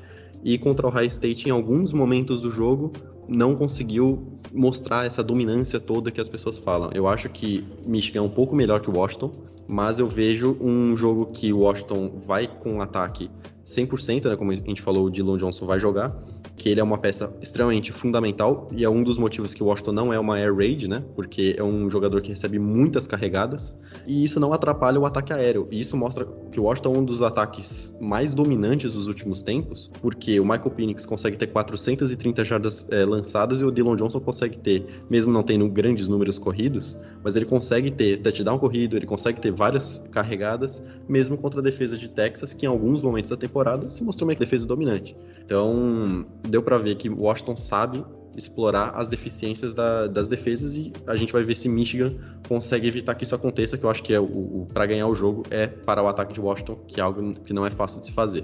e 0.46 0.58
contra 0.58 0.88
o 0.88 0.90
High 0.90 1.08
State, 1.08 1.50
em 1.50 1.52
alguns 1.52 1.92
momentos 1.92 2.40
do 2.40 2.50
jogo, 2.50 2.94
não 3.28 3.54
conseguiu 3.54 4.26
mostrar 4.54 5.06
essa 5.06 5.22
dominância 5.22 5.78
toda 5.78 6.10
que 6.10 6.22
as 6.22 6.30
pessoas 6.30 6.58
falam. 6.58 6.90
Eu 6.94 7.06
acho 7.06 7.28
que 7.28 7.66
Michigan 7.86 8.20
é 8.20 8.24
um 8.24 8.30
pouco 8.30 8.56
melhor 8.56 8.80
que 8.80 8.90
Washington, 8.90 9.50
mas 9.72 10.00
eu 10.00 10.08
vejo 10.08 10.58
um 10.60 10.98
jogo 10.98 11.28
que 11.28 11.54
o 11.54 11.60
Washington 11.60 12.12
vai 12.18 12.48
com 12.48 12.82
ataque 12.82 13.30
100%, 13.64 14.28
né, 14.28 14.36
como 14.36 14.52
a 14.52 14.56
gente 14.56 14.82
falou, 14.82 15.06
o 15.06 15.12
Dylan 15.12 15.38
Johnson 15.38 15.68
vai 15.68 15.80
jogar, 15.80 16.12
que 16.60 16.68
ele 16.68 16.82
é 16.82 16.84
uma 16.84 16.98
peça 16.98 17.34
extremamente 17.42 17.94
fundamental 17.94 18.68
e 18.72 18.84
é 18.84 18.90
um 18.90 19.02
dos 19.02 19.18
motivos 19.18 19.54
que 19.54 19.64
o 19.64 19.68
Washington 19.68 19.94
não 19.94 20.14
é 20.14 20.20
uma 20.20 20.36
air 20.36 20.54
raid, 20.54 20.90
né? 20.90 21.02
Porque 21.16 21.56
é 21.58 21.64
um 21.64 21.90
jogador 21.90 22.22
que 22.22 22.30
recebe 22.30 22.60
muitas 22.60 23.08
carregadas 23.08 23.80
e 24.06 24.26
isso 24.26 24.40
não 24.42 24.52
atrapalha 24.52 25.00
o 25.00 25.06
ataque 25.06 25.32
aéreo. 25.32 25.68
E 25.72 25.80
isso 25.80 25.96
mostra 25.96 26.28
que 26.52 26.60
o 26.60 26.64
Washington 26.64 26.96
é 26.96 26.98
um 26.98 27.06
dos 27.06 27.22
ataques 27.22 27.98
mais 28.02 28.34
dominantes 28.34 28.94
dos 28.94 29.08
últimos 29.08 29.42
tempos, 29.42 29.90
porque 30.02 30.38
o 30.40 30.44
Michael 30.44 30.72
Penix 30.72 31.06
consegue 31.06 31.38
ter 31.38 31.48
430 31.48 32.44
jardas 32.44 32.92
é, 32.92 33.06
lançadas 33.06 33.62
e 33.62 33.64
o 33.64 33.72
Dylan 33.72 33.96
Johnson 33.96 34.20
consegue 34.20 34.58
ter, 34.58 34.86
mesmo 35.10 35.32
não 35.32 35.42
tendo 35.42 35.68
grandes 35.70 36.10
números 36.10 36.38
corridos, 36.38 36.98
mas 37.24 37.38
ele 37.38 37.46
consegue 37.46 37.90
ter 37.90 38.18
touchdown 38.18 38.60
corrido, 38.60 38.98
ele 38.98 39.06
consegue 39.06 39.40
ter 39.40 39.52
várias 39.52 39.98
carregadas, 40.12 40.84
mesmo 41.08 41.38
contra 41.38 41.62
a 41.62 41.64
defesa 41.64 41.98
de 41.98 42.10
Texas, 42.10 42.54
que 42.54 42.66
em 42.66 42.70
alguns 42.70 43.02
momentos 43.02 43.30
da 43.30 43.38
temporada 43.38 43.90
se 43.90 44.04
mostrou 44.04 44.28
uma 44.30 44.36
defesa 44.36 44.68
dominante. 44.68 45.16
Então, 45.50 46.26
deu 46.50 46.62
para 46.62 46.78
ver 46.78 46.96
que 46.96 47.10
Washington 47.10 47.56
sabe 47.56 48.04
explorar 48.36 48.92
as 48.96 49.08
deficiências 49.08 49.74
da, 49.74 50.08
das 50.08 50.28
defesas 50.28 50.76
e 50.76 50.94
a 51.06 51.16
gente 51.16 51.34
vai 51.34 51.44
ver 51.44 51.56
se 51.56 51.68
Michigan 51.68 52.14
consegue 52.48 52.88
evitar 52.88 53.16
que 53.16 53.24
isso 53.24 53.36
aconteça, 53.36 53.78
que 53.78 53.84
eu 53.84 53.90
acho 53.90 54.02
que 54.02 54.14
é 54.14 54.20
o, 54.20 54.24
o 54.24 54.68
para 54.74 54.86
ganhar 54.86 55.08
o 55.08 55.16
jogo 55.16 55.44
é 55.52 55.68
para 55.68 56.02
o 56.02 56.08
ataque 56.08 56.34
de 56.34 56.40
Washington, 56.40 56.76
que 56.88 57.00
é 57.00 57.04
algo 57.04 57.34
que 57.34 57.54
não 57.54 57.66
é 57.66 57.72
fácil 57.72 58.00
de 58.00 58.06
se 58.06 58.12
fazer. 58.12 58.44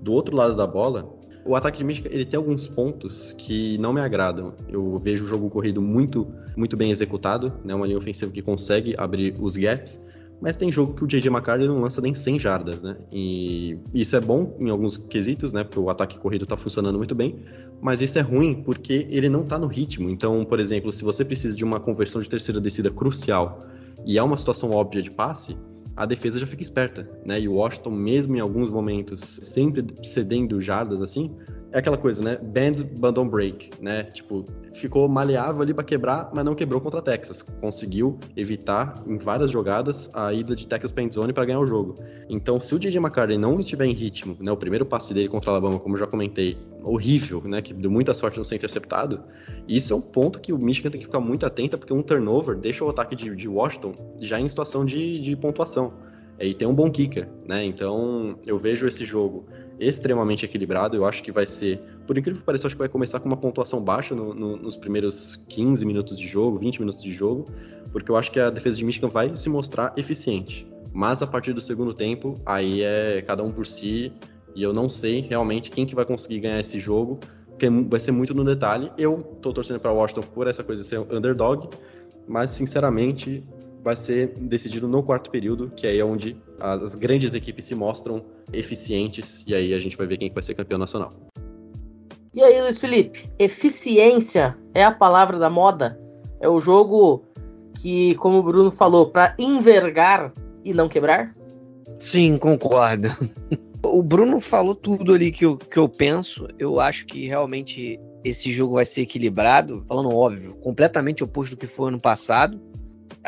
Do 0.00 0.12
outro 0.12 0.34
lado 0.34 0.56
da 0.56 0.66
bola, 0.66 1.12
o 1.44 1.54
ataque 1.54 1.78
de 1.78 1.84
Michigan 1.84 2.08
ele 2.12 2.24
tem 2.24 2.36
alguns 2.36 2.68
pontos 2.68 3.32
que 3.36 3.76
não 3.78 3.92
me 3.92 4.00
agradam. 4.00 4.54
Eu 4.68 4.98
vejo 4.98 5.24
o 5.24 5.28
jogo 5.28 5.50
corrido 5.50 5.82
muito 5.82 6.26
muito 6.56 6.76
bem 6.76 6.90
executado, 6.90 7.52
né, 7.64 7.74
uma 7.74 7.86
linha 7.86 7.98
ofensiva 7.98 8.32
que 8.32 8.42
consegue 8.42 8.94
abrir 8.98 9.36
os 9.38 9.56
gaps, 9.56 10.00
mas 10.40 10.56
tem 10.56 10.70
jogo 10.70 10.94
que 10.94 11.04
o 11.04 11.06
J.J. 11.06 11.28
McCarthy 11.28 11.66
não 11.66 11.80
lança 11.80 12.00
nem 12.00 12.14
100 12.14 12.38
jardas, 12.38 12.82
né? 12.82 12.96
E 13.12 13.76
isso 13.92 14.14
é 14.14 14.20
bom 14.20 14.56
em 14.58 14.70
alguns 14.70 14.96
quesitos, 14.96 15.52
né? 15.52 15.64
Porque 15.64 15.78
o 15.78 15.90
ataque 15.90 16.18
corrido 16.18 16.46
tá 16.46 16.56
funcionando 16.56 16.96
muito 16.96 17.14
bem, 17.14 17.36
mas 17.80 18.00
isso 18.00 18.18
é 18.18 18.22
ruim 18.22 18.62
porque 18.62 19.06
ele 19.10 19.28
não 19.28 19.44
tá 19.44 19.58
no 19.58 19.66
ritmo. 19.66 20.08
Então, 20.08 20.44
por 20.44 20.60
exemplo, 20.60 20.92
se 20.92 21.04
você 21.04 21.24
precisa 21.24 21.56
de 21.56 21.64
uma 21.64 21.80
conversão 21.80 22.22
de 22.22 22.28
terceira 22.28 22.60
descida 22.60 22.90
crucial 22.90 23.66
e 24.06 24.16
é 24.16 24.22
uma 24.22 24.36
situação 24.36 24.70
óbvia 24.70 25.02
de 25.02 25.10
passe, 25.10 25.56
a 25.96 26.06
defesa 26.06 26.38
já 26.38 26.46
fica 26.46 26.62
esperta, 26.62 27.10
né? 27.26 27.40
E 27.40 27.48
o 27.48 27.54
Washington, 27.54 27.90
mesmo 27.90 28.36
em 28.36 28.40
alguns 28.40 28.70
momentos, 28.70 29.20
sempre 29.20 29.84
cedendo 30.04 30.60
jardas 30.60 31.02
assim, 31.02 31.34
é 31.72 31.78
aquela 31.78 31.98
coisa, 31.98 32.22
né? 32.22 32.38
Bend, 32.40 32.82
but 32.84 33.14
don't 33.14 33.30
break, 33.30 33.70
né? 33.80 34.04
Tipo, 34.04 34.46
ficou 34.72 35.06
maleável 35.08 35.60
ali 35.60 35.74
para 35.74 35.84
quebrar, 35.84 36.30
mas 36.34 36.44
não 36.44 36.54
quebrou 36.54 36.80
contra 36.80 37.02
Texas. 37.02 37.42
Conseguiu 37.42 38.18
evitar 38.36 39.02
em 39.06 39.18
várias 39.18 39.50
jogadas 39.50 40.10
a 40.14 40.32
ida 40.32 40.56
de 40.56 40.66
Texas 40.66 40.92
Paint 40.92 41.12
Zone 41.12 41.32
para 41.32 41.44
ganhar 41.44 41.60
o 41.60 41.66
jogo. 41.66 41.96
Então, 42.28 42.58
se 42.58 42.74
o 42.74 42.78
DJ 42.78 42.98
McCartney 42.98 43.36
não 43.36 43.60
estiver 43.60 43.84
em 43.84 43.92
ritmo, 43.92 44.36
né? 44.40 44.50
O 44.50 44.56
primeiro 44.56 44.86
passe 44.86 45.12
dele 45.12 45.28
contra 45.28 45.50
Alabama, 45.50 45.78
como 45.78 45.94
eu 45.94 46.00
já 46.00 46.06
comentei, 46.06 46.56
horrível, 46.82 47.42
né? 47.44 47.60
Que 47.60 47.74
deu 47.74 47.90
muita 47.90 48.14
sorte 48.14 48.38
não 48.38 48.44
ser 48.44 48.56
interceptado. 48.56 49.20
Isso 49.68 49.92
é 49.92 49.96
um 49.96 50.00
ponto 50.00 50.40
que 50.40 50.52
o 50.52 50.58
Michigan 50.58 50.90
tem 50.90 51.00
que 51.00 51.06
ficar 51.06 51.20
muito 51.20 51.44
atento, 51.44 51.76
porque 51.76 51.92
um 51.92 52.02
turnover 52.02 52.56
deixa 52.56 52.82
o 52.82 52.88
ataque 52.88 53.14
de, 53.14 53.34
de 53.36 53.46
Washington 53.48 53.94
já 54.20 54.40
em 54.40 54.48
situação 54.48 54.86
de, 54.86 55.20
de 55.20 55.36
pontuação. 55.36 55.92
E 56.40 56.54
tem 56.54 56.68
um 56.68 56.74
bom 56.74 56.90
kicker, 56.90 57.28
né? 57.46 57.64
Então, 57.64 58.38
eu 58.46 58.56
vejo 58.56 58.86
esse 58.86 59.04
jogo 59.04 59.46
extremamente 59.78 60.44
equilibrado. 60.44 60.96
Eu 60.96 61.04
acho 61.04 61.22
que 61.22 61.30
vai 61.30 61.46
ser, 61.46 61.78
por 62.06 62.16
incrível 62.16 62.40
que 62.40 62.46
pareça, 62.46 62.66
acho 62.66 62.76
que 62.76 62.80
vai 62.80 62.88
começar 62.88 63.20
com 63.20 63.26
uma 63.26 63.36
pontuação 63.36 63.82
baixa 63.82 64.14
no, 64.14 64.34
no, 64.34 64.56
nos 64.56 64.76
primeiros 64.76 65.36
15 65.48 65.84
minutos 65.84 66.18
de 66.18 66.26
jogo, 66.26 66.58
20 66.58 66.80
minutos 66.80 67.02
de 67.02 67.12
jogo, 67.12 67.46
porque 67.92 68.10
eu 68.10 68.16
acho 68.16 68.30
que 68.30 68.40
a 68.40 68.50
defesa 68.50 68.76
de 68.76 68.84
Michigan 68.84 69.08
vai 69.08 69.36
se 69.36 69.48
mostrar 69.48 69.92
eficiente. 69.96 70.66
Mas 70.92 71.22
a 71.22 71.26
partir 71.26 71.52
do 71.52 71.60
segundo 71.60 71.94
tempo, 71.94 72.40
aí 72.44 72.82
é 72.82 73.22
cada 73.26 73.42
um 73.42 73.52
por 73.52 73.66
si, 73.66 74.12
e 74.54 74.62
eu 74.62 74.72
não 74.72 74.88
sei 74.88 75.20
realmente 75.20 75.70
quem 75.70 75.86
que 75.86 75.94
vai 75.94 76.04
conseguir 76.04 76.40
ganhar 76.40 76.60
esse 76.60 76.78
jogo, 76.78 77.18
porque 77.50 77.68
vai 77.68 78.00
ser 78.00 78.12
muito 78.12 78.34
no 78.34 78.44
detalhe. 78.44 78.90
Eu 78.96 79.18
tô 79.40 79.52
torcendo 79.52 79.80
para 79.80 79.92
Washington 79.92 80.22
por 80.22 80.46
essa 80.46 80.64
coisa 80.64 80.82
de 80.82 80.88
ser 80.88 80.98
underdog, 80.98 81.68
mas 82.26 82.50
sinceramente 82.50 83.44
vai 83.82 83.96
ser 83.96 84.34
decidido 84.38 84.88
no 84.88 85.02
quarto 85.02 85.30
período, 85.30 85.70
que 85.74 85.86
aí 85.86 85.98
é 85.98 86.04
onde 86.04 86.36
as 86.60 86.94
grandes 86.94 87.34
equipes 87.34 87.64
se 87.64 87.74
mostram 87.74 88.24
eficientes 88.52 89.44
e 89.46 89.54
aí 89.54 89.74
a 89.74 89.78
gente 89.78 89.96
vai 89.96 90.06
ver 90.06 90.18
quem 90.18 90.32
vai 90.32 90.42
ser 90.42 90.54
campeão 90.54 90.78
nacional. 90.78 91.12
E 92.34 92.42
aí, 92.42 92.60
Luiz 92.60 92.78
Felipe, 92.78 93.30
eficiência 93.38 94.56
é 94.74 94.84
a 94.84 94.92
palavra 94.92 95.38
da 95.38 95.50
moda? 95.50 95.98
É 96.40 96.48
o 96.48 96.60
jogo 96.60 97.24
que, 97.80 98.14
como 98.16 98.38
o 98.38 98.42
Bruno 98.42 98.70
falou, 98.70 99.10
para 99.10 99.34
envergar 99.38 100.32
e 100.64 100.72
não 100.72 100.88
quebrar? 100.88 101.34
Sim, 101.98 102.38
concordo. 102.38 103.08
O 103.84 104.02
Bruno 104.02 104.40
falou 104.40 104.74
tudo 104.74 105.14
ali 105.14 105.30
que 105.30 105.46
eu, 105.46 105.56
que 105.56 105.78
eu 105.78 105.88
penso. 105.88 106.48
Eu 106.58 106.80
acho 106.80 107.06
que 107.06 107.26
realmente 107.26 107.98
esse 108.24 108.52
jogo 108.52 108.74
vai 108.74 108.84
ser 108.84 109.02
equilibrado, 109.02 109.84
falando 109.88 110.14
óbvio, 110.14 110.54
completamente 110.56 111.22
oposto 111.22 111.52
do 111.52 111.58
que 111.58 111.66
foi 111.66 111.88
ano 111.88 112.00
passado 112.00 112.60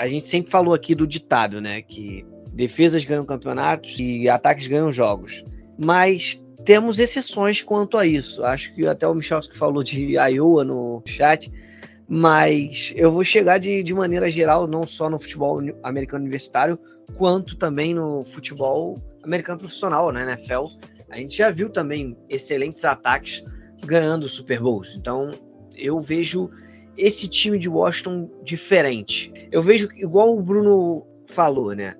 a 0.00 0.08
gente 0.08 0.28
sempre 0.28 0.50
falou 0.50 0.74
aqui 0.74 0.94
do 0.94 1.06
ditado, 1.06 1.60
né? 1.60 1.82
Que 1.82 2.24
defesas 2.52 3.04
ganham 3.04 3.24
campeonatos 3.24 3.96
e 3.98 4.28
ataques 4.28 4.66
ganham 4.66 4.92
jogos. 4.92 5.44
Mas 5.78 6.42
temos 6.64 6.98
exceções 6.98 7.62
quanto 7.62 7.96
a 7.96 8.06
isso. 8.06 8.44
Acho 8.44 8.74
que 8.74 8.86
até 8.86 9.06
o 9.06 9.14
Michalski 9.14 9.56
falou 9.56 9.82
de 9.82 10.16
Iowa 10.16 10.64
no 10.64 11.02
chat. 11.06 11.50
Mas 12.08 12.92
eu 12.96 13.12
vou 13.12 13.22
chegar 13.22 13.58
de, 13.58 13.82
de 13.82 13.94
maneira 13.94 14.28
geral, 14.28 14.66
não 14.66 14.84
só 14.84 15.08
no 15.08 15.18
futebol 15.18 15.62
americano 15.82 16.22
universitário, 16.22 16.76
quanto 17.16 17.56
também 17.56 17.94
no 17.94 18.24
futebol 18.24 19.00
americano 19.22 19.60
profissional, 19.60 20.10
né, 20.10 20.24
NFL. 20.24 20.64
A 21.08 21.16
gente 21.16 21.38
já 21.38 21.50
viu 21.50 21.70
também 21.70 22.16
excelentes 22.28 22.84
ataques 22.84 23.44
ganhando 23.84 24.28
Super 24.28 24.60
Bowls. 24.60 24.96
Então, 24.96 25.30
eu 25.76 26.00
vejo 26.00 26.50
esse 26.96 27.28
time 27.28 27.58
de 27.58 27.68
Washington 27.68 28.28
diferente. 28.44 29.32
Eu 29.50 29.62
vejo 29.62 29.88
igual 29.94 30.36
o 30.36 30.42
Bruno 30.42 31.06
falou, 31.26 31.74
né? 31.74 31.94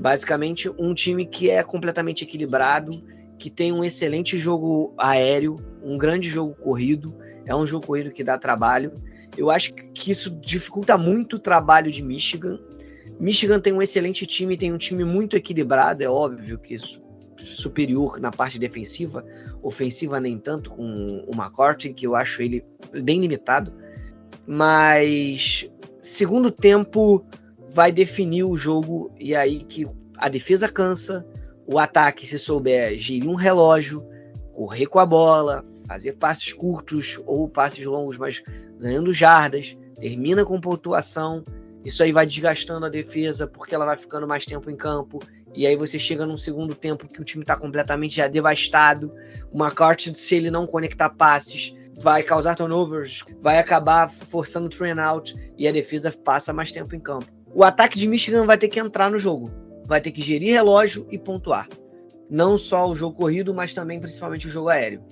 Basicamente 0.00 0.70
um 0.78 0.94
time 0.94 1.26
que 1.26 1.50
é 1.50 1.62
completamente 1.62 2.24
equilibrado, 2.24 2.90
que 3.38 3.50
tem 3.50 3.72
um 3.72 3.84
excelente 3.84 4.36
jogo 4.36 4.94
aéreo, 4.98 5.56
um 5.82 5.96
grande 5.96 6.28
jogo 6.28 6.54
corrido, 6.54 7.14
é 7.44 7.54
um 7.54 7.66
jogo 7.66 7.86
corrido 7.86 8.10
que 8.10 8.24
dá 8.24 8.38
trabalho. 8.38 8.92
Eu 9.36 9.50
acho 9.50 9.72
que 9.74 10.10
isso 10.10 10.30
dificulta 10.40 10.96
muito 10.98 11.36
o 11.36 11.38
trabalho 11.38 11.90
de 11.90 12.02
Michigan. 12.02 12.58
Michigan 13.18 13.60
tem 13.60 13.72
um 13.72 13.82
excelente 13.82 14.26
time, 14.26 14.56
tem 14.56 14.72
um 14.72 14.78
time 14.78 15.04
muito 15.04 15.36
equilibrado, 15.36 16.02
é 16.02 16.08
óbvio 16.08 16.58
que 16.58 16.74
isso 16.74 17.02
superior 17.36 18.18
na 18.18 18.30
parte 18.30 18.58
defensiva, 18.58 19.24
ofensiva 19.62 20.18
nem 20.20 20.38
tanto 20.38 20.70
com 20.70 21.24
o 21.26 21.34
McCarthy, 21.34 21.92
que 21.92 22.06
eu 22.06 22.14
acho 22.14 22.42
ele 22.42 22.64
bem 23.02 23.20
limitado 23.20 23.72
mas 24.46 25.70
segundo 26.00 26.50
tempo 26.50 27.24
vai 27.72 27.92
definir 27.92 28.44
o 28.44 28.56
jogo 28.56 29.12
e 29.18 29.34
aí 29.34 29.64
que 29.64 29.88
a 30.16 30.28
defesa 30.28 30.68
cansa, 30.68 31.24
o 31.66 31.78
ataque, 31.78 32.26
se 32.26 32.38
souber 32.38 32.96
gerir 32.98 33.28
um 33.28 33.34
relógio, 33.34 34.04
correr 34.52 34.86
com 34.86 34.98
a 34.98 35.06
bola, 35.06 35.64
fazer 35.86 36.12
passes 36.14 36.52
curtos 36.52 37.20
ou 37.26 37.48
passes 37.48 37.84
longos, 37.84 38.18
mas 38.18 38.42
ganhando 38.78 39.12
jardas, 39.12 39.76
termina 39.98 40.44
com 40.44 40.60
pontuação. 40.60 41.44
Isso 41.84 42.02
aí 42.02 42.12
vai 42.12 42.26
desgastando 42.26 42.86
a 42.86 42.90
defesa 42.90 43.46
porque 43.46 43.74
ela 43.74 43.86
vai 43.86 43.96
ficando 43.96 44.26
mais 44.26 44.44
tempo 44.44 44.70
em 44.70 44.76
campo. 44.76 45.22
E 45.54 45.66
aí 45.66 45.74
você 45.76 45.98
chega 45.98 46.26
num 46.26 46.36
segundo 46.36 46.74
tempo 46.74 47.08
que 47.08 47.20
o 47.20 47.24
time 47.24 47.42
está 47.42 47.56
completamente 47.56 48.16
já 48.16 48.28
devastado. 48.28 49.12
O 49.50 49.58
McCarthy, 49.58 50.14
se 50.14 50.36
ele 50.36 50.50
não 50.50 50.66
conectar 50.66 51.10
passes, 51.10 51.74
vai 51.98 52.22
causar 52.22 52.54
turnovers, 52.54 53.24
vai 53.40 53.58
acabar 53.58 54.10
forçando 54.10 54.68
o 54.68 55.00
out 55.00 55.34
e 55.56 55.66
a 55.66 55.72
defesa 55.72 56.12
passa 56.12 56.52
mais 56.52 56.70
tempo 56.72 56.94
em 56.94 57.00
campo. 57.00 57.39
O 57.54 57.64
ataque 57.64 57.98
de 57.98 58.06
Michigan 58.06 58.46
vai 58.46 58.56
ter 58.56 58.68
que 58.68 58.78
entrar 58.78 59.10
no 59.10 59.18
jogo, 59.18 59.50
vai 59.86 60.00
ter 60.00 60.12
que 60.12 60.22
gerir 60.22 60.52
relógio 60.52 61.06
e 61.10 61.18
pontuar. 61.18 61.68
Não 62.30 62.56
só 62.56 62.88
o 62.88 62.94
jogo 62.94 63.16
corrido, 63.16 63.52
mas 63.52 63.72
também 63.72 63.98
principalmente 63.98 64.46
o 64.46 64.50
jogo 64.50 64.68
aéreo. 64.68 65.02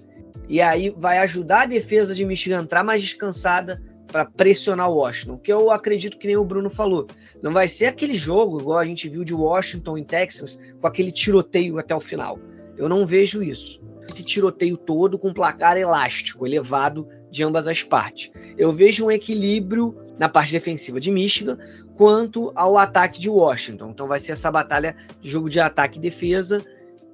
E 0.49 0.61
aí 0.61 0.95
vai 0.97 1.19
ajudar 1.19 1.63
a 1.63 1.67
defesa 1.67 2.15
de 2.15 2.25
Michigan 2.25 2.61
a 2.61 2.63
entrar 2.63 2.85
mais 2.85 3.03
descansada 3.03 3.83
para 4.07 4.25
pressionar 4.25 4.89
o 4.89 4.97
Washington, 4.97 5.37
que 5.37 5.53
eu 5.53 5.71
acredito 5.71 6.17
que 6.17 6.27
nem 6.27 6.37
o 6.37 6.45
Bruno 6.45 6.71
falou. 6.71 7.07
Não 7.43 7.53
vai 7.53 7.69
ser 7.69 7.87
aquele 7.87 8.15
jogo 8.15 8.61
igual 8.61 8.79
a 8.79 8.85
gente 8.85 9.09
viu 9.09 9.25
de 9.25 9.35
Washington 9.35 9.99
em 9.99 10.05
Texas, 10.05 10.59
com 10.81 10.87
aquele 10.87 11.11
tiroteio 11.13 11.79
até 11.79 11.95
o 11.95 12.01
final. 12.01 12.39
Eu 12.77 12.89
não 12.89 13.05
vejo 13.05 13.43
isso 13.43 13.81
esse 14.09 14.25
tiroteio 14.25 14.77
todo 14.77 15.19
com 15.19 15.33
placar 15.33 15.77
elástico, 15.77 16.47
elevado 16.47 17.07
de 17.31 17.45
ambas 17.45 17.67
as 17.67 17.83
partes. 17.83 18.31
Eu 18.57 18.73
vejo 18.73 19.07
um 19.07 19.11
equilíbrio 19.11 19.95
na 20.19 20.29
parte 20.29 20.53
defensiva 20.53 21.01
de 21.01 21.11
Michigan 21.11 21.57
quanto 21.97 22.53
ao 22.55 22.77
ataque 22.77 23.21
de 23.21 23.31
Washington. 23.31 23.91
Então 23.91 24.07
vai 24.07 24.19
ser 24.19 24.33
essa 24.33 24.51
batalha 24.51 24.95
de 25.21 25.31
jogo 25.31 25.49
de 25.49 25.61
ataque 25.61 25.99
e 25.99 26.03
defesa, 26.03 26.65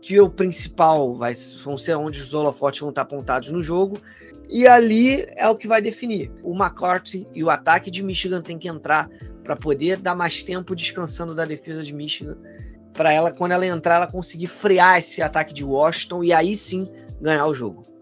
que 0.00 0.20
o 0.20 0.28
principal 0.28 1.14
vai, 1.14 1.32
vão 1.62 1.78
ser 1.78 1.96
onde 1.96 2.20
os 2.20 2.34
holofotes 2.34 2.80
vão 2.80 2.90
estar 2.90 3.02
apontados 3.02 3.50
no 3.50 3.62
jogo. 3.62 3.98
E 4.50 4.66
ali 4.66 5.24
é 5.36 5.48
o 5.48 5.56
que 5.56 5.66
vai 5.66 5.80
definir. 5.80 6.30
O 6.42 6.54
McCarthy 6.54 7.26
e 7.34 7.42
o 7.42 7.50
ataque 7.50 7.90
de 7.90 8.02
Michigan 8.02 8.42
tem 8.42 8.58
que 8.58 8.68
entrar 8.68 9.08
para 9.42 9.56
poder 9.56 9.96
dar 9.96 10.14
mais 10.14 10.42
tempo 10.42 10.74
descansando 10.74 11.34
da 11.34 11.44
defesa 11.44 11.82
de 11.82 11.92
Michigan 11.94 12.36
para 12.92 13.12
ela, 13.12 13.32
quando 13.32 13.52
ela 13.52 13.66
entrar, 13.66 13.96
ela 13.96 14.06
conseguir 14.06 14.46
frear 14.46 14.98
esse 14.98 15.20
ataque 15.20 15.52
de 15.52 15.64
Washington 15.64 16.22
e 16.22 16.32
aí 16.32 16.54
sim 16.54 16.88
ganhar 17.20 17.46
o 17.46 17.52
jogo. 17.52 17.93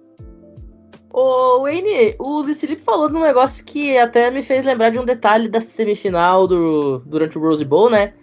Ô, 1.14 1.60
Wayne, 1.60 2.14
o 2.18 2.40
Luiz 2.40 2.58
Felipe 2.58 2.82
falou 2.82 3.06
de 3.06 3.14
um 3.14 3.20
negócio 3.20 3.62
que 3.66 3.98
até 3.98 4.30
me 4.30 4.42
fez 4.42 4.64
lembrar 4.64 4.88
de 4.88 4.98
um 4.98 5.04
detalhe 5.04 5.46
da 5.46 5.60
semifinal 5.60 6.46
do, 6.46 7.00
durante 7.00 7.36
o 7.36 7.40
Rose 7.42 7.64
Bowl, 7.66 7.90
né? 7.90 8.14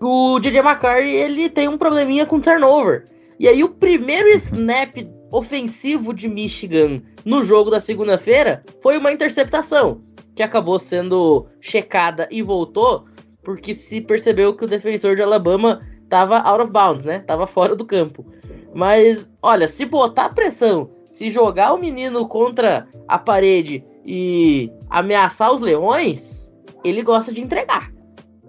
O 0.00 0.40
DJ 0.40 0.60
McCarthy, 0.60 1.10
ele 1.10 1.50
tem 1.50 1.68
um 1.68 1.76
probleminha 1.76 2.24
com 2.24 2.40
turnover. 2.40 3.06
E 3.38 3.46
aí 3.46 3.62
o 3.62 3.68
primeiro 3.68 4.30
snap 4.30 4.96
ofensivo 5.30 6.14
de 6.14 6.26
Michigan 6.26 7.02
no 7.22 7.44
jogo 7.44 7.70
da 7.70 7.80
segunda-feira 7.80 8.64
foi 8.82 8.96
uma 8.96 9.12
interceptação, 9.12 10.00
que 10.34 10.42
acabou 10.42 10.78
sendo 10.78 11.46
checada 11.60 12.26
e 12.30 12.40
voltou, 12.40 13.04
porque 13.42 13.74
se 13.74 14.00
percebeu 14.00 14.56
que 14.56 14.64
o 14.64 14.68
defensor 14.68 15.16
de 15.16 15.22
Alabama 15.22 15.86
tava 16.08 16.38
out 16.38 16.62
of 16.62 16.72
bounds, 16.72 17.04
né? 17.04 17.18
Tava 17.18 17.46
fora 17.46 17.76
do 17.76 17.84
campo. 17.84 18.24
Mas, 18.74 19.30
olha, 19.42 19.68
se 19.68 19.84
botar 19.84 20.30
pressão, 20.30 20.90
se 21.08 21.30
jogar 21.30 21.72
o 21.72 21.78
menino 21.78 22.28
contra 22.28 22.86
a 23.08 23.18
parede 23.18 23.82
e 24.04 24.70
ameaçar 24.90 25.52
os 25.52 25.60
leões, 25.60 26.54
ele 26.84 27.02
gosta 27.02 27.32
de 27.32 27.40
entregar. 27.40 27.90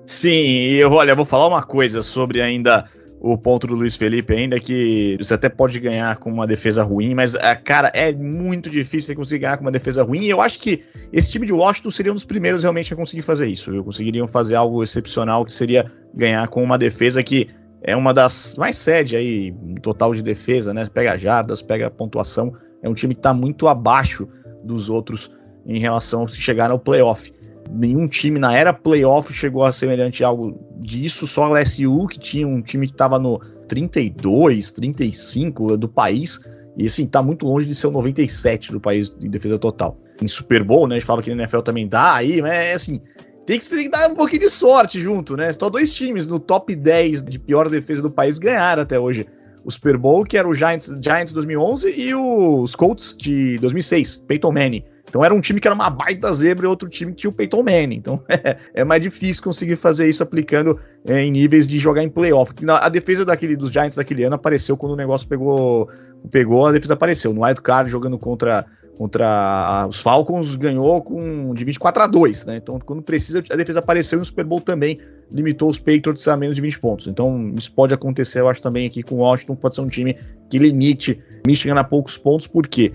Sim, 0.05 0.71
eu, 0.73 0.91
olha, 0.91 1.15
vou 1.15 1.25
falar 1.25 1.47
uma 1.47 1.63
coisa 1.63 2.01
sobre 2.01 2.41
ainda 2.41 2.85
o 3.21 3.37
ponto 3.37 3.67
do 3.67 3.75
Luiz 3.75 3.95
Felipe 3.95 4.33
ainda, 4.33 4.59
que 4.59 5.17
você 5.19 5.33
até 5.33 5.49
pode 5.49 5.79
ganhar 5.79 6.15
com 6.17 6.31
uma 6.31 6.47
defesa 6.47 6.83
ruim, 6.83 7.13
mas, 7.13 7.35
ah, 7.35 7.55
cara, 7.55 7.91
é 7.93 8.13
muito 8.13 8.69
difícil 8.69 9.07
você 9.07 9.15
conseguir 9.15 9.39
ganhar 9.39 9.57
com 9.57 9.63
uma 9.63 9.71
defesa 9.71 10.03
ruim. 10.03 10.21
E 10.21 10.29
eu 10.29 10.41
acho 10.41 10.59
que 10.59 10.83
esse 11.11 11.29
time 11.29 11.45
de 11.45 11.53
Washington 11.53 11.91
seria 11.91 12.11
um 12.11 12.15
dos 12.15 12.23
primeiros 12.23 12.63
realmente 12.63 12.93
a 12.93 12.95
conseguir 12.95 13.21
fazer 13.21 13.47
isso. 13.47 13.71
Viu? 13.71 13.83
Conseguiriam 13.83 14.27
fazer 14.27 14.55
algo 14.55 14.81
excepcional, 14.83 15.43
que 15.43 15.53
seria 15.53 15.91
ganhar 16.13 16.47
com 16.47 16.63
uma 16.63 16.77
defesa 16.77 17.21
que 17.21 17.49
é 17.81 17.95
uma 17.95 18.13
das 18.13 18.55
mais 18.57 18.77
sede 18.77 19.15
aí, 19.15 19.53
total 19.81 20.13
de 20.13 20.21
defesa, 20.21 20.73
né? 20.73 20.87
Pega 20.93 21.17
jardas, 21.17 21.61
pega 21.61 21.89
pontuação. 21.89 22.53
É 22.81 22.89
um 22.89 22.93
time 22.93 23.13
que 23.13 23.19
está 23.19 23.33
muito 23.33 23.67
abaixo 23.67 24.27
dos 24.63 24.89
outros 24.89 25.31
em 25.65 25.79
relação 25.79 26.23
a 26.23 26.27
se 26.27 26.35
chegar 26.35 26.69
no 26.69 26.79
playoff. 26.79 27.31
Nenhum 27.71 28.07
time 28.07 28.39
na 28.39 28.55
era 28.55 28.73
playoff 28.73 29.31
chegou 29.33 29.63
a 29.63 29.71
semelhante 29.71 30.23
a 30.23 30.27
algo 30.27 30.59
disso, 30.79 31.27
só 31.27 31.45
a 31.45 31.59
LSU, 31.59 32.07
que 32.07 32.19
tinha 32.19 32.47
um 32.47 32.61
time 32.61 32.87
que 32.87 32.93
estava 32.93 33.19
no 33.19 33.39
32, 33.67 34.71
35 34.71 35.77
do 35.77 35.87
país, 35.87 36.39
e 36.75 36.85
assim, 36.85 37.05
tá 37.05 37.21
muito 37.21 37.45
longe 37.45 37.67
de 37.67 37.75
ser 37.75 37.87
o 37.87 37.91
97 37.91 38.71
do 38.71 38.79
país 38.79 39.13
em 39.21 39.29
defesa 39.29 39.59
total. 39.59 39.97
Em 40.21 40.27
Super 40.27 40.63
Bowl, 40.63 40.87
né, 40.87 40.95
a 40.95 40.99
gente 40.99 41.05
fala 41.05 41.21
que 41.21 41.29
na 41.33 41.43
NFL 41.43 41.59
também 41.59 41.87
dá 41.87 42.15
aí, 42.15 42.41
mas 42.41 42.51
é 42.51 42.73
assim, 42.73 43.01
tem 43.49 43.57
que, 43.57 43.67
tem 43.67 43.83
que 43.85 43.89
dar 43.89 44.11
um 44.11 44.13
pouquinho 44.13 44.41
de 44.41 44.49
sorte 44.51 45.01
junto, 45.01 45.35
né? 45.35 45.51
Só 45.51 45.71
dois 45.71 45.91
times 45.91 46.27
no 46.27 46.39
top 46.39 46.75
10 46.75 47.23
de 47.23 47.39
pior 47.39 47.67
defesa 47.67 47.99
do 47.99 48.11
país 48.11 48.37
ganharam 48.37 48.83
até 48.83 48.99
hoje 48.99 49.25
o 49.65 49.71
Super 49.71 49.97
Bowl, 49.97 50.23
que 50.23 50.37
era 50.37 50.47
o 50.47 50.53
Giants, 50.53 50.85
Giants 51.03 51.31
2011 51.31 51.89
e 51.99 52.13
os 52.13 52.75
Colts 52.75 53.15
de 53.17 53.57
2006, 53.57 54.17
Peyton 54.27 54.51
Manning. 54.51 54.83
Então 55.09 55.25
era 55.25 55.33
um 55.33 55.41
time 55.41 55.59
que 55.59 55.67
era 55.67 55.73
uma 55.73 55.89
baita 55.89 56.31
zebra 56.31 56.67
e 56.67 56.69
outro 56.69 56.87
time 56.87 57.11
que 57.11 57.17
tinha 57.17 57.31
o 57.31 57.33
Peyton 57.33 57.63
Manning. 57.63 57.95
Então 57.95 58.23
é, 58.29 58.55
é 58.71 58.83
mais 58.83 59.01
difícil 59.01 59.41
conseguir 59.41 59.77
fazer 59.77 60.07
isso 60.07 60.21
aplicando 60.21 60.79
é, 61.03 61.19
em 61.23 61.31
níveis 61.31 61.67
de 61.67 61.79
jogar 61.79 62.03
em 62.03 62.09
playoff. 62.09 62.53
A 62.67 62.87
defesa 62.87 63.25
daquele, 63.25 63.57
dos 63.57 63.71
Giants 63.71 63.95
daquele 63.95 64.23
ano 64.23 64.35
apareceu 64.35 64.77
quando 64.77 64.91
o 64.91 64.95
negócio 64.95 65.27
pegou, 65.27 65.89
pegou 66.29 66.67
a 66.67 66.71
defesa 66.71 66.93
apareceu. 66.93 67.33
No 67.33 67.43
Wild 67.43 67.61
Card 67.63 67.89
jogando 67.89 68.19
contra, 68.19 68.63
contra 68.99 69.87
os 69.87 70.01
Falcons 70.01 70.57
ganhou 70.57 71.01
com 71.01 71.53
de 71.53 71.63
24 71.63 72.03
a 72.03 72.05
2, 72.07 72.45
né? 72.45 72.57
Então 72.57 72.77
quando 72.85 73.01
precisa 73.01 73.41
a 73.49 73.55
defesa 73.55 73.79
apareceu 73.79 74.19
e 74.19 74.21
o 74.21 74.25
Super 74.25 74.43
Bowl 74.43 74.59
também 74.59 74.99
limitou 75.31 75.69
os 75.69 75.79
Patriots 75.79 76.27
a 76.27 76.35
menos 76.35 76.57
de 76.57 76.61
20 76.61 76.79
pontos. 76.81 77.07
Então 77.07 77.53
isso 77.55 77.71
pode 77.71 77.93
acontecer, 77.93 78.41
eu 78.41 78.49
acho 78.49 78.61
também 78.61 78.85
aqui 78.85 79.01
com 79.01 79.15
o 79.15 79.17
Washington, 79.19 79.55
pode 79.55 79.75
ser 79.75 79.81
um 79.81 79.87
time 79.87 80.17
que 80.49 80.59
limite 80.59 81.17
Michigan 81.47 81.75
a 81.75 81.83
poucos 81.83 82.17
pontos, 82.17 82.45
porque 82.45 82.91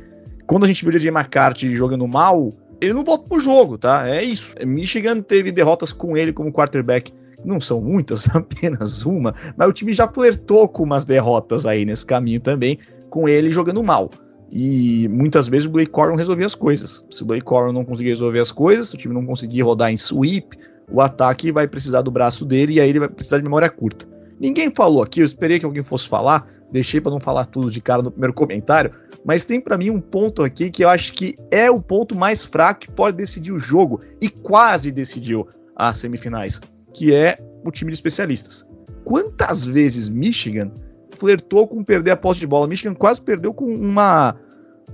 quando 0.46 0.64
a 0.64 0.66
gente 0.66 0.84
viu 0.84 0.90
o 0.90 0.92
DJ 0.92 1.09
McCarthy 1.09 1.74
jogando 1.74 2.07
mal, 2.07 2.52
ele 2.82 2.92
não 2.92 3.02
volta 3.02 3.26
pro 3.26 3.40
jogo, 3.40 3.78
tá? 3.78 4.07
É 4.07 4.22
isso. 4.22 4.55
Michigan 4.66 5.22
teve 5.22 5.50
derrotas 5.50 5.90
com 5.90 6.18
ele 6.18 6.34
como 6.34 6.52
quarterback. 6.52 7.14
Não 7.42 7.59
são 7.62 7.80
muitas, 7.80 8.28
apenas 8.36 9.07
uma, 9.07 9.34
mas 9.57 9.70
o 9.70 9.72
time 9.72 9.94
já 9.94 10.07
flertou 10.07 10.68
com 10.68 10.82
umas 10.82 11.07
derrotas 11.07 11.64
aí 11.64 11.86
nesse 11.86 12.05
caminho 12.05 12.40
também, 12.40 12.78
com 13.09 13.26
ele 13.26 13.50
jogando 13.50 13.82
mal. 13.82 14.11
E 14.57 15.09
muitas 15.09 15.48
vezes 15.48 15.66
o 15.66 15.70
Blake 15.70 15.90
Corum 15.90 16.14
resolvia 16.14 16.46
as 16.46 16.55
coisas. 16.55 17.05
Se 17.11 17.24
o 17.24 17.26
Blake 17.26 17.44
Corum 17.44 17.72
não 17.72 17.84
conseguir 17.84 18.11
resolver 18.11 18.38
as 18.38 18.52
coisas, 18.52 18.94
o 18.94 18.96
time 18.96 19.12
não 19.12 19.26
conseguir 19.26 19.62
rodar 19.62 19.90
em 19.90 19.96
sweep, 19.96 20.57
o 20.88 21.00
ataque 21.00 21.50
vai 21.50 21.66
precisar 21.66 22.02
do 22.02 22.11
braço 22.11 22.44
dele 22.44 22.74
e 22.74 22.80
aí 22.80 22.88
ele 22.88 23.00
vai 23.00 23.09
precisar 23.09 23.38
de 23.38 23.42
memória 23.42 23.68
curta. 23.68 24.07
Ninguém 24.38 24.70
falou 24.70 25.02
aqui, 25.02 25.20
eu 25.20 25.26
esperei 25.26 25.59
que 25.59 25.64
alguém 25.64 25.82
fosse 25.82 26.09
falar, 26.09 26.46
deixei 26.70 27.00
para 27.00 27.11
não 27.11 27.18
falar 27.18 27.46
tudo 27.46 27.68
de 27.68 27.80
cara 27.80 28.00
no 28.00 28.12
primeiro 28.12 28.32
comentário, 28.32 28.92
mas 29.24 29.44
tem 29.44 29.61
para 29.61 29.76
mim 29.76 29.90
um 29.90 30.00
ponto 30.00 30.44
aqui 30.44 30.70
que 30.70 30.84
eu 30.84 30.88
acho 30.88 31.12
que 31.14 31.36
é 31.50 31.68
o 31.68 31.80
ponto 31.80 32.14
mais 32.14 32.44
fraco 32.44 32.82
que 32.82 32.92
pode 32.92 33.16
decidir 33.16 33.50
o 33.50 33.59
jogo 33.59 34.02
e 34.20 34.28
quase 34.28 34.92
decidiu 34.92 35.48
as 35.74 35.98
semifinais, 35.98 36.61
que 36.92 37.12
é 37.12 37.38
o 37.64 37.72
time 37.72 37.90
de 37.90 37.96
especialistas. 37.96 38.64
Quantas 39.05 39.64
vezes 39.64 40.09
Michigan 40.09 40.70
flertou 41.16 41.66
com 41.66 41.82
perder 41.82 42.12
a 42.12 42.16
posse 42.16 42.38
de 42.38 42.46
bola? 42.46 42.68
Michigan 42.68 42.94
quase 42.94 43.20
perdeu 43.20 43.52
com 43.52 43.64
uma 43.64 44.36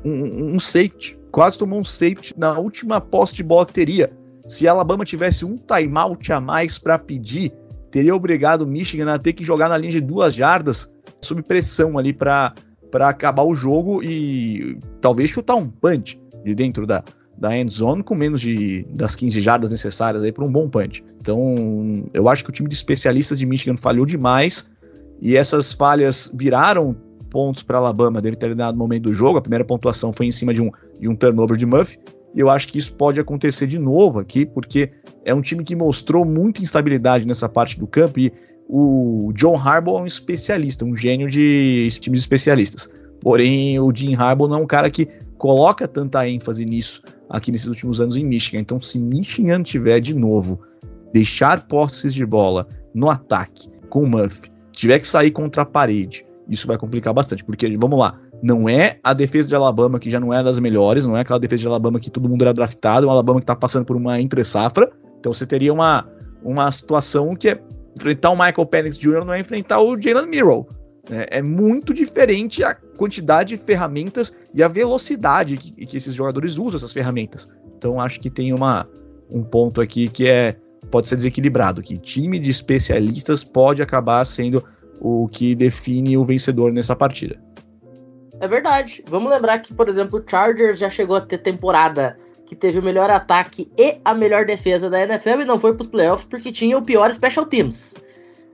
um, 0.05 0.55
um 0.55 0.61
safety, 0.61 1.19
quase 1.31 1.59
tomou 1.59 1.81
um 1.81 1.85
safety 1.85 2.35
na 2.37 2.59
última 2.59 3.01
posse 3.01 3.35
de 3.35 3.43
bola 3.43 3.67
que 3.67 3.73
teria. 3.73 4.13
Se 4.47 4.67
Alabama 4.67 5.05
tivesse 5.05 5.45
um 5.45 5.57
timeout 5.57 6.33
a 6.33 6.41
mais 6.41 6.79
para 6.79 6.99
pedir, 6.99 7.53
teria 7.91 8.15
obrigado 8.15 8.63
o 8.63 8.67
Michigan 8.67 9.13
a 9.13 9.19
ter 9.19 9.33
que 9.33 9.45
jogar 9.45 9.69
na 9.69 9.77
linha 9.77 9.93
de 9.93 10.01
duas 10.01 10.35
jardas 10.35 10.93
sob 11.23 11.43
pressão 11.43 11.99
ali 11.99 12.13
para 12.13 12.55
acabar 12.95 13.45
o 13.45 13.55
jogo 13.55 14.03
e 14.03 14.79
talvez 15.01 15.31
chutar 15.31 15.57
um 15.57 15.69
punch 15.69 16.21
de 16.45 16.55
dentro 16.55 16.87
da, 16.87 17.05
da 17.39 17.57
end 17.57 17.73
zone 17.73 18.03
com 18.03 18.15
menos 18.15 18.41
de, 18.41 18.87
das 18.91 19.15
15 19.15 19.41
jardas 19.41 19.71
necessárias 19.71 20.23
aí 20.23 20.33
para 20.33 20.45
um 20.45 20.51
bom 20.51 20.69
punch. 20.69 21.05
Então, 21.21 22.05
eu 22.13 22.29
acho 22.29 22.45
que 22.45 22.51
o 22.51 22.53
time 22.53 22.69
de 22.69 22.75
especialistas 22.75 23.39
de 23.39 23.47
Michigan 23.47 23.77
falhou 23.77 24.07
demais 24.07 24.71
e 25.21 25.37
essas 25.37 25.73
falhas 25.73 26.31
viraram 26.35 26.97
pontos 27.31 27.63
para 27.63 27.79
Alabama 27.79 28.19
em 28.19 28.23
determinado 28.23 28.77
momento 28.77 29.05
do 29.05 29.15
jogo. 29.15 29.39
A 29.39 29.41
primeira 29.41 29.65
pontuação 29.65 30.13
foi 30.13 30.27
em 30.27 30.33
cima 30.33 30.53
de 30.53 30.61
um, 30.61 30.71
de 30.99 31.09
um 31.09 31.17
turnover 31.17 31.57
de 31.57 31.65
Muff. 31.65 31.99
E 32.35 32.41
eu 32.41 32.51
acho 32.51 32.69
que 32.69 32.79
isso 32.79 32.93
pode 32.95 33.19
acontecer 33.19 33.67
de 33.67 33.79
novo 33.79 34.19
aqui, 34.19 34.45
porque 34.45 34.91
é 35.25 35.35
um 35.35 35.41
time 35.41 35.65
que 35.65 35.75
mostrou 35.75 36.25
muita 36.25 36.63
instabilidade 36.63 37.27
nessa 37.27 37.49
parte 37.49 37.79
do 37.79 37.87
campo 37.87 38.21
e 38.21 38.33
o 38.69 39.33
John 39.35 39.57
Harbaugh 39.57 39.99
é 39.99 40.03
um 40.03 40.07
especialista, 40.07 40.85
um 40.85 40.97
gênio 40.97 41.29
de 41.29 41.89
times 42.01 42.21
especialistas. 42.21 42.89
Porém, 43.21 43.79
o 43.81 43.93
Jim 43.95 44.15
Harbaugh 44.15 44.49
não 44.49 44.59
é 44.59 44.63
um 44.63 44.67
cara 44.67 44.89
que 44.89 45.09
coloca 45.37 45.89
tanta 45.89 46.27
ênfase 46.29 46.65
nisso 46.65 47.03
aqui 47.29 47.51
nesses 47.51 47.67
últimos 47.67 48.01
anos 48.01 48.17
em 48.17 48.25
Michigan. 48.25 48.61
Então, 48.61 48.81
se 48.81 48.99
Michigan 48.99 49.63
tiver 49.63 50.01
de 50.01 50.15
novo 50.15 50.61
deixar 51.13 51.67
posses 51.67 52.15
de 52.15 52.25
bola 52.25 52.69
no 52.95 53.11
ataque 53.11 53.69
com 53.89 54.05
o 54.05 54.09
Murphy, 54.09 54.51
tiver 54.73 55.01
que 55.01 55.07
sair 55.07 55.33
contra 55.33 55.63
a 55.63 55.67
parede, 55.67 56.25
isso 56.51 56.67
vai 56.67 56.77
complicar 56.77 57.15
bastante, 57.15 57.45
porque 57.45 57.77
vamos 57.77 57.99
lá, 57.99 58.19
não 58.43 58.69
é 58.69 58.99
a 59.05 59.15
defesa 59.15 59.49
de 59.49 59.55
Alabama 59.55 60.01
que 60.01 60.11
já 60.11 60.19
não 60.19 60.35
é 60.35 60.43
das 60.43 60.59
melhores, 60.59 61.07
não 61.07 61.17
é 61.17 61.21
aquela 61.21 61.39
defesa 61.39 61.61
de 61.61 61.69
Alabama 61.69 62.01
que 62.01 62.11
todo 62.11 62.29
mundo 62.29 62.43
era 62.43 62.53
draftado, 62.53 63.07
é 63.07 63.09
um 63.09 63.13
Alabama 63.13 63.39
que 63.39 63.47
tá 63.47 63.55
passando 63.55 63.85
por 63.85 63.97
uma 63.97 64.21
entre 64.21 64.45
safra. 64.45 64.91
Então 65.21 65.33
você 65.33 65.47
teria 65.47 65.73
uma, 65.73 66.09
uma 66.43 66.71
situação 66.73 67.37
que 67.37 67.51
é 67.51 67.63
enfrentar 67.97 68.31
o 68.31 68.37
Michael 68.37 68.67
Penix 68.67 68.99
Jr. 68.99 69.25
não 69.25 69.33
é 69.33 69.41
enfrentar 69.41 69.81
o 69.81 70.01
Jalen 70.01 70.27
Miro. 70.27 70.67
É, 71.11 71.39
é, 71.39 71.43
muito 71.43 71.95
diferente 71.95 72.63
a 72.63 72.75
quantidade 72.75 73.57
de 73.57 73.63
ferramentas 73.63 74.37
e 74.55 74.63
a 74.63 74.69
velocidade 74.69 75.57
que, 75.57 75.87
que, 75.87 75.97
esses 75.97 76.15
jogadores 76.15 76.59
usam 76.59 76.77
essas 76.77 76.93
ferramentas. 76.93 77.49
Então 77.77 78.01
acho 78.01 78.21
que 78.21 78.31
tem 78.31 78.53
uma, 78.53 78.87
um 79.31 79.43
ponto 79.43 79.81
aqui 79.81 80.09
que 80.09 80.29
é 80.29 80.57
pode 80.91 81.07
ser 81.07 81.17
desequilibrado, 81.17 81.83
que 81.83 81.97
time 81.97 82.39
de 82.39 82.51
especialistas 82.51 83.45
pode 83.45 83.83
acabar 83.83 84.25
sendo 84.25 84.65
o 85.01 85.29
que 85.29 85.55
define 85.55 86.17
o 86.17 86.25
vencedor 86.25 86.73
nessa 86.73 86.95
partida. 86.95 87.41
É 88.39 88.47
verdade. 88.47 89.03
Vamos 89.09 89.31
lembrar 89.31 89.59
que, 89.59 89.75
por 89.75 89.89
exemplo, 89.89 90.21
o 90.21 90.31
Chargers 90.31 90.79
já 90.79 90.89
chegou 90.89 91.17
a 91.17 91.21
ter 91.21 91.39
temporada 91.39 92.19
que 92.47 92.57
teve 92.57 92.79
o 92.79 92.83
melhor 92.83 93.11
ataque 93.11 93.71
e 93.79 93.99
a 94.05 94.13
melhor 94.13 94.45
defesa 94.45 94.91
da 94.91 95.03
NFL 95.03 95.43
e 95.43 95.45
não 95.45 95.59
foi 95.59 95.73
para 95.73 95.83
os 95.83 95.89
playoffs 95.89 96.27
porque 96.29 96.51
tinha 96.51 96.77
o 96.77 96.83
pior 96.83 97.13
special 97.13 97.47
teams. 97.47 97.95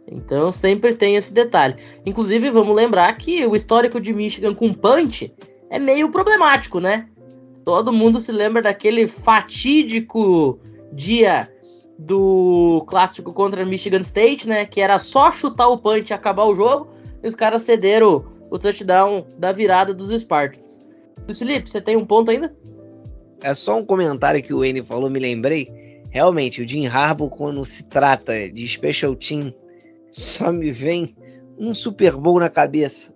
Então 0.07 0.53
sempre 0.53 0.95
tem 0.95 1.17
esse 1.17 1.33
detalhe. 1.33 1.77
Inclusive, 2.05 2.51
vamos 2.51 2.77
lembrar 2.77 3.17
que 3.17 3.47
o 3.47 3.57
histórico 3.57 4.01
de 4.01 4.13
Michigan 4.13 4.55
com 4.55 4.73
punch 4.73 5.35
é 5.71 5.79
meio 5.79 6.11
problemático, 6.11 6.79
né? 6.79 7.09
Todo 7.65 7.93
mundo 7.93 8.21
se 8.21 8.31
lembra 8.31 8.63
daquele 8.63 9.09
fatídico 9.09 10.61
dia 10.93 11.51
do 11.99 12.85
clássico 12.87 13.33
contra 13.33 13.65
Michigan 13.65 14.01
State, 14.01 14.47
né? 14.47 14.65
Que 14.65 14.81
era 14.81 14.99
só 14.99 15.33
chutar 15.33 15.69
o 15.69 15.79
punch 15.79 16.11
e 16.11 16.15
acabar 16.15 16.45
o 16.45 16.55
jogo. 16.55 16.89
E 17.23 17.29
os 17.29 17.35
caras 17.35 17.63
cederam 17.63 18.25
o 18.51 18.59
touchdown 18.59 19.27
da 19.39 19.53
virada 19.53 19.95
dos 19.95 20.11
Spartans. 20.21 20.83
Luiz 21.27 21.39
Felipe, 21.39 21.71
você 21.71 21.81
tem 21.81 21.97
um 21.97 22.07
ponto 22.07 22.31
ainda? 22.31 22.55
É 23.43 23.53
só 23.53 23.79
um 23.79 23.85
comentário 23.85 24.43
que 24.43 24.55
o 24.55 24.65
N 24.65 24.83
falou, 24.83 25.11
me 25.11 25.19
lembrei. 25.19 25.71
Realmente, 26.11 26.63
o 26.63 26.69
Jim 26.69 26.87
Harbaugh, 26.87 27.29
quando 27.29 27.65
se 27.65 27.85
trata 27.85 28.49
de 28.49 28.67
special 28.67 29.15
team, 29.15 29.53
só 30.11 30.53
me 30.53 30.71
vem 30.71 31.15
um 31.59 31.75
Super 31.75 32.17
Bowl 32.17 32.39
na 32.39 32.49
cabeça. 32.49 33.13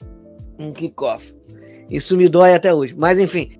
Um 0.59 0.73
kickoff. 0.73 1.35
Isso 1.89 2.17
me 2.17 2.29
dói 2.29 2.55
até 2.55 2.75
hoje. 2.75 2.95
Mas 2.97 3.19
enfim, 3.19 3.60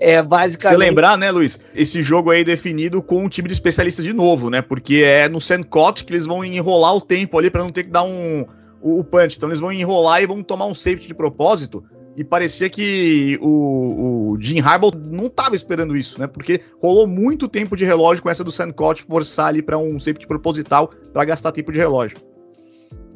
é 0.00 0.22
basicamente. 0.22 0.72
Se 0.72 0.78
lembrar, 0.78 1.18
né, 1.18 1.30
Luiz? 1.30 1.60
Esse 1.74 2.02
jogo 2.02 2.30
aí 2.30 2.40
é 2.40 2.44
definido 2.44 3.02
com 3.02 3.24
um 3.24 3.28
time 3.28 3.46
de 3.46 3.52
especialistas 3.52 4.02
de 4.02 4.14
novo, 4.14 4.48
né? 4.48 4.62
Porque 4.62 5.02
é 5.04 5.28
no 5.28 5.40
Sandcott 5.40 6.04
que 6.04 6.12
eles 6.12 6.24
vão 6.24 6.42
enrolar 6.42 6.96
o 6.96 7.00
tempo 7.02 7.38
ali 7.38 7.50
para 7.50 7.62
não 7.62 7.70
ter 7.70 7.84
que 7.84 7.90
dar 7.90 8.02
um 8.02 8.46
o, 8.80 9.04
punch. 9.04 9.36
Então 9.36 9.50
eles 9.50 9.60
vão 9.60 9.70
enrolar 9.70 10.22
e 10.22 10.26
vão 10.26 10.42
tomar 10.42 10.64
um 10.64 10.74
safety 10.74 11.06
de 11.08 11.14
propósito 11.14 11.84
e 12.16 12.24
parecia 12.24 12.68
que 12.70 13.38
o, 13.42 14.32
o 14.32 14.40
Jim 14.40 14.60
Harbaugh 14.60 14.96
não 14.96 15.26
estava 15.26 15.54
esperando 15.54 15.94
isso, 15.94 16.18
né? 16.18 16.26
Porque 16.26 16.62
rolou 16.80 17.06
muito 17.06 17.46
tempo 17.46 17.76
de 17.76 17.84
relógio 17.84 18.22
com 18.22 18.30
essa 18.30 18.42
do 18.42 18.50
Sandcott 18.50 19.02
forçar 19.02 19.48
ali 19.48 19.60
para 19.60 19.76
um 19.76 20.00
safety 20.00 20.26
proposital 20.26 20.88
para 21.12 21.26
gastar 21.26 21.52
tempo 21.52 21.70
de 21.70 21.78
relógio. 21.78 22.16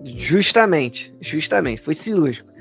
Justamente, 0.05 1.15
justamente, 1.19 1.81
foi 1.81 1.95
cirúrgico. 1.95 2.54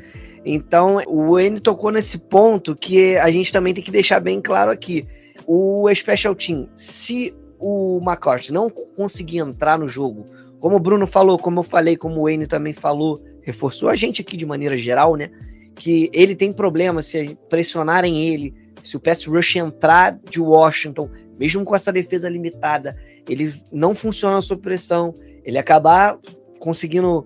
Então, 0.46 1.00
o 1.08 1.40
N 1.40 1.60
tocou 1.60 1.92
nesse 1.92 2.18
ponto 2.18 2.76
que 2.76 3.18
a 3.18 3.32
gente 3.32 3.52
também 3.52 3.74
tem 3.74 3.84
que 3.84 3.92
deixar 3.92 4.20
bem 4.20 4.42
claro 4.42 4.72
aqui. 4.72 5.06
O 5.48 5.94
Special 5.94 6.36
Team, 6.36 6.70
se 6.76 7.34
o 7.60 8.00
McCarthy 8.02 8.52
não 8.52 8.70
conseguir 8.70 9.40
entrar 9.40 9.78
no 9.78 9.88
jogo, 9.88 10.26
como 10.60 10.76
o 10.76 10.80
Bruno 10.80 11.08
falou, 11.08 11.38
como 11.38 11.60
eu 11.60 11.64
falei, 11.64 11.96
como 11.96 12.20
o 12.20 12.24
Wayne 12.24 12.48
também 12.48 12.74
falou, 12.74 13.22
reforçou 13.42 13.90
a 13.90 13.96
gente 13.96 14.22
aqui 14.22 14.36
de 14.36 14.46
maneira 14.46 14.76
geral, 14.78 15.16
né? 15.16 15.30
Que 15.76 16.10
ele 16.14 16.36
tem 16.36 16.52
problema 16.52 17.02
se 17.02 17.38
pressionarem 17.50 18.28
ele, 18.28 18.54
se 18.82 18.98
o 18.98 19.00
pass 19.00 19.26
rush 19.26 19.56
entrar 19.56 20.20
de 20.30 20.42
Washington, 20.42 21.10
mesmo 21.40 21.64
com 21.64 21.76
essa 21.76 21.92
defesa 21.92 22.30
limitada, 22.30 22.98
ele 23.28 23.54
não 23.72 23.96
funciona 23.96 24.42
sob 24.42 24.62
pressão, 24.62 25.16
ele 25.46 25.58
acabar 25.58 26.20
conseguindo 26.60 27.26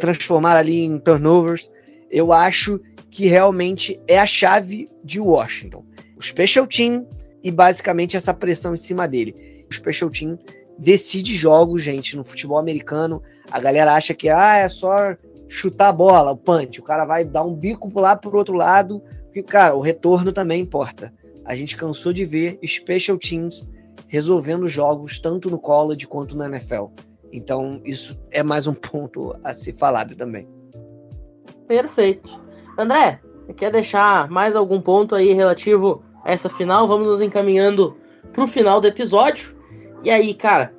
transformar 0.00 0.56
ali 0.56 0.82
em 0.82 0.98
turnovers, 0.98 1.70
eu 2.10 2.32
acho 2.32 2.80
que 3.10 3.26
realmente 3.26 4.00
é 4.08 4.18
a 4.18 4.26
chave 4.26 4.90
de 5.02 5.20
Washington. 5.20 5.84
O 6.16 6.22
special 6.22 6.66
team 6.66 7.06
e 7.42 7.50
basicamente 7.50 8.16
essa 8.16 8.32
pressão 8.32 8.74
em 8.74 8.78
cima 8.78 9.06
dele. 9.06 9.64
O 9.70 9.74
special 9.74 10.10
team 10.10 10.38
decide 10.78 11.34
jogos, 11.36 11.82
gente, 11.82 12.16
no 12.16 12.24
futebol 12.24 12.58
americano. 12.58 13.22
A 13.50 13.60
galera 13.60 13.94
acha 13.94 14.14
que 14.14 14.28
ah, 14.28 14.56
é 14.56 14.68
só 14.68 15.16
chutar 15.48 15.88
a 15.88 15.92
bola, 15.92 16.32
o 16.32 16.36
punch. 16.36 16.80
O 16.80 16.82
cara 16.82 17.04
vai 17.04 17.24
dar 17.24 17.44
um 17.44 17.54
bico 17.54 17.90
lá 18.00 18.16
pro 18.16 18.36
outro 18.36 18.54
lado, 18.54 19.02
que 19.32 19.42
cara, 19.42 19.74
o 19.74 19.80
retorno 19.80 20.32
também 20.32 20.60
importa. 20.60 21.12
A 21.44 21.54
gente 21.54 21.76
cansou 21.76 22.12
de 22.12 22.24
ver 22.24 22.58
special 22.66 23.18
teams 23.18 23.68
resolvendo 24.06 24.66
jogos 24.66 25.18
tanto 25.18 25.50
no 25.50 25.58
college 25.58 26.06
quanto 26.06 26.36
na 26.36 26.46
NFL. 26.46 26.86
Então, 27.32 27.80
isso 27.84 28.18
é 28.30 28.42
mais 28.42 28.66
um 28.66 28.72
ponto 28.74 29.36
a 29.44 29.52
se 29.52 29.72
falado 29.72 30.14
também. 30.14 30.48
Perfeito. 31.66 32.30
André, 32.78 33.20
quer 33.56 33.70
deixar 33.70 34.28
mais 34.28 34.56
algum 34.56 34.80
ponto 34.80 35.14
aí 35.14 35.32
relativo 35.32 36.02
a 36.24 36.32
essa 36.32 36.48
final? 36.48 36.88
Vamos 36.88 37.06
nos 37.06 37.20
encaminhando 37.20 37.96
para 38.32 38.44
o 38.44 38.48
final 38.48 38.80
do 38.80 38.86
episódio. 38.86 39.56
E 40.02 40.10
aí, 40.10 40.34
cara? 40.34 40.74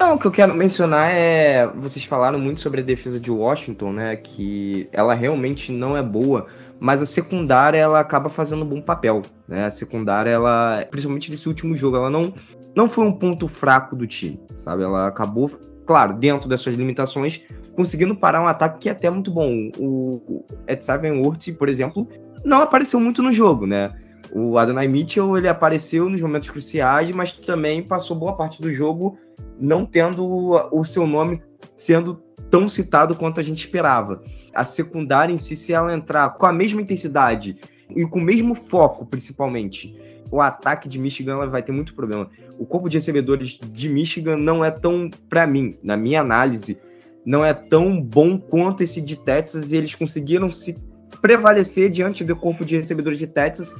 Não, 0.00 0.14
o 0.14 0.18
que 0.18 0.26
eu 0.26 0.30
quero 0.30 0.54
mencionar 0.54 1.10
é. 1.12 1.66
Vocês 1.76 2.02
falaram 2.04 2.38
muito 2.38 2.60
sobre 2.60 2.80
a 2.80 2.84
defesa 2.84 3.20
de 3.20 3.30
Washington, 3.30 3.92
né? 3.92 4.16
Que 4.16 4.88
ela 4.92 5.12
realmente 5.12 5.70
não 5.70 5.94
é 5.94 6.02
boa, 6.02 6.46
mas 6.78 7.02
a 7.02 7.06
secundária 7.06 7.76
ela 7.76 8.00
acaba 8.00 8.30
fazendo 8.30 8.64
um 8.64 8.66
bom 8.66 8.80
papel, 8.80 9.20
né? 9.46 9.66
A 9.66 9.70
secundária, 9.70 10.30
ela. 10.30 10.86
Principalmente 10.90 11.30
nesse 11.30 11.46
último 11.48 11.76
jogo, 11.76 11.98
ela 11.98 12.08
não, 12.08 12.32
não 12.74 12.88
foi 12.88 13.04
um 13.04 13.12
ponto 13.12 13.46
fraco 13.46 13.94
do 13.94 14.06
time, 14.06 14.40
sabe? 14.54 14.82
Ela 14.82 15.06
acabou, 15.06 15.50
claro, 15.90 16.14
dentro 16.14 16.48
das 16.48 16.60
suas 16.60 16.76
limitações, 16.76 17.42
conseguindo 17.74 18.14
parar 18.14 18.40
um 18.40 18.46
ataque 18.46 18.78
que 18.78 18.88
é 18.88 18.92
até 18.92 19.10
muito 19.10 19.28
bom. 19.28 19.72
O, 19.76 20.44
Ed 20.68 20.80
Worth, 21.20 21.52
por 21.58 21.68
exemplo, 21.68 22.06
não 22.44 22.62
apareceu 22.62 23.00
muito 23.00 23.20
no 23.20 23.32
jogo, 23.32 23.66
né? 23.66 23.92
O 24.32 24.56
Adonai 24.56 24.86
Mitchell 24.86 25.36
ele 25.36 25.48
apareceu 25.48 26.08
nos 26.08 26.20
momentos 26.20 26.48
cruciais, 26.48 27.10
mas 27.10 27.32
também 27.32 27.82
passou 27.82 28.16
boa 28.16 28.36
parte 28.36 28.62
do 28.62 28.72
jogo 28.72 29.18
não 29.58 29.84
tendo 29.84 30.24
o 30.70 30.84
seu 30.84 31.08
nome 31.08 31.42
sendo 31.74 32.22
tão 32.48 32.68
citado 32.68 33.16
quanto 33.16 33.40
a 33.40 33.42
gente 33.42 33.58
esperava. 33.58 34.22
A 34.54 34.64
secundária 34.64 35.32
em 35.32 35.38
si, 35.38 35.56
se 35.56 35.72
ela 35.72 35.92
entrar 35.92 36.36
com 36.36 36.46
a 36.46 36.52
mesma 36.52 36.80
intensidade 36.80 37.56
e 37.96 38.06
com 38.06 38.20
o 38.20 38.24
mesmo 38.24 38.54
foco, 38.54 39.04
principalmente, 39.04 39.92
o 40.30 40.40
ataque 40.40 40.88
de 40.88 40.98
Michigan 40.98 41.46
vai 41.48 41.62
ter 41.62 41.72
muito 41.72 41.94
problema. 41.94 42.28
O 42.58 42.66
corpo 42.66 42.88
de 42.88 42.96
recebedores 42.96 43.58
de 43.72 43.88
Michigan 43.88 44.36
não 44.36 44.64
é 44.64 44.70
tão, 44.70 45.10
para 45.28 45.46
mim, 45.46 45.76
na 45.82 45.96
minha 45.96 46.20
análise, 46.20 46.78
não 47.24 47.44
é 47.44 47.52
tão 47.52 48.00
bom 48.00 48.38
quanto 48.38 48.82
esse 48.82 49.00
de 49.00 49.16
Texas 49.16 49.72
e 49.72 49.76
eles 49.76 49.94
conseguiram 49.94 50.50
se 50.50 50.76
prevalecer 51.20 51.90
diante 51.90 52.24
do 52.24 52.34
corpo 52.34 52.64
de 52.64 52.76
recebedores 52.76 53.18
de 53.18 53.26
Texas 53.26 53.74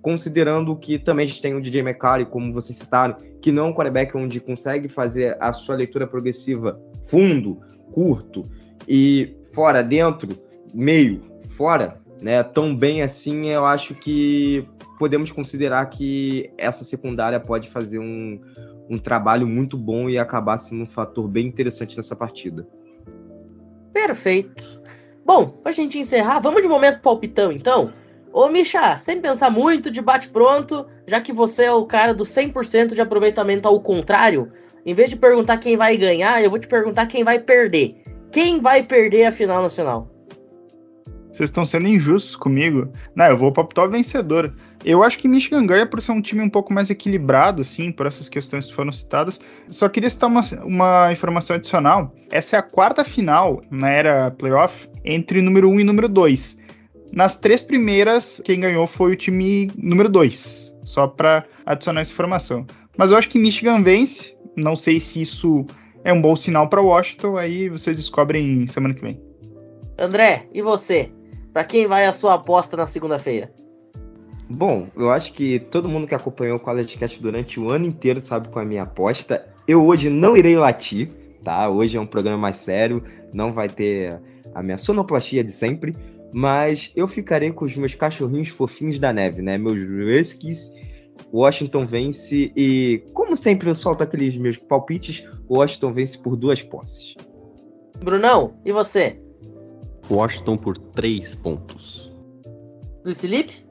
considerando 0.00 0.74
que 0.76 0.98
também 0.98 1.24
a 1.24 1.26
gente 1.26 1.42
tem 1.42 1.54
o 1.54 1.60
DJ 1.60 1.80
McCarthy, 1.80 2.24
como 2.24 2.52
vocês 2.52 2.76
citaram, 2.76 3.16
que 3.40 3.52
não 3.52 3.66
é 3.66 3.68
um 3.68 3.74
quarterback 3.74 4.16
onde 4.16 4.40
consegue 4.40 4.88
fazer 4.88 5.36
a 5.40 5.52
sua 5.52 5.74
leitura 5.74 6.06
progressiva 6.06 6.80
fundo, 7.04 7.60
curto 7.92 8.48
e 8.86 9.36
fora, 9.52 9.82
dentro, 9.82 10.38
meio, 10.72 11.22
fora, 11.50 12.00
né? 12.20 12.42
Tão 12.42 12.74
bem 12.74 13.02
assim, 13.02 13.48
eu 13.48 13.64
acho 13.64 13.94
que 13.94 14.66
podemos 14.98 15.30
considerar 15.30 15.86
que 15.86 16.50
essa 16.58 16.84
secundária 16.84 17.38
pode 17.38 17.68
fazer 17.68 17.98
um, 17.98 18.40
um 18.90 18.98
trabalho 18.98 19.46
muito 19.46 19.76
bom 19.76 20.08
e 20.08 20.18
acabar 20.18 20.58
sendo 20.58 20.82
um 20.82 20.86
fator 20.86 21.28
bem 21.28 21.46
interessante 21.46 21.96
nessa 21.96 22.16
partida. 22.16 22.66
Perfeito. 23.92 24.82
Bom, 25.24 25.46
pra 25.46 25.72
gente 25.72 25.98
encerrar, 25.98 26.40
vamos 26.40 26.62
de 26.62 26.68
momento 26.68 27.00
palpitão 27.00 27.52
então? 27.52 27.92
Ô, 28.32 28.48
Misha, 28.48 28.98
sem 28.98 29.20
pensar 29.20 29.50
muito, 29.50 29.90
de 29.90 30.00
bate-pronto, 30.00 30.86
já 31.06 31.20
que 31.20 31.32
você 31.32 31.64
é 31.64 31.72
o 31.72 31.84
cara 31.84 32.12
do 32.14 32.24
100% 32.24 32.94
de 32.94 33.00
aproveitamento 33.00 33.66
ao 33.66 33.80
contrário, 33.80 34.52
em 34.84 34.94
vez 34.94 35.10
de 35.10 35.16
perguntar 35.16 35.58
quem 35.58 35.76
vai 35.76 35.96
ganhar, 35.96 36.42
eu 36.42 36.50
vou 36.50 36.58
te 36.58 36.68
perguntar 36.68 37.06
quem 37.06 37.24
vai 37.24 37.38
perder. 37.38 38.02
Quem 38.30 38.60
vai 38.60 38.82
perder 38.82 39.24
a 39.24 39.32
final 39.32 39.62
nacional? 39.62 40.17
Vocês 41.32 41.50
estão 41.50 41.64
sendo 41.66 41.86
injustos 41.88 42.34
comigo. 42.34 42.90
Não, 43.14 43.26
eu 43.26 43.36
vou 43.36 43.52
para 43.52 43.84
o 43.84 43.90
vencedor. 43.90 44.54
Eu 44.84 45.02
acho 45.02 45.18
que 45.18 45.28
Michigan 45.28 45.66
ganha 45.66 45.86
por 45.86 46.00
ser 46.00 46.12
um 46.12 46.22
time 46.22 46.42
um 46.42 46.48
pouco 46.48 46.72
mais 46.72 46.90
equilibrado, 46.90 47.62
assim, 47.62 47.92
por 47.92 48.06
essas 48.06 48.28
questões 48.28 48.66
que 48.66 48.74
foram 48.74 48.90
citadas. 48.90 49.40
Só 49.68 49.88
queria 49.88 50.08
citar 50.08 50.28
uma, 50.28 50.40
uma 50.64 51.12
informação 51.12 51.56
adicional. 51.56 52.14
Essa 52.30 52.56
é 52.56 52.58
a 52.58 52.62
quarta 52.62 53.04
final 53.04 53.60
na 53.70 53.90
era 53.90 54.30
playoff 54.30 54.88
entre 55.04 55.42
número 55.42 55.68
1 55.68 55.80
e 55.80 55.84
número 55.84 56.08
2. 56.08 56.58
Nas 57.12 57.38
três 57.38 57.62
primeiras, 57.62 58.40
quem 58.44 58.60
ganhou 58.60 58.86
foi 58.86 59.12
o 59.12 59.16
time 59.16 59.70
número 59.76 60.08
2. 60.08 60.74
Só 60.84 61.06
para 61.06 61.44
adicionar 61.66 62.00
essa 62.00 62.12
informação. 62.12 62.66
Mas 62.96 63.10
eu 63.10 63.16
acho 63.16 63.28
que 63.28 63.38
Michigan 63.38 63.82
vence. 63.82 64.36
Não 64.56 64.74
sei 64.74 64.98
se 64.98 65.22
isso 65.22 65.66
é 66.04 66.12
um 66.12 66.20
bom 66.20 66.34
sinal 66.34 66.68
para 66.68 66.80
Washington. 66.80 67.36
Aí 67.36 67.68
vocês 67.68 67.96
descobrem 67.96 68.66
semana 68.66 68.94
que 68.94 69.02
vem. 69.02 69.20
André, 69.98 70.46
e 70.52 70.62
você? 70.62 71.10
Para 71.58 71.64
quem 71.64 71.88
vai 71.88 72.06
a 72.06 72.12
sua 72.12 72.34
aposta 72.34 72.76
na 72.76 72.86
segunda-feira? 72.86 73.50
Bom, 74.48 74.86
eu 74.94 75.10
acho 75.10 75.32
que 75.32 75.58
todo 75.58 75.88
mundo 75.88 76.06
que 76.06 76.14
acompanhou 76.14 76.56
o 76.56 76.60
College 76.60 76.96
Cast 76.96 77.20
durante 77.20 77.58
o 77.58 77.68
ano 77.68 77.84
inteiro 77.84 78.20
sabe 78.20 78.46
qual 78.46 78.62
é 78.62 78.64
a 78.64 78.68
minha 78.68 78.82
aposta. 78.84 79.44
Eu 79.66 79.84
hoje 79.84 80.08
não 80.08 80.36
irei 80.36 80.54
latir, 80.54 81.10
tá? 81.42 81.68
Hoje 81.68 81.96
é 81.96 82.00
um 82.00 82.06
programa 82.06 82.38
mais 82.38 82.58
sério, 82.58 83.02
não 83.32 83.52
vai 83.52 83.68
ter 83.68 84.20
a 84.54 84.62
minha 84.62 84.78
sonoplastia 84.78 85.42
de 85.42 85.50
sempre. 85.50 85.96
Mas 86.32 86.92
eu 86.94 87.08
ficarei 87.08 87.50
com 87.50 87.64
os 87.64 87.74
meus 87.74 87.96
cachorrinhos 87.96 88.50
fofinhos 88.50 89.00
da 89.00 89.12
neve, 89.12 89.42
né? 89.42 89.58
Meus 89.58 89.80
Huskies. 89.80 90.70
Washington 91.34 91.86
vence 91.86 92.52
e, 92.56 93.02
como 93.12 93.34
sempre, 93.34 93.68
eu 93.68 93.74
solto 93.74 94.04
aqueles 94.04 94.36
meus 94.36 94.58
palpites. 94.58 95.24
Washington 95.50 95.92
vence 95.92 96.16
por 96.18 96.36
duas 96.36 96.62
posses. 96.62 97.16
Brunão, 97.98 98.54
e 98.64 98.70
você? 98.70 99.20
Washington 100.10 100.56
por 100.56 100.76
três 100.76 101.34
pontos. 101.34 102.10
Luiz 103.04 103.20
Felipe? 103.20 103.66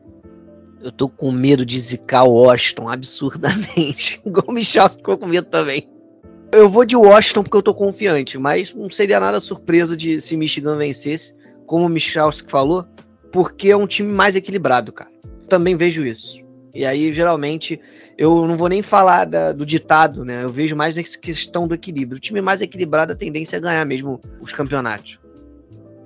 Eu 0.82 0.92
tô 0.92 1.10
com 1.10 1.32
medo 1.32 1.66
de 1.66 1.80
zicar 1.80 2.24
o 2.24 2.34
Washington 2.34 2.90
absurdamente. 2.90 4.22
Igual 4.26 4.46
o 4.48 4.52
Michel 4.52 4.90
ficou 4.90 5.18
com 5.18 5.28
medo 5.28 5.48
também. 5.48 5.90
Eu 6.52 6.70
vou 6.70 6.86
de 6.86 6.96
Washington 6.96 7.44
porque 7.44 7.58
eu 7.58 7.62
tô 7.62 7.74
confiante, 7.74 8.38
mas 8.38 8.74
não 8.74 8.90
seria 8.90 9.20
nada 9.20 9.40
surpresa 9.40 9.98
de 9.98 10.22
se 10.22 10.38
Michigan 10.38 10.78
vencesse 10.78 11.36
como 11.68 11.86
o 11.86 11.90
Michalski 11.90 12.50
falou, 12.50 12.86
porque 13.32 13.70
é 13.70 13.78
um 13.78 13.86
time 13.86 14.12
mais 14.12 14.36
equilibrado, 14.36 14.92
cara. 14.92 15.12
Também 15.50 15.76
vejo 15.76 16.06
isso. 16.06 16.42
E 16.74 16.86
aí, 16.86 17.12
geralmente, 17.12 17.80
eu 18.18 18.48
não 18.48 18.56
vou 18.58 18.70
nem 18.70 18.82
falar 18.82 19.26
da, 19.26 19.52
do 19.52 19.66
ditado, 19.66 20.24
né? 20.24 20.44
Eu 20.44 20.52
vejo 20.52 20.76
mais 20.76 20.98
essa 20.98 21.18
questão 21.18 21.68
do 21.68 21.76
equilíbrio. 21.76 22.18
O 22.18 22.22
time 22.22 22.40
mais 22.42 22.62
equilibrado, 22.62 23.14
a 23.14 23.16
tendência 23.16 23.58
é 23.58 23.60
ganhar 23.60 23.86
mesmo 23.86 24.22
os 24.40 24.54
campeonatos. 24.54 25.20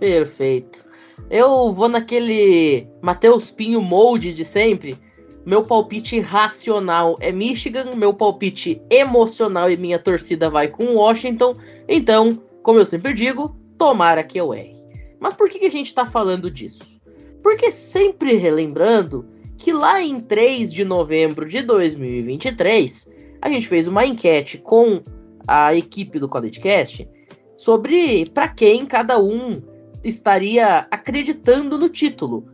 Perfeito. 0.02 0.84
Eu 1.30 1.72
vou 1.72 1.88
naquele 1.88 2.88
Matheus 3.04 3.52
Pinho 3.52 3.80
molde 3.80 4.34
de 4.34 4.43
sempre. 4.43 4.97
Meu 5.45 5.64
palpite 5.64 6.20
racional 6.20 7.18
é 7.20 7.32
Michigan, 7.32 7.95
meu 7.95 8.12
palpite 8.12 8.82
emocional 8.89 9.70
e 9.70 9.78
minha 9.78 9.99
torcida 9.99 10.49
vai 10.49 10.68
com 10.70 10.95
Washington. 10.95 11.56
Então, 11.88 12.41
como 12.64 12.80
eu 12.80 12.86
sempre 12.86 13.14
digo, 13.14 13.56
tomara 13.78 14.24
que 14.24 14.39
eu 14.39 14.52
erre. 14.52 14.76
Mas 15.20 15.36
por 15.36 15.47
que, 15.47 15.64
a 15.68 15.70
gente 15.70 15.88
está 15.88 16.04
falando 16.04 16.49
disso? 16.49 16.99
Porque 17.43 17.70
sempre 17.70 18.34
relembrando 18.34 19.28
que 19.56 19.72
lá 19.72 20.02
em 20.02 20.20
3 20.20 20.74
de 20.74 20.84
novembro 20.84 21.47
de 21.47 21.62
2023, 21.62 23.08
a 23.39 23.49
gente 23.49 23.68
fez 23.68 23.88
uma 23.88 24.04
enquete 24.04 24.58
com 24.58 25.04
a 25.47 25.76
equipe 25.76 26.18
do 26.18 26.28
CollegeCast 26.28 27.08
sobre 27.56 28.26
para 28.34 28.47
quem 28.47 28.84
cada 28.88 29.22
um 29.22 29.62
estaria 30.04 30.88
acreditando 30.91 31.78
no 31.78 31.89
título. 31.89 32.45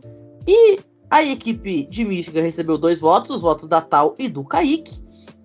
E 0.46 0.80
a 1.10 1.22
equipe 1.22 1.84
de 1.84 2.04
Michigan 2.04 2.42
recebeu 2.42 2.76
dois 2.76 3.00
votos, 3.00 3.30
os 3.30 3.42
votos 3.42 3.68
da 3.68 3.80
Tal 3.80 4.14
e 4.18 4.28
do 4.28 4.44
Kaique. 4.44 5.02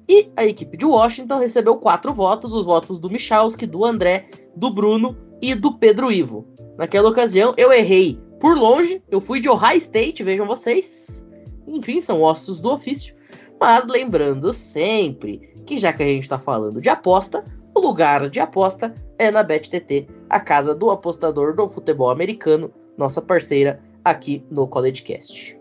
E 0.07 0.29
a 0.35 0.45
equipe 0.45 0.75
de 0.75 0.85
Washington 0.85 1.39
recebeu 1.39 1.77
quatro 1.77 2.13
votos, 2.13 2.53
os 2.53 2.65
votos 2.65 2.99
do 2.99 3.09
Michalski, 3.09 3.65
do 3.65 3.85
André, 3.85 4.29
do 4.55 4.73
Bruno 4.73 5.17
e 5.41 5.55
do 5.55 5.77
Pedro 5.77 6.11
Ivo. 6.11 6.45
Naquela 6.77 7.09
ocasião, 7.09 7.53
eu 7.57 7.71
errei 7.71 8.19
por 8.39 8.57
longe, 8.57 9.01
eu 9.09 9.21
fui 9.21 9.39
de 9.39 9.47
Ohio 9.47 9.77
State, 9.77 10.23
vejam 10.23 10.45
vocês. 10.45 11.25
Enfim, 11.65 12.01
são 12.01 12.21
ossos 12.21 12.59
do 12.59 12.71
ofício. 12.71 13.15
Mas 13.59 13.87
lembrando 13.87 14.51
sempre 14.51 15.53
que 15.65 15.77
já 15.77 15.93
que 15.93 16.03
a 16.03 16.07
gente 16.07 16.23
está 16.23 16.37
falando 16.37 16.81
de 16.81 16.89
aposta, 16.89 17.45
o 17.73 17.79
lugar 17.79 18.29
de 18.29 18.41
aposta 18.41 18.93
é 19.17 19.31
na 19.31 19.41
BetTT, 19.43 20.07
a 20.33 20.39
casa 20.39 20.73
do 20.73 20.89
apostador 20.89 21.55
do 21.55 21.69
futebol 21.69 22.09
americano, 22.09 22.73
nossa 22.97 23.21
parceira 23.21 23.79
aqui 24.03 24.43
no 24.49 24.67
CollegeCast. 24.67 25.55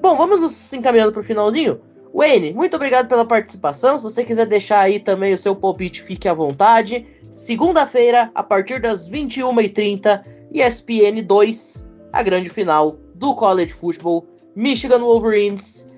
Bom, 0.00 0.16
vamos 0.16 0.40
nos 0.40 0.72
encaminhando 0.72 1.12
para 1.12 1.20
o 1.20 1.24
finalzinho. 1.24 1.80
Wayne, 2.14 2.54
muito 2.54 2.74
obrigado 2.74 3.08
pela 3.08 3.26
participação. 3.26 3.98
Se 3.98 4.02
você 4.02 4.24
quiser 4.24 4.46
deixar 4.46 4.80
aí 4.80 4.98
também 4.98 5.34
o 5.34 5.38
seu 5.38 5.54
palpite, 5.54 6.02
fique 6.02 6.26
à 6.26 6.32
vontade. 6.32 7.06
Segunda-feira, 7.30 8.30
a 8.34 8.42
partir 8.42 8.80
das 8.80 9.08
21h30, 9.08 10.24
ESPN 10.50 11.22
2, 11.22 11.88
a 12.12 12.22
grande 12.22 12.48
final 12.48 12.96
do 13.14 13.34
College 13.34 13.72
Football, 13.72 14.26
Michigan 14.56 15.00
Wolverines, 15.00 15.90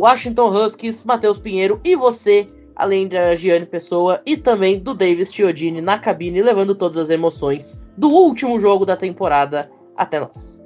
Washington 0.00 0.48
Huskies, 0.48 1.04
Matheus 1.04 1.36
Pinheiro 1.36 1.78
e 1.84 1.94
você, 1.94 2.48
além 2.80 3.06
da 3.06 3.34
Giane 3.34 3.66
Pessoa 3.66 4.22
e 4.24 4.36
também 4.36 4.78
do 4.78 4.94
Davis 4.94 5.32
Chiodini 5.32 5.80
na 5.80 5.98
cabine, 5.98 6.42
levando 6.42 6.74
todas 6.74 6.98
as 6.98 7.10
emoções 7.10 7.84
do 7.96 8.08
último 8.08 8.58
jogo 8.58 8.86
da 8.86 8.96
temporada 8.96 9.70
até 9.96 10.18
nós. 10.18 10.59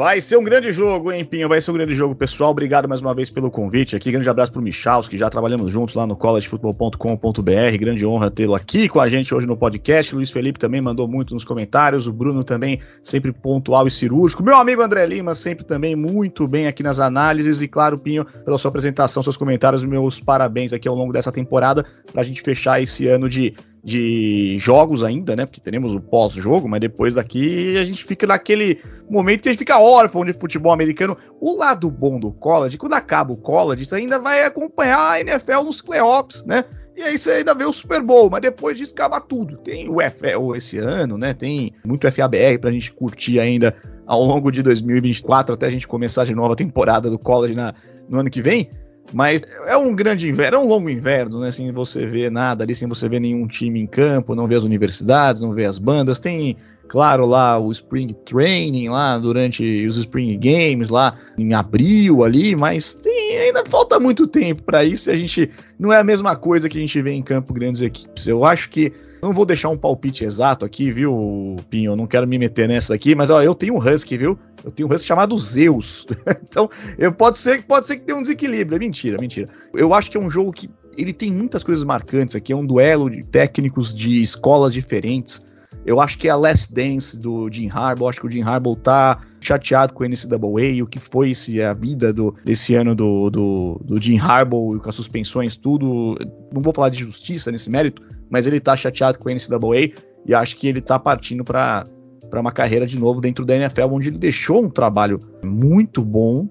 Vai 0.00 0.18
ser 0.18 0.38
um 0.38 0.42
grande 0.42 0.72
jogo, 0.72 1.12
hein, 1.12 1.26
Pinho? 1.26 1.46
Vai 1.46 1.60
ser 1.60 1.72
um 1.72 1.74
grande 1.74 1.92
jogo, 1.92 2.14
pessoal. 2.14 2.52
Obrigado 2.52 2.88
mais 2.88 3.02
uma 3.02 3.14
vez 3.14 3.28
pelo 3.28 3.50
convite 3.50 3.94
aqui. 3.94 4.10
Grande 4.10 4.30
abraço 4.30 4.50
pro 4.50 4.62
Michalski, 4.62 5.18
já 5.18 5.28
trabalhamos 5.28 5.70
juntos 5.70 5.94
lá 5.94 6.06
no 6.06 6.16
collegefootball.com.br. 6.16 7.76
Grande 7.78 8.06
honra 8.06 8.30
tê-lo 8.30 8.54
aqui 8.54 8.88
com 8.88 8.98
a 8.98 9.10
gente 9.10 9.34
hoje 9.34 9.46
no 9.46 9.58
podcast. 9.58 10.14
Luiz 10.14 10.30
Felipe 10.30 10.58
também 10.58 10.80
mandou 10.80 11.06
muito 11.06 11.34
nos 11.34 11.44
comentários. 11.44 12.06
O 12.06 12.14
Bruno 12.14 12.42
também, 12.42 12.80
sempre 13.02 13.30
pontual 13.30 13.86
e 13.86 13.90
cirúrgico. 13.90 14.42
Meu 14.42 14.56
amigo 14.56 14.80
André 14.80 15.04
Lima, 15.04 15.34
sempre 15.34 15.66
também 15.66 15.94
muito 15.94 16.48
bem 16.48 16.66
aqui 16.66 16.82
nas 16.82 16.98
análises. 16.98 17.60
E 17.60 17.68
claro, 17.68 17.98
Pinho, 17.98 18.24
pela 18.24 18.56
sua 18.56 18.70
apresentação, 18.70 19.22
seus 19.22 19.36
comentários, 19.36 19.84
meus 19.84 20.18
parabéns 20.18 20.72
aqui 20.72 20.88
ao 20.88 20.94
longo 20.94 21.12
dessa 21.12 21.30
temporada, 21.30 21.84
pra 22.10 22.22
gente 22.22 22.40
fechar 22.40 22.80
esse 22.80 23.06
ano 23.06 23.28
de 23.28 23.54
de 23.82 24.58
jogos 24.58 25.02
ainda, 25.02 25.34
né? 25.34 25.46
Porque 25.46 25.60
teremos 25.60 25.94
o 25.94 26.00
pós-jogo, 26.00 26.68
mas 26.68 26.80
depois 26.80 27.14
daqui 27.14 27.76
a 27.78 27.84
gente 27.84 28.04
fica 28.04 28.26
naquele 28.26 28.78
momento 29.08 29.42
que 29.42 29.48
a 29.48 29.52
gente 29.52 29.58
fica 29.58 29.78
órfão 29.78 30.24
de 30.24 30.32
futebol 30.32 30.72
americano. 30.72 31.16
O 31.40 31.56
lado 31.56 31.90
bom 31.90 32.20
do 32.20 32.30
college, 32.32 32.76
quando 32.76 32.94
acaba 32.94 33.32
o 33.32 33.36
college, 33.36 33.84
você 33.84 33.96
ainda 33.96 34.18
vai 34.18 34.44
acompanhar 34.44 35.12
a 35.12 35.20
NFL 35.20 35.62
nos 35.64 35.80
playoffs, 35.80 36.44
né? 36.44 36.64
E 36.96 37.02
aí 37.02 37.16
você 37.16 37.30
ainda 37.30 37.54
vê 37.54 37.64
o 37.64 37.72
Super 37.72 38.02
Bowl, 38.02 38.28
mas 38.28 38.42
depois 38.42 38.76
disso 38.76 38.92
acaba 38.92 39.20
tudo. 39.20 39.56
Tem 39.56 39.88
o 39.88 39.96
FL 40.10 40.54
esse 40.54 40.76
ano, 40.76 41.16
né? 41.16 41.32
Tem 41.32 41.72
muito 41.82 42.10
FABR 42.10 42.58
pra 42.60 42.70
gente 42.70 42.92
curtir 42.92 43.40
ainda 43.40 43.74
ao 44.06 44.22
longo 44.22 44.50
de 44.50 44.62
2024, 44.62 45.54
até 45.54 45.66
a 45.66 45.70
gente 45.70 45.88
começar 45.88 46.24
de 46.24 46.34
nova 46.34 46.54
temporada 46.54 47.08
do 47.08 47.18
college 47.18 47.54
na, 47.54 47.72
no 48.08 48.18
ano 48.18 48.28
que 48.28 48.42
vem. 48.42 48.68
Mas 49.12 49.42
é 49.66 49.76
um 49.76 49.94
grande 49.94 50.28
inverno, 50.28 50.58
é 50.58 50.60
um 50.60 50.68
longo 50.68 50.88
inverno, 50.88 51.40
né? 51.40 51.50
Sem 51.50 51.72
você 51.72 52.06
ver 52.06 52.30
nada 52.30 52.64
ali, 52.64 52.74
sem 52.74 52.88
você 52.88 53.08
ver 53.08 53.20
nenhum 53.20 53.46
time 53.46 53.80
em 53.80 53.86
campo, 53.86 54.34
não 54.34 54.46
ver 54.46 54.56
as 54.56 54.62
universidades, 54.62 55.42
não 55.42 55.52
ver 55.52 55.66
as 55.66 55.78
bandas. 55.78 56.18
Tem, 56.18 56.56
claro, 56.88 57.26
lá 57.26 57.58
o 57.58 57.72
Spring 57.72 58.14
Training 58.24 58.88
lá 58.88 59.18
durante 59.18 59.84
os 59.86 59.96
Spring 59.96 60.38
Games 60.38 60.90
lá 60.90 61.16
em 61.36 61.52
abril 61.54 62.22
ali, 62.22 62.54
mas 62.54 62.94
tem, 62.94 63.36
ainda 63.38 63.64
falta 63.66 63.98
muito 63.98 64.26
tempo 64.26 64.62
para 64.62 64.84
isso. 64.84 65.10
E 65.10 65.12
a 65.12 65.16
gente 65.16 65.50
não 65.78 65.92
é 65.92 65.98
a 65.98 66.04
mesma 66.04 66.36
coisa 66.36 66.68
que 66.68 66.78
a 66.78 66.80
gente 66.80 67.02
vê 67.02 67.10
em 67.10 67.22
campo 67.22 67.52
grandes 67.52 67.82
equipes. 67.82 68.26
Eu 68.28 68.44
acho 68.44 68.70
que 68.70 68.92
não 69.22 69.32
vou 69.32 69.44
deixar 69.44 69.68
um 69.68 69.76
palpite 69.76 70.24
exato 70.24 70.64
aqui, 70.64 70.90
viu, 70.90 71.56
Pinho? 71.68 71.94
Não 71.94 72.06
quero 72.06 72.26
me 72.26 72.38
meter 72.38 72.66
nessa 72.68 72.94
aqui, 72.94 73.14
mas 73.14 73.28
ó, 73.28 73.42
eu 73.42 73.54
tenho 73.54 73.74
um 73.74 73.78
Husky, 73.78 74.16
viu? 74.16 74.38
Eu 74.64 74.70
tenho 74.70 74.88
um 74.88 74.92
Husky 74.92 75.08
chamado 75.08 75.36
Zeus. 75.36 76.06
então, 76.42 76.68
eu, 76.98 77.12
pode, 77.12 77.38
ser, 77.38 77.62
pode 77.64 77.86
ser 77.86 77.96
que 77.96 78.06
tenha 78.06 78.18
um 78.18 78.22
desequilíbrio. 78.22 78.76
É 78.76 78.78
mentira, 78.78 79.18
mentira. 79.18 79.48
Eu 79.74 79.94
acho 79.94 80.10
que 80.10 80.16
é 80.16 80.20
um 80.20 80.30
jogo 80.30 80.52
que 80.52 80.70
ele 80.96 81.12
tem 81.12 81.32
muitas 81.32 81.62
coisas 81.62 81.84
marcantes 81.84 82.34
aqui. 82.34 82.52
É 82.52 82.56
um 82.56 82.66
duelo 82.66 83.08
de 83.08 83.22
técnicos 83.22 83.94
de 83.94 84.22
escolas 84.22 84.72
diferentes. 84.72 85.48
Eu 85.86 86.00
acho 86.00 86.18
que 86.18 86.28
é 86.28 86.30
a 86.30 86.36
Last 86.36 86.74
Dance 86.74 87.18
do 87.18 87.48
Jim 87.50 87.68
Harbaugh. 87.68 88.04
Eu 88.04 88.08
acho 88.10 88.20
que 88.20 88.26
o 88.26 88.30
Jim 88.30 88.42
Harbaugh 88.42 88.76
tá 88.76 89.20
chateado 89.40 89.94
com 89.94 90.04
o 90.04 90.06
NCAA, 90.06 90.82
o 90.82 90.86
que 90.86 91.00
foi 91.00 91.30
esse, 91.30 91.62
a 91.62 91.72
vida 91.72 92.12
do, 92.12 92.34
desse 92.44 92.74
ano 92.74 92.94
do, 92.94 93.30
do, 93.30 93.80
do 93.84 94.02
Jim 94.02 94.18
Harbaugh, 94.18 94.78
com 94.78 94.88
as 94.88 94.94
suspensões, 94.94 95.56
tudo. 95.56 96.16
Não 96.52 96.60
vou 96.60 96.74
falar 96.74 96.90
de 96.90 96.98
justiça 96.98 97.50
nesse 97.50 97.70
mérito, 97.70 98.02
mas 98.28 98.46
ele 98.46 98.60
tá 98.60 98.76
chateado 98.76 99.18
com 99.18 99.30
o 99.30 99.32
NCAA 99.32 99.92
e 100.26 100.34
acho 100.34 100.56
que 100.56 100.68
ele 100.68 100.80
tá 100.80 100.98
partindo 100.98 101.42
para 101.42 101.86
para 102.30 102.40
uma 102.40 102.52
carreira 102.52 102.86
de 102.86 102.98
novo 102.98 103.20
dentro 103.20 103.44
da 103.44 103.56
NFL, 103.56 103.86
onde 103.90 104.08
ele 104.08 104.18
deixou 104.18 104.64
um 104.64 104.70
trabalho 104.70 105.20
muito 105.44 106.02
bom 106.02 106.48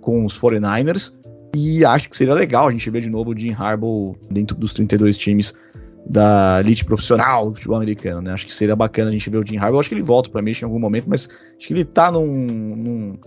com 0.00 0.24
os 0.24 0.38
49ers 0.38 1.14
e 1.54 1.84
acho 1.84 2.08
que 2.08 2.16
seria 2.16 2.34
legal 2.34 2.68
a 2.68 2.70
gente 2.70 2.88
ver 2.90 3.02
de 3.02 3.10
novo 3.10 3.32
o 3.32 3.38
Jim 3.38 3.52
Harbaugh 3.52 4.14
dentro 4.30 4.56
dos 4.56 4.72
32 4.72 5.16
times 5.16 5.54
da 6.06 6.60
elite 6.60 6.84
profissional 6.84 7.48
do 7.48 7.54
futebol 7.54 7.76
americano, 7.76 8.20
né? 8.20 8.32
Acho 8.32 8.46
que 8.46 8.54
seria 8.54 8.74
bacana 8.74 9.10
a 9.10 9.12
gente 9.12 9.28
ver 9.28 9.38
o 9.38 9.46
Jim 9.46 9.58
Harbaugh. 9.58 9.80
Acho 9.80 9.88
que 9.88 9.94
ele 9.94 10.02
volta 10.02 10.30
para 10.30 10.42
Michigan 10.42 10.66
em 10.66 10.70
algum 10.70 10.80
momento, 10.80 11.04
mas 11.08 11.28
acho 11.56 11.68
que 11.68 11.74
ele 11.74 11.84
tá 11.84 12.10
num, 12.10 12.26
num, 12.26 13.18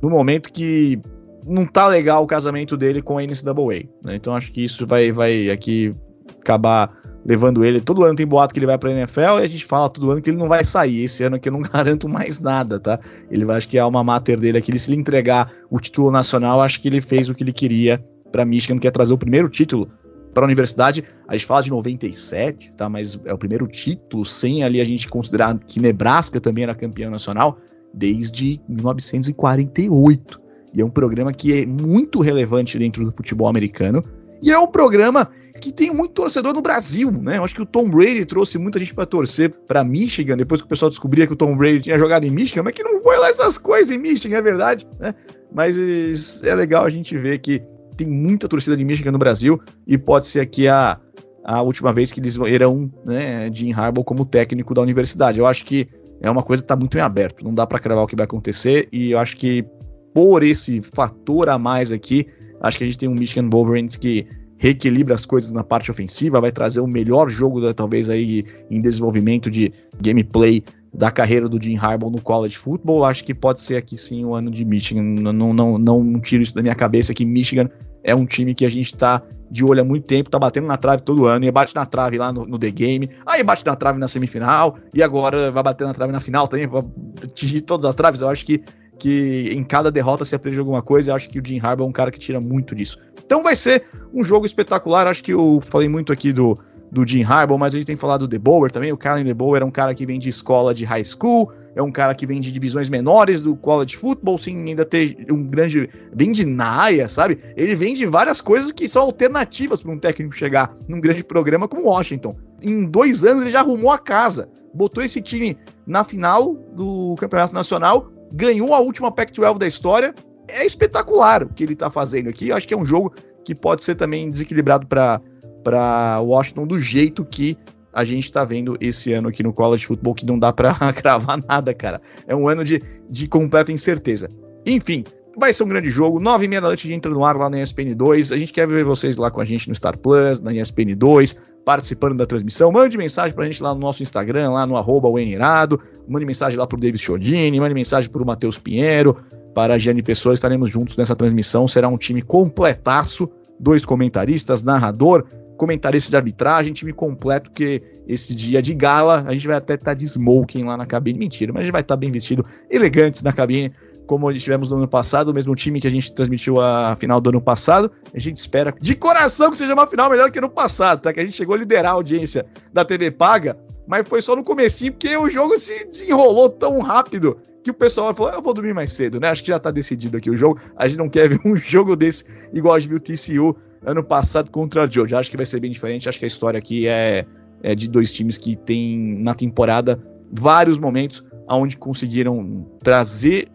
num 0.00 0.10
momento 0.10 0.50
que 0.52 1.00
não 1.46 1.66
tá 1.66 1.88
legal 1.88 2.22
o 2.22 2.26
casamento 2.26 2.76
dele 2.76 3.02
com 3.02 3.18
a 3.18 3.22
NCAA, 3.22 3.88
né? 4.02 4.14
Então 4.14 4.34
acho 4.34 4.52
que 4.52 4.64
isso 4.64 4.86
vai, 4.86 5.10
vai 5.10 5.50
aqui 5.50 5.94
acabar 6.40 7.01
levando 7.24 7.64
ele. 7.64 7.80
Todo 7.80 8.04
ano 8.04 8.14
tem 8.14 8.26
boato 8.26 8.52
que 8.52 8.58
ele 8.58 8.66
vai 8.66 8.76
pra 8.76 8.90
NFL 8.90 9.20
e 9.20 9.44
a 9.44 9.46
gente 9.46 9.64
fala 9.64 9.88
todo 9.88 10.10
ano 10.10 10.20
que 10.20 10.30
ele 10.30 10.36
não 10.36 10.48
vai 10.48 10.64
sair. 10.64 11.04
Esse 11.04 11.22
ano 11.24 11.36
aqui 11.36 11.48
eu 11.48 11.52
não 11.52 11.62
garanto 11.72 12.08
mais 12.08 12.40
nada, 12.40 12.78
tá? 12.78 12.98
Ele 13.30 13.44
vai, 13.44 13.56
acho 13.56 13.68
que 13.68 13.78
é 13.78 13.84
uma 13.84 14.02
mater 14.02 14.38
dele 14.38 14.58
aqui. 14.58 14.70
Ele, 14.70 14.78
se 14.78 14.90
ele 14.90 15.00
entregar 15.00 15.52
o 15.70 15.78
título 15.78 16.10
nacional, 16.10 16.60
acho 16.60 16.80
que 16.80 16.88
ele 16.88 17.00
fez 17.00 17.28
o 17.28 17.34
que 17.34 17.42
ele 17.42 17.52
queria 17.52 18.04
para 18.30 18.44
Michigan, 18.44 18.78
que 18.78 18.86
é 18.86 18.90
trazer 18.90 19.12
o 19.12 19.18
primeiro 19.18 19.48
título 19.48 19.88
para 20.32 20.44
a 20.44 20.46
universidade. 20.46 21.04
A 21.28 21.34
gente 21.34 21.46
fala 21.46 21.62
de 21.62 21.70
97, 21.70 22.72
tá? 22.76 22.88
Mas 22.88 23.18
é 23.24 23.32
o 23.32 23.38
primeiro 23.38 23.66
título, 23.66 24.24
sem 24.24 24.64
ali 24.64 24.80
a 24.80 24.84
gente 24.84 25.08
considerar 25.08 25.58
que 25.58 25.78
Nebraska 25.80 26.40
também 26.40 26.64
era 26.64 26.74
campeão 26.74 27.10
nacional 27.10 27.58
desde 27.94 28.60
1948. 28.68 30.40
E 30.74 30.80
é 30.80 30.84
um 30.84 30.90
programa 30.90 31.32
que 31.32 31.60
é 31.60 31.66
muito 31.66 32.20
relevante 32.20 32.78
dentro 32.78 33.04
do 33.04 33.12
futebol 33.12 33.46
americano. 33.46 34.02
E 34.42 34.50
é 34.50 34.58
um 34.58 34.66
programa 34.66 35.28
que 35.62 35.72
tem 35.72 35.92
muito 35.92 36.12
torcedor 36.12 36.52
no 36.52 36.60
Brasil, 36.60 37.12
né? 37.12 37.38
Eu 37.38 37.44
acho 37.44 37.54
que 37.54 37.62
o 37.62 37.66
Tom 37.66 37.88
Brady 37.88 38.24
trouxe 38.24 38.58
muita 38.58 38.80
gente 38.80 38.92
para 38.92 39.06
torcer 39.06 39.50
para 39.68 39.84
Michigan, 39.84 40.36
depois 40.36 40.60
que 40.60 40.66
o 40.66 40.68
pessoal 40.68 40.90
descobria 40.90 41.24
que 41.24 41.32
o 41.32 41.36
Tom 41.36 41.56
Brady 41.56 41.82
tinha 41.82 41.96
jogado 41.96 42.24
em 42.24 42.30
Michigan, 42.30 42.64
mas 42.64 42.74
que 42.74 42.82
não 42.82 43.00
foi 43.00 43.16
lá 43.16 43.28
essas 43.28 43.56
coisas 43.56 43.94
em 43.94 43.98
Michigan, 43.98 44.38
é 44.38 44.42
verdade, 44.42 44.86
né? 44.98 45.14
Mas 45.54 46.42
é 46.42 46.54
legal 46.54 46.84
a 46.84 46.90
gente 46.90 47.16
ver 47.16 47.38
que 47.38 47.62
tem 47.96 48.08
muita 48.08 48.48
torcida 48.48 48.76
de 48.76 48.84
Michigan 48.84 49.12
no 49.12 49.18
Brasil 49.18 49.60
e 49.86 49.96
pode 49.96 50.26
ser 50.26 50.40
aqui 50.40 50.66
a, 50.66 50.98
a 51.44 51.62
última 51.62 51.92
vez 51.92 52.10
que 52.10 52.18
eles 52.18 52.34
irão, 52.36 52.90
né, 53.04 53.48
Jim 53.52 53.72
Harbaugh 53.72 54.04
como 54.04 54.26
técnico 54.26 54.74
da 54.74 54.82
universidade. 54.82 55.38
Eu 55.38 55.46
acho 55.46 55.64
que 55.64 55.88
é 56.20 56.28
uma 56.28 56.42
coisa 56.42 56.62
que 56.62 56.64
está 56.64 56.74
muito 56.74 56.98
em 56.98 57.00
aberto, 57.00 57.44
não 57.44 57.54
dá 57.54 57.66
para 57.66 57.78
cravar 57.78 58.04
o 58.04 58.06
que 58.06 58.16
vai 58.16 58.24
acontecer 58.24 58.88
e 58.90 59.12
eu 59.12 59.18
acho 59.18 59.36
que 59.36 59.64
por 60.12 60.42
esse 60.42 60.82
fator 60.92 61.48
a 61.48 61.58
mais 61.58 61.92
aqui, 61.92 62.26
acho 62.60 62.78
que 62.78 62.84
a 62.84 62.86
gente 62.86 62.98
tem 62.98 63.08
um 63.08 63.14
Michigan 63.14 63.48
Wolverines 63.48 63.96
que 63.96 64.26
reequilibra 64.62 65.16
as 65.16 65.26
coisas 65.26 65.50
na 65.50 65.64
parte 65.64 65.90
ofensiva, 65.90 66.40
vai 66.40 66.52
trazer 66.52 66.78
o 66.78 66.86
melhor 66.86 67.28
jogo, 67.28 67.60
da, 67.60 67.74
talvez, 67.74 68.08
aí 68.08 68.44
em 68.70 68.80
desenvolvimento 68.80 69.50
de 69.50 69.72
gameplay 70.00 70.62
da 70.94 71.10
carreira 71.10 71.48
do 71.48 71.60
Jim 71.60 71.76
Harbaugh 71.76 72.12
no 72.12 72.20
college 72.20 72.56
football. 72.56 73.04
Acho 73.04 73.24
que 73.24 73.34
pode 73.34 73.60
ser 73.60 73.74
aqui 73.74 73.98
sim 73.98 74.24
o 74.24 74.36
ano 74.36 74.52
de 74.52 74.64
Michigan. 74.64 75.02
Não, 75.02 75.32
não, 75.32 75.52
não, 75.52 76.04
não 76.04 76.20
tiro 76.20 76.44
isso 76.44 76.54
da 76.54 76.62
minha 76.62 76.76
cabeça 76.76 77.12
que 77.12 77.24
Michigan 77.24 77.68
é 78.04 78.14
um 78.14 78.24
time 78.24 78.54
que 78.54 78.64
a 78.64 78.68
gente 78.68 78.94
tá 78.94 79.20
de 79.50 79.64
olho 79.64 79.80
há 79.80 79.84
muito 79.84 80.06
tempo, 80.06 80.30
tá 80.30 80.38
batendo 80.38 80.68
na 80.68 80.76
trave 80.76 81.02
todo 81.02 81.26
ano, 81.26 81.44
e 81.44 81.50
bate 81.50 81.74
na 81.74 81.84
trave 81.84 82.16
lá 82.16 82.32
no, 82.32 82.46
no 82.46 82.56
The 82.56 82.70
Game, 82.70 83.10
aí 83.26 83.42
bate 83.42 83.66
na 83.66 83.74
trave 83.74 83.98
na 83.98 84.06
semifinal, 84.06 84.78
e 84.94 85.02
agora 85.02 85.50
vai 85.50 85.62
bater 85.62 85.86
na 85.86 85.92
trave 85.92 86.12
na 86.12 86.20
final 86.20 86.46
também, 86.46 86.68
vai 86.68 86.84
atingir 87.22 87.62
todas 87.62 87.84
as 87.84 87.94
traves. 87.94 88.20
Eu 88.20 88.28
acho 88.28 88.46
que, 88.46 88.62
que 88.98 89.50
em 89.52 89.62
cada 89.62 89.90
derrota 89.90 90.24
se 90.24 90.34
aprende 90.34 90.58
alguma 90.58 90.80
coisa, 90.80 91.10
eu 91.10 91.16
acho 91.16 91.28
que 91.28 91.38
o 91.38 91.42
Jim 91.44 91.58
Harbaugh 91.60 91.84
é 91.84 91.88
um 91.88 91.92
cara 91.92 92.10
que 92.10 92.18
tira 92.18 92.40
muito 92.40 92.74
disso. 92.74 92.96
Então 93.24 93.42
vai 93.42 93.56
ser 93.56 93.84
um 94.12 94.22
jogo 94.22 94.46
espetacular. 94.46 95.06
Acho 95.06 95.22
que 95.22 95.32
eu 95.32 95.60
falei 95.60 95.88
muito 95.88 96.12
aqui 96.12 96.32
do, 96.32 96.58
do 96.92 97.08
Jim 97.08 97.22
Harbaugh, 97.22 97.58
mas 97.58 97.74
a 97.74 97.78
gente 97.78 97.86
tem 97.86 97.96
falado 97.96 98.20
do 98.20 98.28
DeBoer 98.28 98.70
também. 98.70 98.92
O 98.92 98.98
Kalen 98.98 99.24
DeBoer 99.24 99.62
é 99.62 99.64
um 99.64 99.70
cara 99.70 99.94
que 99.94 100.04
vem 100.04 100.18
de 100.18 100.28
escola 100.28 100.74
de 100.74 100.84
high 100.84 101.02
school, 101.02 101.50
é 101.74 101.82
um 101.82 101.90
cara 101.90 102.14
que 102.14 102.26
vem 102.26 102.38
de 102.38 102.50
divisões 102.50 102.90
menores 102.90 103.42
do 103.42 103.56
college 103.56 103.96
football, 103.96 104.36
sem 104.36 104.56
ainda 104.58 104.84
ter 104.84 105.16
um 105.30 105.42
grande. 105.42 105.88
Vem 106.12 106.32
de 106.32 106.44
Naia, 106.44 107.08
sabe? 107.08 107.38
Ele 107.56 107.74
vem 107.74 107.94
de 107.94 108.04
várias 108.04 108.42
coisas 108.42 108.70
que 108.70 108.86
são 108.86 109.04
alternativas 109.04 109.80
para 109.80 109.90
um 109.90 109.98
técnico 109.98 110.34
chegar 110.34 110.76
num 110.86 111.00
grande 111.00 111.24
programa 111.24 111.66
como 111.66 111.84
Washington. 111.84 112.36
Em 112.62 112.84
dois 112.84 113.24
anos 113.24 113.42
ele 113.42 113.50
já 113.50 113.60
arrumou 113.60 113.90
a 113.90 113.98
casa, 113.98 114.50
botou 114.74 115.02
esse 115.02 115.22
time 115.22 115.56
na 115.86 116.04
final 116.04 116.54
do 116.74 117.14
Campeonato 117.18 117.54
Nacional, 117.54 118.12
ganhou 118.34 118.74
a 118.74 118.80
última 118.80 119.10
Pac-12 119.10 119.56
da 119.56 119.66
história 119.66 120.14
é 120.48 120.64
espetacular 120.64 121.42
o 121.42 121.48
que 121.48 121.62
ele 121.62 121.76
tá 121.76 121.90
fazendo 121.90 122.28
aqui. 122.28 122.48
Eu 122.48 122.56
acho 122.56 122.66
que 122.66 122.74
é 122.74 122.76
um 122.76 122.84
jogo 122.84 123.14
que 123.44 123.54
pode 123.54 123.82
ser 123.82 123.94
também 123.94 124.30
desequilibrado 124.30 124.86
para 124.86 126.20
Washington 126.20 126.66
do 126.66 126.80
jeito 126.80 127.24
que 127.24 127.56
a 127.92 128.04
gente 128.04 128.32
tá 128.32 128.44
vendo 128.44 128.76
esse 128.80 129.12
ano 129.12 129.28
aqui 129.28 129.42
no 129.42 129.52
College 129.52 129.86
Football, 129.86 130.14
que 130.14 130.26
não 130.26 130.38
dá 130.38 130.52
para 130.52 130.74
cravar 130.94 131.42
nada, 131.46 131.74
cara. 131.74 132.00
É 132.26 132.34
um 132.34 132.48
ano 132.48 132.64
de, 132.64 132.82
de 133.10 133.28
completa 133.28 133.70
incerteza. 133.70 134.28
Enfim, 134.64 135.04
Vai 135.36 135.52
ser 135.52 135.64
um 135.64 135.68
grande 135.68 135.88
jogo. 135.88 136.20
Nove 136.20 136.44
e 136.44 136.48
meia 136.48 136.60
da 136.60 136.68
noite 136.68 136.86
gente 136.86 136.96
entra 136.96 137.10
no 137.10 137.24
ar 137.24 137.36
lá 137.36 137.48
na 137.48 137.60
ESPN 137.60 137.94
2. 137.94 138.32
A 138.32 138.38
gente 138.38 138.52
quer 138.52 138.66
ver 138.66 138.84
vocês 138.84 139.16
lá 139.16 139.30
com 139.30 139.40
a 139.40 139.44
gente 139.44 139.68
no 139.68 139.74
Star 139.74 139.96
Plus, 139.96 140.40
na 140.40 140.52
ESPN 140.52 140.94
2, 140.94 141.40
participando 141.64 142.16
da 142.16 142.26
transmissão. 142.26 142.70
Mande 142.70 142.98
mensagem 142.98 143.34
pra 143.34 143.46
gente 143.46 143.62
lá 143.62 143.74
no 143.74 143.80
nosso 143.80 144.02
Instagram, 144.02 144.50
lá 144.50 144.66
no 144.66 144.76
arroba 144.76 145.08
Irado. 145.20 145.80
Mande 146.06 146.26
mensagem 146.26 146.58
lá 146.58 146.66
pro 146.66 146.78
David 146.78 147.02
Chodini, 147.02 147.58
mande 147.58 147.74
mensagem 147.74 148.10
pro 148.10 148.26
Matheus 148.26 148.58
Pinheiro, 148.58 149.16
para 149.54 149.74
a 149.74 149.78
Gianni 149.78 150.02
Pessoa. 150.02 150.34
Estaremos 150.34 150.68
juntos 150.68 150.96
nessa 150.96 151.16
transmissão. 151.16 151.66
Será 151.66 151.88
um 151.88 151.96
time 151.96 152.20
completaço. 152.20 153.28
Dois 153.58 153.84
comentaristas, 153.84 154.62
narrador, 154.62 155.24
comentarista 155.56 156.10
de 156.10 156.16
arbitragem, 156.16 156.72
time 156.72 156.92
completo, 156.92 157.50
que 157.52 157.80
esse 158.08 158.34
dia 158.34 158.60
de 158.60 158.74
gala 158.74 159.24
a 159.26 159.32
gente 159.32 159.46
vai 159.46 159.56
até 159.56 159.74
estar 159.74 159.92
tá 159.92 159.94
de 159.94 160.04
smoking 160.04 160.64
lá 160.64 160.76
na 160.76 160.84
cabine. 160.84 161.18
Mentira, 161.18 161.52
mas 161.52 161.60
a 161.60 161.64
gente 161.64 161.72
vai 161.72 161.80
estar 161.80 161.94
tá 161.94 162.00
bem 162.00 162.10
vestido, 162.10 162.44
elegantes 162.68 163.22
na 163.22 163.32
cabine 163.32 163.72
como 164.12 164.30
estivemos 164.30 164.68
no 164.68 164.76
ano 164.76 164.86
passado, 164.86 165.28
o 165.28 165.34
mesmo 165.34 165.54
time 165.54 165.80
que 165.80 165.86
a 165.86 165.90
gente 165.90 166.12
transmitiu 166.12 166.60
a 166.60 166.94
final 166.96 167.18
do 167.18 167.30
ano 167.30 167.40
passado. 167.40 167.90
A 168.14 168.18
gente 168.18 168.36
espera 168.36 168.74
de 168.78 168.94
coração 168.94 169.50
que 169.50 169.56
seja 169.56 169.72
uma 169.72 169.86
final 169.86 170.10
melhor 170.10 170.30
que 170.30 170.38
no 170.38 170.50
passado, 170.50 171.00
tá? 171.00 171.14
Que 171.14 171.20
a 171.20 171.24
gente 171.24 171.34
chegou 171.34 171.54
a 171.54 171.58
liderar 171.58 171.92
a 171.92 171.94
audiência 171.94 172.44
da 172.74 172.84
TV 172.84 173.10
Paga, 173.10 173.56
mas 173.86 174.06
foi 174.06 174.20
só 174.20 174.36
no 174.36 174.44
comecinho 174.44 174.92
porque 174.92 175.16
o 175.16 175.30
jogo 175.30 175.58
se 175.58 175.86
desenrolou 175.86 176.50
tão 176.50 176.80
rápido 176.80 177.38
que 177.64 177.70
o 177.70 177.74
pessoal 177.74 178.12
falou, 178.14 178.32
ah, 178.32 178.34
eu 178.34 178.42
vou 178.42 178.52
dormir 178.52 178.74
mais 178.74 178.92
cedo, 178.92 179.18
né? 179.18 179.30
Acho 179.30 179.42
que 179.42 179.48
já 179.48 179.58
tá 179.58 179.70
decidido 179.70 180.18
aqui 180.18 180.28
o 180.28 180.36
jogo. 180.36 180.60
A 180.76 180.86
gente 180.86 180.98
não 180.98 181.08
quer 181.08 181.30
ver 181.30 181.40
um 181.42 181.56
jogo 181.56 181.96
desse 181.96 182.26
igual 182.52 182.74
a 182.74 182.78
gente 182.78 182.90
viu 182.90 182.98
o 182.98 183.00
TCU 183.00 183.56
ano 183.86 184.04
passado 184.04 184.50
contra 184.50 184.82
a 184.82 184.86
Georgia. 184.86 185.18
Acho 185.18 185.30
que 185.30 185.38
vai 185.38 185.46
ser 185.46 185.58
bem 185.58 185.70
diferente. 185.70 186.06
Acho 186.06 186.18
que 186.18 186.26
a 186.26 186.28
história 186.28 186.58
aqui 186.58 186.86
é, 186.86 187.24
é 187.62 187.74
de 187.74 187.88
dois 187.88 188.12
times 188.12 188.36
que 188.36 188.56
tem 188.56 189.16
na 189.22 189.32
temporada 189.32 189.98
vários 190.30 190.76
momentos 190.76 191.24
onde 191.48 191.78
conseguiram 191.78 192.66
trazer 192.82 193.48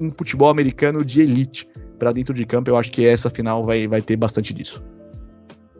um 0.00 0.10
futebol 0.10 0.48
americano 0.48 1.04
de 1.04 1.20
elite 1.20 1.68
para 1.98 2.12
dentro 2.12 2.34
de 2.34 2.44
campo. 2.44 2.70
Eu 2.70 2.76
acho 2.76 2.90
que 2.90 3.06
essa 3.06 3.30
final 3.30 3.64
vai, 3.64 3.86
vai 3.86 4.02
ter 4.02 4.16
bastante 4.16 4.52
disso. 4.52 4.84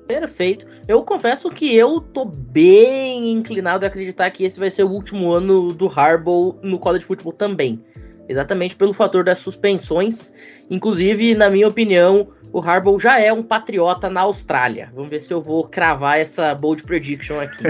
Perfeito. 0.06 0.66
Eu 0.86 1.02
confesso 1.02 1.50
que 1.50 1.74
eu 1.74 2.00
tô 2.00 2.24
bem 2.24 3.32
inclinado 3.32 3.84
a 3.84 3.88
acreditar 3.88 4.30
que 4.30 4.44
esse 4.44 4.58
vai 4.58 4.70
ser 4.70 4.84
o 4.84 4.90
último 4.90 5.32
ano 5.32 5.72
do 5.72 5.88
Harbaugh 5.88 6.56
no 6.62 6.78
college 6.78 7.04
football 7.04 7.32
também. 7.32 7.82
Exatamente 8.28 8.76
pelo 8.76 8.92
fator 8.92 9.24
das 9.24 9.38
suspensões. 9.38 10.32
Inclusive, 10.70 11.34
na 11.34 11.50
minha 11.50 11.66
opinião, 11.66 12.28
o 12.52 12.60
Harbaugh 12.60 12.98
já 12.98 13.20
é 13.20 13.32
um 13.32 13.42
patriota 13.42 14.08
na 14.08 14.22
Austrália. 14.22 14.90
Vamos 14.94 15.10
ver 15.10 15.20
se 15.20 15.32
eu 15.32 15.40
vou 15.40 15.66
cravar 15.66 16.18
essa 16.18 16.54
bold 16.54 16.84
prediction 16.84 17.40
aqui. 17.40 17.64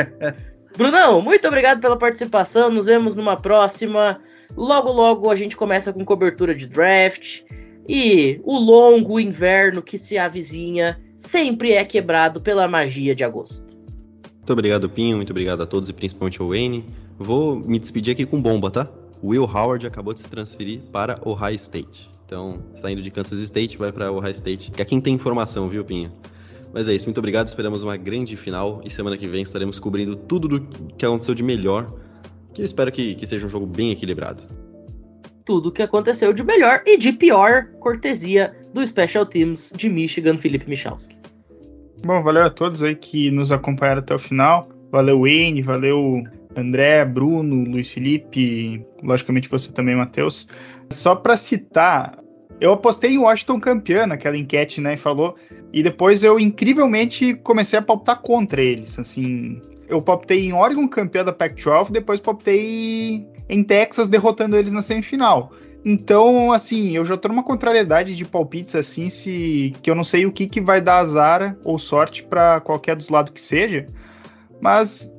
Brunão, 0.76 1.20
muito 1.20 1.46
obrigado 1.48 1.80
pela 1.80 1.98
participação. 1.98 2.70
Nos 2.70 2.86
vemos 2.86 3.16
numa 3.16 3.36
próxima. 3.36 4.20
Logo, 4.56 4.90
logo 4.90 5.30
a 5.30 5.36
gente 5.36 5.56
começa 5.56 5.92
com 5.92 6.04
cobertura 6.04 6.54
de 6.54 6.66
draft. 6.66 7.42
E 7.88 8.40
o 8.44 8.58
longo 8.58 9.18
inverno 9.18 9.82
que 9.82 9.98
se 9.98 10.16
avizinha 10.16 11.00
sempre 11.16 11.72
é 11.72 11.84
quebrado 11.84 12.40
pela 12.40 12.68
magia 12.68 13.14
de 13.14 13.24
agosto. 13.24 13.76
Muito 14.36 14.52
obrigado, 14.52 14.88
Pinho. 14.88 15.16
Muito 15.16 15.30
obrigado 15.30 15.62
a 15.62 15.66
todos 15.66 15.88
e 15.88 15.92
principalmente 15.92 16.40
ao 16.40 16.48
Wayne. 16.48 16.84
Vou 17.18 17.56
me 17.56 17.78
despedir 17.78 18.12
aqui 18.12 18.26
com 18.26 18.40
bomba, 18.40 18.70
tá? 18.70 18.88
Will 19.22 19.44
Howard 19.44 19.86
acabou 19.86 20.12
de 20.12 20.20
se 20.20 20.28
transferir 20.28 20.80
para 20.90 21.20
Ohio 21.24 21.54
State. 21.54 22.10
Então, 22.24 22.60
saindo 22.74 23.02
de 23.02 23.10
Kansas 23.10 23.38
State, 23.40 23.76
vai 23.76 23.92
para 23.92 24.10
Ohio 24.10 24.32
State. 24.32 24.70
Que 24.70 24.82
é 24.82 24.84
quem 24.84 25.00
tem 25.00 25.14
informação, 25.14 25.68
viu, 25.68 25.84
Pinho? 25.84 26.10
Mas 26.72 26.88
é 26.88 26.94
isso, 26.94 27.06
muito 27.06 27.18
obrigado. 27.18 27.46
Esperamos 27.46 27.82
uma 27.82 27.96
grande 27.96 28.36
final 28.36 28.80
e 28.84 28.90
semana 28.90 29.16
que 29.16 29.28
vem 29.28 29.42
estaremos 29.42 29.78
cobrindo 29.78 30.16
tudo 30.16 30.48
do 30.48 30.60
que 30.96 31.04
aconteceu 31.04 31.34
de 31.34 31.42
melhor 31.42 31.92
que 32.52 32.62
eu 32.62 32.64
espero 32.64 32.90
que, 32.92 33.14
que 33.14 33.26
seja 33.26 33.46
um 33.46 33.48
jogo 33.48 33.66
bem 33.66 33.90
equilibrado. 33.90 34.42
Tudo 35.44 35.68
o 35.68 35.72
que 35.72 35.82
aconteceu 35.82 36.32
de 36.32 36.44
melhor 36.44 36.82
e 36.86 36.96
de 36.96 37.12
pior, 37.12 37.66
cortesia 37.80 38.54
do 38.72 38.86
Special 38.86 39.26
Teams 39.26 39.72
de 39.76 39.88
Michigan, 39.88 40.36
Felipe 40.36 40.68
Michalski. 40.68 41.18
Bom, 42.04 42.22
valeu 42.22 42.44
a 42.44 42.50
todos 42.50 42.82
aí 42.82 42.94
que 42.94 43.30
nos 43.30 43.52
acompanharam 43.52 44.00
até 44.00 44.14
o 44.14 44.18
final. 44.18 44.68
Valeu, 44.90 45.20
Wayne, 45.20 45.62
valeu, 45.62 46.22
André, 46.56 47.04
Bruno, 47.04 47.64
Luiz 47.64 47.92
Felipe, 47.92 48.84
logicamente 49.02 49.48
você 49.48 49.72
também, 49.72 49.96
Matheus. 49.96 50.48
Só 50.90 51.14
para 51.14 51.36
citar, 51.36 52.18
eu 52.60 52.72
apostei 52.72 53.12
em 53.12 53.18
Washington 53.18 53.58
campeão 53.58 54.06
naquela 54.06 54.36
enquete, 54.36 54.80
né, 54.80 54.94
e 54.94 54.96
falou, 54.96 55.36
e 55.72 55.82
depois 55.82 56.22
eu 56.22 56.38
incrivelmente 56.38 57.34
comecei 57.42 57.78
a 57.78 57.82
pautar 57.82 58.20
contra 58.20 58.60
eles, 58.60 58.98
assim, 58.98 59.60
eu 59.92 60.00
palpitei 60.00 60.46
em 60.46 60.52
Oregon 60.52 60.88
campeão 60.88 61.24
da 61.24 61.32
Pac-12, 61.32 61.90
depois 61.90 62.18
palpitei 62.18 63.26
em 63.48 63.62
Texas 63.62 64.08
derrotando 64.08 64.56
eles 64.56 64.72
na 64.72 64.82
semifinal. 64.82 65.52
Então, 65.84 66.52
assim, 66.52 66.96
eu 66.96 67.04
já 67.04 67.16
tô 67.16 67.28
numa 67.28 67.42
contrariedade 67.42 68.14
de 68.14 68.24
palpites 68.24 68.74
assim, 68.76 69.10
se 69.10 69.74
que 69.82 69.90
eu 69.90 69.94
não 69.94 70.04
sei 70.04 70.24
o 70.24 70.32
que, 70.32 70.46
que 70.46 70.60
vai 70.60 70.80
dar 70.80 70.98
azar 70.98 71.56
ou 71.64 71.78
sorte 71.78 72.22
para 72.22 72.60
qualquer 72.60 72.94
dos 72.94 73.08
lados 73.08 73.32
que 73.32 73.40
seja. 73.40 73.88
Mas 74.60 75.12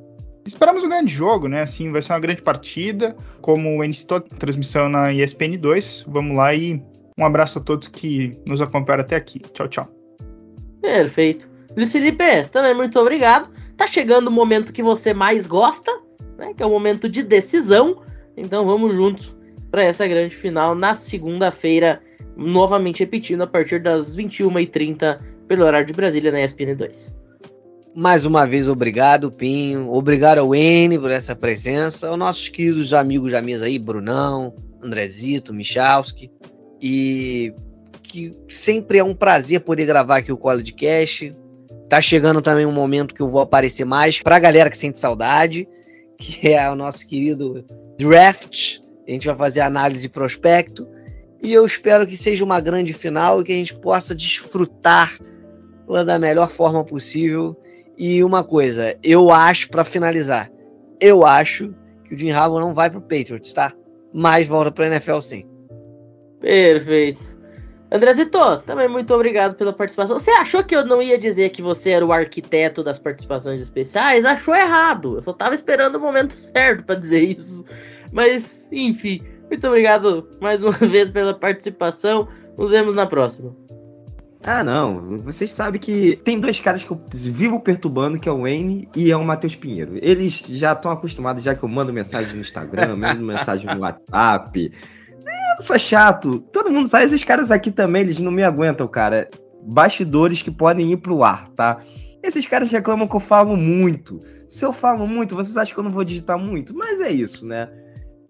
esperamos 0.46 0.84
um 0.84 0.90
grande 0.90 1.14
jogo, 1.14 1.50
né? 1.50 1.62
Assim, 1.62 1.92
vai 1.92 2.02
ser 2.02 2.14
uma 2.14 2.20
grande 2.20 2.42
partida. 2.42 3.16
Como 3.42 3.82
o 3.82 3.94
citou, 3.94 4.22
transmissão 4.22 4.88
na 4.88 5.12
ESPN 5.12 5.58
2. 5.60 6.06
Vamos 6.08 6.38
lá 6.38 6.56
e 6.56 6.82
um 7.18 7.26
abraço 7.26 7.60
a 7.60 7.62
todos 7.62 7.90
que 7.90 8.38
nos 8.48 8.62
acompanharam 8.62 9.04
até 9.04 9.18
aqui. 9.18 9.40
Tchau, 9.40 9.68
tchau. 9.68 9.90
Perfeito. 10.82 11.50
Luiz 11.76 11.92
Felipe, 11.92 12.44
também 12.52 12.74
muito 12.74 12.98
obrigado. 13.00 13.50
Tá 13.78 13.88
chegando 13.88 14.28
o 14.28 14.32
momento 14.32 14.74
que 14.74 14.84
você 14.84 15.14
mais 15.14 15.48
gosta, 15.48 15.92
né? 16.38 16.54
Que 16.54 16.64
é 16.64 16.66
o 16.66 16.70
momento 16.70 17.10
de 17.10 17.24
decisão. 17.24 18.02
Então 18.36 18.66
vamos 18.66 18.96
juntos 18.96 19.36
para 19.72 19.84
essa 19.84 20.08
grande 20.08 20.36
final 20.36 20.76
na 20.76 20.94
segunda-feira, 20.94 22.02
novamente 22.38 23.00
repetindo 23.00 23.42
a 23.42 23.48
partir 23.48 23.82
das 23.82 24.16
21h30 24.16 25.20
pelo 25.48 25.66
horário 25.66 25.88
de 25.88 25.94
Brasília 25.94 26.32
na 26.32 26.44
ESPN 26.44 26.76
2. 26.76 27.16
Mais 27.96 28.26
uma 28.26 28.46
vez, 28.46 28.68
obrigado, 28.68 29.32
Pinho. 29.32 29.92
Obrigado 29.92 30.40
ao 30.40 30.56
N 30.56 30.98
por 30.98 31.12
essa 31.12 31.36
presença. 31.36 32.08
Aos 32.08 32.18
nossos 32.18 32.50
queridos 32.50 32.92
amigos 32.94 33.32
da 33.32 33.42
mesa 33.42 33.66
aí, 33.66 33.78
Brunão, 33.78 34.54
Andrezito, 34.82 35.54
Michalski. 35.54 36.32
E 36.82 37.54
que 38.02 38.36
sempre 38.50 38.98
é 38.98 39.04
um 39.04 39.14
prazer 39.14 39.62
poder 39.62 39.86
gravar 39.86 40.18
aqui 40.18 40.32
o 40.32 40.38
College 40.38 40.74
Cash. 40.74 41.32
Tá 41.94 42.02
chegando 42.02 42.42
também 42.42 42.66
um 42.66 42.72
momento 42.72 43.14
que 43.14 43.22
eu 43.22 43.30
vou 43.30 43.40
aparecer 43.40 43.86
mais 43.86 44.20
pra 44.20 44.40
galera 44.40 44.68
que 44.68 44.76
sente 44.76 44.98
saudade, 44.98 45.70
que 46.18 46.50
é 46.52 46.68
o 46.72 46.76
nosso 46.76 47.08
querido 47.08 47.64
draft. 48.00 48.80
A 49.08 49.12
gente 49.12 49.28
vai 49.28 49.36
fazer 49.36 49.60
análise 49.60 50.10
prospecto. 50.10 50.88
E 51.40 51.54
eu 51.54 51.64
espero 51.64 52.08
que 52.08 52.18
seja 52.18 52.44
uma 52.44 52.60
grande 52.60 52.94
final 52.94 53.40
e 53.40 53.44
que 53.44 53.52
a 53.52 53.56
gente 53.56 53.76
possa 53.76 54.16
desfrutar 54.16 55.16
da 56.04 56.18
melhor 56.18 56.50
forma 56.50 56.84
possível. 56.84 57.56
E 57.96 58.24
uma 58.24 58.44
coisa, 58.44 58.98
eu 59.04 59.30
acho, 59.30 59.70
para 59.70 59.86
finalizar, 59.86 60.52
eu 61.00 61.24
acho 61.24 61.76
que 62.06 62.16
o 62.16 62.18
Jim 62.18 62.32
Harbaugh 62.32 62.60
não 62.60 62.74
vai 62.74 62.90
pro 62.90 63.02
Patriots, 63.02 63.54
tá? 63.54 63.72
Mas 64.12 64.48
volta 64.48 64.72
pra 64.72 64.88
NFL 64.88 65.20
sim. 65.20 65.46
Perfeito. 66.42 67.43
Andrezito, 67.94 68.58
também 68.66 68.88
muito 68.88 69.14
obrigado 69.14 69.54
pela 69.54 69.72
participação. 69.72 70.18
Você 70.18 70.32
achou 70.32 70.64
que 70.64 70.76
eu 70.76 70.84
não 70.84 71.00
ia 71.00 71.16
dizer 71.16 71.50
que 71.50 71.62
você 71.62 71.92
era 71.92 72.04
o 72.04 72.12
arquiteto 72.12 72.84
das 72.84 72.98
participações 72.98 73.62
especiais? 73.62 74.26
Achou 74.26 74.56
errado. 74.56 75.18
Eu 75.18 75.22
só 75.22 75.32
tava 75.32 75.54
esperando 75.54 75.98
o 75.98 76.00
momento 76.00 76.34
certo 76.34 76.84
para 76.84 76.96
dizer 76.96 77.22
isso. 77.22 77.64
Mas, 78.12 78.68
enfim, 78.72 79.22
muito 79.48 79.68
obrigado 79.68 80.28
mais 80.42 80.64
uma 80.64 80.72
vez 80.88 81.12
pela 81.12 81.36
participação. 81.36 82.28
Nos 82.58 82.72
vemos 82.72 82.96
na 82.96 83.06
próxima. 83.06 83.56
Ah, 84.44 84.64
não. 84.64 85.20
Vocês 85.20 85.52
sabem 85.52 85.80
que 85.80 86.16
tem 86.24 86.40
dois 86.40 86.60
caras 86.60 86.84
que 86.84 86.90
eu 86.90 87.00
vivo 87.12 87.60
perturbando, 87.60 88.20
que 88.20 88.28
é 88.28 88.32
o 88.32 88.42
Wayne 88.42 88.90
e 88.96 89.12
é 89.12 89.16
o 89.16 89.24
Matheus 89.24 89.56
Pinheiro. 89.56 90.00
Eles 90.02 90.40
já 90.50 90.74
estão 90.74 90.90
acostumados, 90.90 91.44
já 91.44 91.54
que 91.54 91.62
eu 91.62 91.70
mando 91.70 91.94
mensagem 91.94 92.34
no 92.34 92.42
Instagram, 92.42 92.96
mando 92.96 93.22
mensagem 93.22 93.68
no 93.74 93.82
WhatsApp 93.82 94.72
eu 95.58 95.64
sou 95.64 95.80
chato. 95.80 96.40
Todo 96.52 96.72
mundo 96.72 96.88
sabe, 96.88 97.06
esses 97.06 97.24
caras 97.24 97.52
aqui 97.52 97.72
também, 97.72 98.04
eles 98.04 98.20
não 98.20 98.32
me 98.32 98.44
aguentam, 98.44 98.88
cara. 98.88 99.30
Bastidores 99.62 100.42
que 100.42 100.52
podem 100.52 100.92
ir 100.92 100.98
pro 100.98 101.24
ar, 101.24 101.50
tá? 101.50 101.80
Esses 102.22 102.46
caras 102.46 102.72
reclamam 102.72 103.08
que 103.08 103.16
eu 103.16 103.20
falo 103.20 103.56
muito. 103.56 104.22
Se 104.48 104.66
eu 104.66 104.72
falo 104.72 105.08
muito, 105.08 105.36
vocês 105.36 105.58
acham 105.58 105.74
que 105.74 105.80
eu 105.80 105.84
não 105.84 105.92
vou 105.92 106.04
digitar 106.04 106.38
muito? 106.38 106.76
Mas 106.76 107.02
é 107.02 107.12
isso, 107.12 107.46
né? 107.46 107.70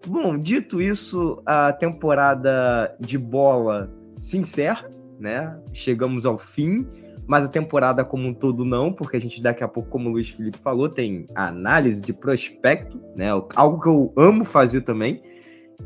Bom, 0.06 0.36
dito 0.36 0.82
isso, 0.82 1.42
a 1.46 1.72
temporada 1.72 2.94
de 3.00 3.16
bola 3.16 3.90
se 4.18 4.36
encerra, 4.36 4.88
né? 5.18 5.56
Chegamos 5.72 6.26
ao 6.26 6.36
fim, 6.36 6.86
mas 7.26 7.44
a 7.44 7.48
temporada 7.48 8.04
como 8.04 8.28
um 8.28 8.34
todo 8.34 8.64
não, 8.64 8.92
porque 8.92 9.16
a 9.16 9.20
gente 9.20 9.42
daqui 9.42 9.64
a 9.64 9.68
pouco, 9.68 9.88
como 9.88 10.08
o 10.08 10.12
Luiz 10.12 10.28
Felipe 10.28 10.58
falou, 10.58 10.88
tem 10.88 11.26
análise 11.34 12.02
de 12.02 12.12
prospecto, 12.12 13.00
né? 13.16 13.28
Algo 13.54 13.80
que 13.80 13.88
eu 13.88 14.12
amo 14.16 14.44
fazer 14.44 14.82
também 14.82 15.22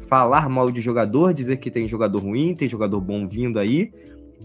falar 0.09 0.49
mal 0.49 0.71
de 0.71 0.81
jogador, 0.81 1.33
dizer 1.33 1.59
que 1.59 1.71
tem 1.71 1.87
jogador 1.87 2.21
ruim, 2.21 2.55
tem 2.55 2.69
jogador 2.69 3.01
bom 3.01 3.27
vindo 3.27 3.59
aí. 3.59 3.93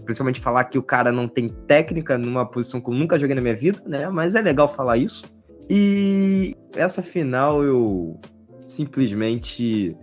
Principalmente 0.04 0.40
falar 0.40 0.64
que 0.64 0.78
o 0.78 0.82
cara 0.82 1.12
não 1.12 1.28
tem 1.28 1.48
técnica 1.48 2.18
numa 2.18 2.44
posição 2.44 2.80
que 2.80 2.90
eu 2.90 2.94
nunca 2.94 3.18
joguei 3.18 3.34
na 3.34 3.40
minha 3.40 3.54
vida, 3.54 3.82
né? 3.86 4.08
Mas 4.08 4.34
é 4.34 4.40
legal 4.40 4.68
falar 4.68 4.96
isso. 4.96 5.24
E 5.70 6.54
essa 6.74 7.02
final 7.02 7.62
eu 7.62 8.20
simplesmente 8.66 9.96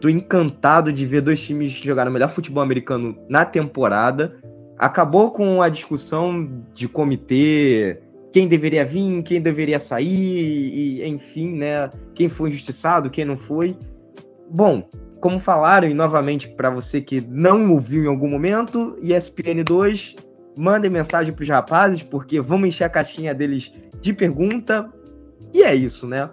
Tô 0.00 0.08
encantado 0.08 0.92
de 0.92 1.04
ver 1.04 1.20
dois 1.20 1.40
times 1.40 1.72
jogar 1.72 2.06
o 2.06 2.10
melhor 2.10 2.28
futebol 2.28 2.62
americano 2.62 3.18
na 3.28 3.44
temporada. 3.44 4.36
Acabou 4.78 5.32
com 5.32 5.60
a 5.60 5.68
discussão 5.68 6.62
de 6.72 6.86
comitê, 6.86 8.00
quem 8.32 8.46
deveria 8.46 8.84
vir, 8.84 9.22
quem 9.24 9.40
deveria 9.40 9.80
sair, 9.80 10.06
e 10.06 11.04
enfim, 11.04 11.56
né? 11.56 11.90
Quem 12.14 12.28
foi 12.28 12.50
injustiçado, 12.50 13.10
quem 13.10 13.24
não 13.24 13.36
foi. 13.36 13.76
Bom, 14.50 14.88
como 15.20 15.38
falaram, 15.40 15.88
e 15.88 15.94
novamente 15.94 16.48
para 16.48 16.70
você 16.70 17.00
que 17.00 17.20
não 17.20 17.72
ouviu 17.72 18.04
em 18.04 18.06
algum 18.06 18.28
momento, 18.28 18.96
ESPN 19.02 19.64
2, 19.64 20.16
mandem 20.56 20.90
mensagem 20.90 21.32
para 21.32 21.42
os 21.42 21.48
rapazes, 21.48 22.02
porque 22.02 22.40
vamos 22.40 22.68
encher 22.68 22.84
a 22.84 22.88
caixinha 22.88 23.34
deles 23.34 23.72
de 24.00 24.12
pergunta. 24.12 24.92
E 25.52 25.62
é 25.62 25.74
isso, 25.74 26.06
né? 26.06 26.30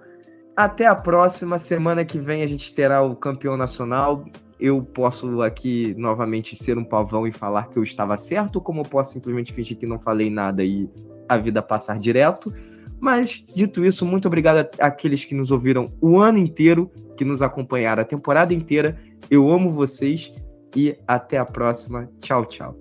Até 0.56 0.86
a 0.86 0.96
próxima 0.96 1.60
semana 1.60 2.06
que 2.06 2.18
vem 2.18 2.42
a 2.42 2.48
gente 2.48 2.74
terá 2.74 3.02
o 3.02 3.16
campeão 3.16 3.58
nacional. 3.58 4.26
Eu 4.60 4.82
posso 4.82 5.42
aqui 5.42 5.94
novamente 5.98 6.56
ser 6.56 6.78
um 6.78 6.84
pavão 6.84 7.28
e 7.28 7.32
falar 7.32 7.70
que 7.70 7.78
eu 7.78 7.84
estava 7.84 8.16
certo, 8.16 8.62
como 8.62 8.82
eu 8.82 8.86
posso 8.86 9.12
simplesmente 9.12 9.52
fingir 9.52 9.78
que 9.78 9.86
não 9.86 10.00
falei 10.00 10.30
nada 10.30 10.64
e 10.64 10.90
a 11.28 11.36
vida 11.36 11.62
passar 11.62 12.00
direto. 12.00 12.54
Mas, 13.00 13.44
dito 13.54 13.84
isso, 13.86 14.06
muito 14.06 14.28
obrigado 14.28 14.68
àqueles 14.80 15.24
que 15.24 15.36
nos 15.36 15.52
ouviram 15.52 15.92
o 16.02 16.18
ano 16.18 16.38
inteiro, 16.38 16.92
que 17.18 17.26
nos 17.26 17.42
acompanharam 17.42 18.02
a 18.02 18.06
temporada 18.06 18.54
inteira. 18.54 18.98
Eu 19.30 19.50
amo 19.50 19.70
vocês 19.70 20.32
e 20.76 20.96
até 21.08 21.38
a 21.38 21.46
próxima. 21.46 22.10
Tchau, 22.20 22.46
tchau. 22.46 22.76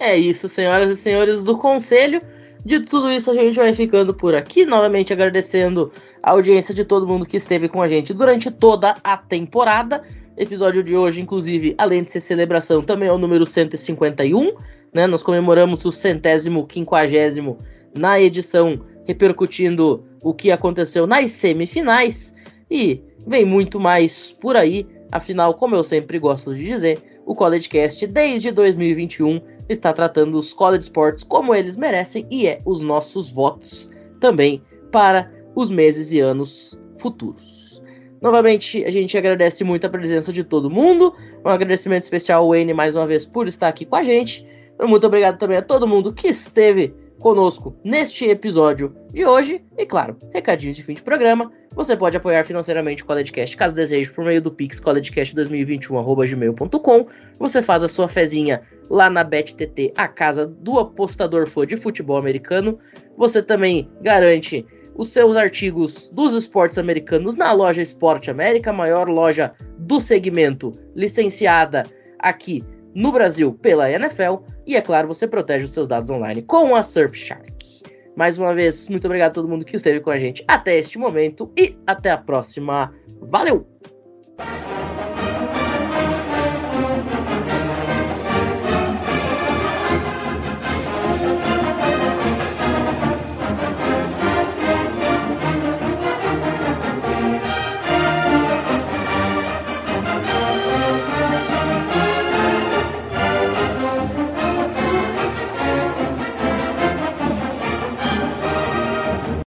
É 0.00 0.16
isso, 0.16 0.48
senhoras 0.48 0.90
e 0.90 0.96
senhores 0.96 1.42
do 1.42 1.58
Conselho. 1.58 2.22
De 2.64 2.80
tudo 2.80 3.10
isso, 3.10 3.30
a 3.30 3.34
gente 3.34 3.56
vai 3.56 3.74
ficando 3.74 4.14
por 4.14 4.34
aqui. 4.34 4.64
Novamente 4.64 5.12
agradecendo 5.12 5.92
a 6.22 6.30
audiência 6.30 6.74
de 6.74 6.84
todo 6.84 7.06
mundo 7.06 7.26
que 7.26 7.36
esteve 7.36 7.68
com 7.68 7.80
a 7.80 7.88
gente 7.88 8.12
durante 8.12 8.50
toda 8.50 8.96
a 9.02 9.16
temporada. 9.16 10.02
Episódio 10.36 10.84
de 10.84 10.96
hoje, 10.96 11.20
inclusive, 11.20 11.74
além 11.78 12.02
de 12.02 12.12
ser 12.12 12.20
celebração, 12.20 12.82
também 12.82 13.08
é 13.08 13.12
o 13.12 13.18
número 13.18 13.44
151. 13.44 14.52
Né? 14.92 15.06
Nós 15.06 15.22
comemoramos 15.22 15.84
o 15.84 15.90
centésimo, 15.90 16.66
quinquagésimo 16.66 17.58
na 17.94 18.20
edição, 18.20 18.80
repercutindo 19.08 20.04
o 20.22 20.34
que 20.34 20.50
aconteceu 20.50 21.06
nas 21.06 21.32
semifinais. 21.32 22.36
E 22.70 23.00
vem 23.26 23.46
muito 23.46 23.80
mais 23.80 24.30
por 24.30 24.54
aí. 24.54 24.86
Afinal, 25.10 25.54
como 25.54 25.74
eu 25.74 25.82
sempre 25.82 26.18
gosto 26.18 26.54
de 26.54 26.62
dizer, 26.62 27.02
o 27.24 27.34
CollegeCast, 27.34 28.06
desde 28.06 28.52
2021, 28.52 29.40
está 29.68 29.94
tratando 29.94 30.38
os 30.38 30.52
college 30.52 30.84
sports 30.84 31.24
como 31.24 31.54
eles 31.54 31.76
merecem 31.76 32.26
e 32.30 32.46
é 32.46 32.60
os 32.66 32.82
nossos 32.82 33.30
votos 33.30 33.90
também 34.20 34.62
para 34.92 35.30
os 35.54 35.70
meses 35.70 36.12
e 36.12 36.20
anos 36.20 36.78
futuros. 36.98 37.82
Novamente, 38.20 38.84
a 38.84 38.90
gente 38.90 39.16
agradece 39.16 39.64
muito 39.64 39.86
a 39.86 39.90
presença 39.90 40.32
de 40.32 40.44
todo 40.44 40.70
mundo. 40.70 41.14
Um 41.44 41.48
agradecimento 41.48 42.02
especial 42.02 42.42
ao 42.42 42.50
Wayne 42.50 42.74
mais 42.74 42.94
uma 42.94 43.06
vez 43.06 43.24
por 43.24 43.46
estar 43.46 43.68
aqui 43.68 43.86
com 43.86 43.96
a 43.96 44.02
gente. 44.02 44.46
Muito 44.80 45.06
obrigado 45.06 45.38
também 45.38 45.56
a 45.56 45.62
todo 45.62 45.88
mundo 45.88 46.12
que 46.12 46.28
esteve 46.28 46.94
conosco 47.18 47.76
neste 47.84 48.24
episódio 48.26 48.94
de 49.12 49.26
hoje. 49.26 49.62
E 49.76 49.84
claro, 49.84 50.16
recadinhos 50.32 50.76
de 50.76 50.82
fim 50.82 50.94
de 50.94 51.02
programa. 51.02 51.52
Você 51.74 51.94
pode 51.96 52.16
apoiar 52.16 52.44
financeiramente 52.44 53.02
o 53.02 53.06
CollegeCast 53.06 53.56
caso 53.56 53.74
deseje 53.74 54.10
por 54.10 54.24
meio 54.24 54.42
do 54.42 54.50
Pix 54.50 54.80
collegecast2021@gmail.com. 54.80 57.06
Você 57.38 57.62
faz 57.62 57.82
a 57.82 57.88
sua 57.88 58.08
fezinha 58.08 58.62
lá 58.90 59.10
na 59.10 59.22
BetTT, 59.22 59.92
a 59.96 60.08
casa 60.08 60.46
do 60.46 60.78
apostador 60.78 61.46
fã 61.46 61.66
de 61.66 61.76
futebol 61.76 62.16
americano. 62.16 62.78
Você 63.16 63.42
também 63.42 63.90
garante 64.00 64.64
os 64.96 65.10
seus 65.10 65.36
artigos 65.36 66.08
dos 66.08 66.34
esportes 66.34 66.78
americanos 66.78 67.36
na 67.36 67.52
loja 67.52 67.80
Esporte 67.80 68.28
América, 68.30 68.72
maior 68.72 69.08
loja 69.08 69.52
do 69.78 70.00
segmento 70.00 70.76
licenciada 70.96 71.84
aqui 72.18 72.64
no 72.94 73.12
Brasil 73.12 73.52
pela 73.54 73.90
NFL. 73.90 74.36
E 74.66 74.76
é 74.76 74.80
claro, 74.80 75.08
você 75.08 75.26
protege 75.26 75.64
os 75.64 75.72
seus 75.72 75.88
dados 75.88 76.10
online 76.10 76.42
com 76.42 76.74
a 76.74 76.82
Surfshark. 76.82 77.82
Mais 78.16 78.36
uma 78.36 78.52
vez, 78.52 78.88
muito 78.88 79.04
obrigado 79.04 79.30
a 79.30 79.34
todo 79.34 79.48
mundo 79.48 79.64
que 79.64 79.76
esteve 79.76 80.00
com 80.00 80.10
a 80.10 80.18
gente 80.18 80.44
até 80.48 80.76
este 80.76 80.98
momento 80.98 81.52
e 81.56 81.78
até 81.86 82.10
a 82.10 82.18
próxima. 82.18 82.92
Valeu! 83.22 83.77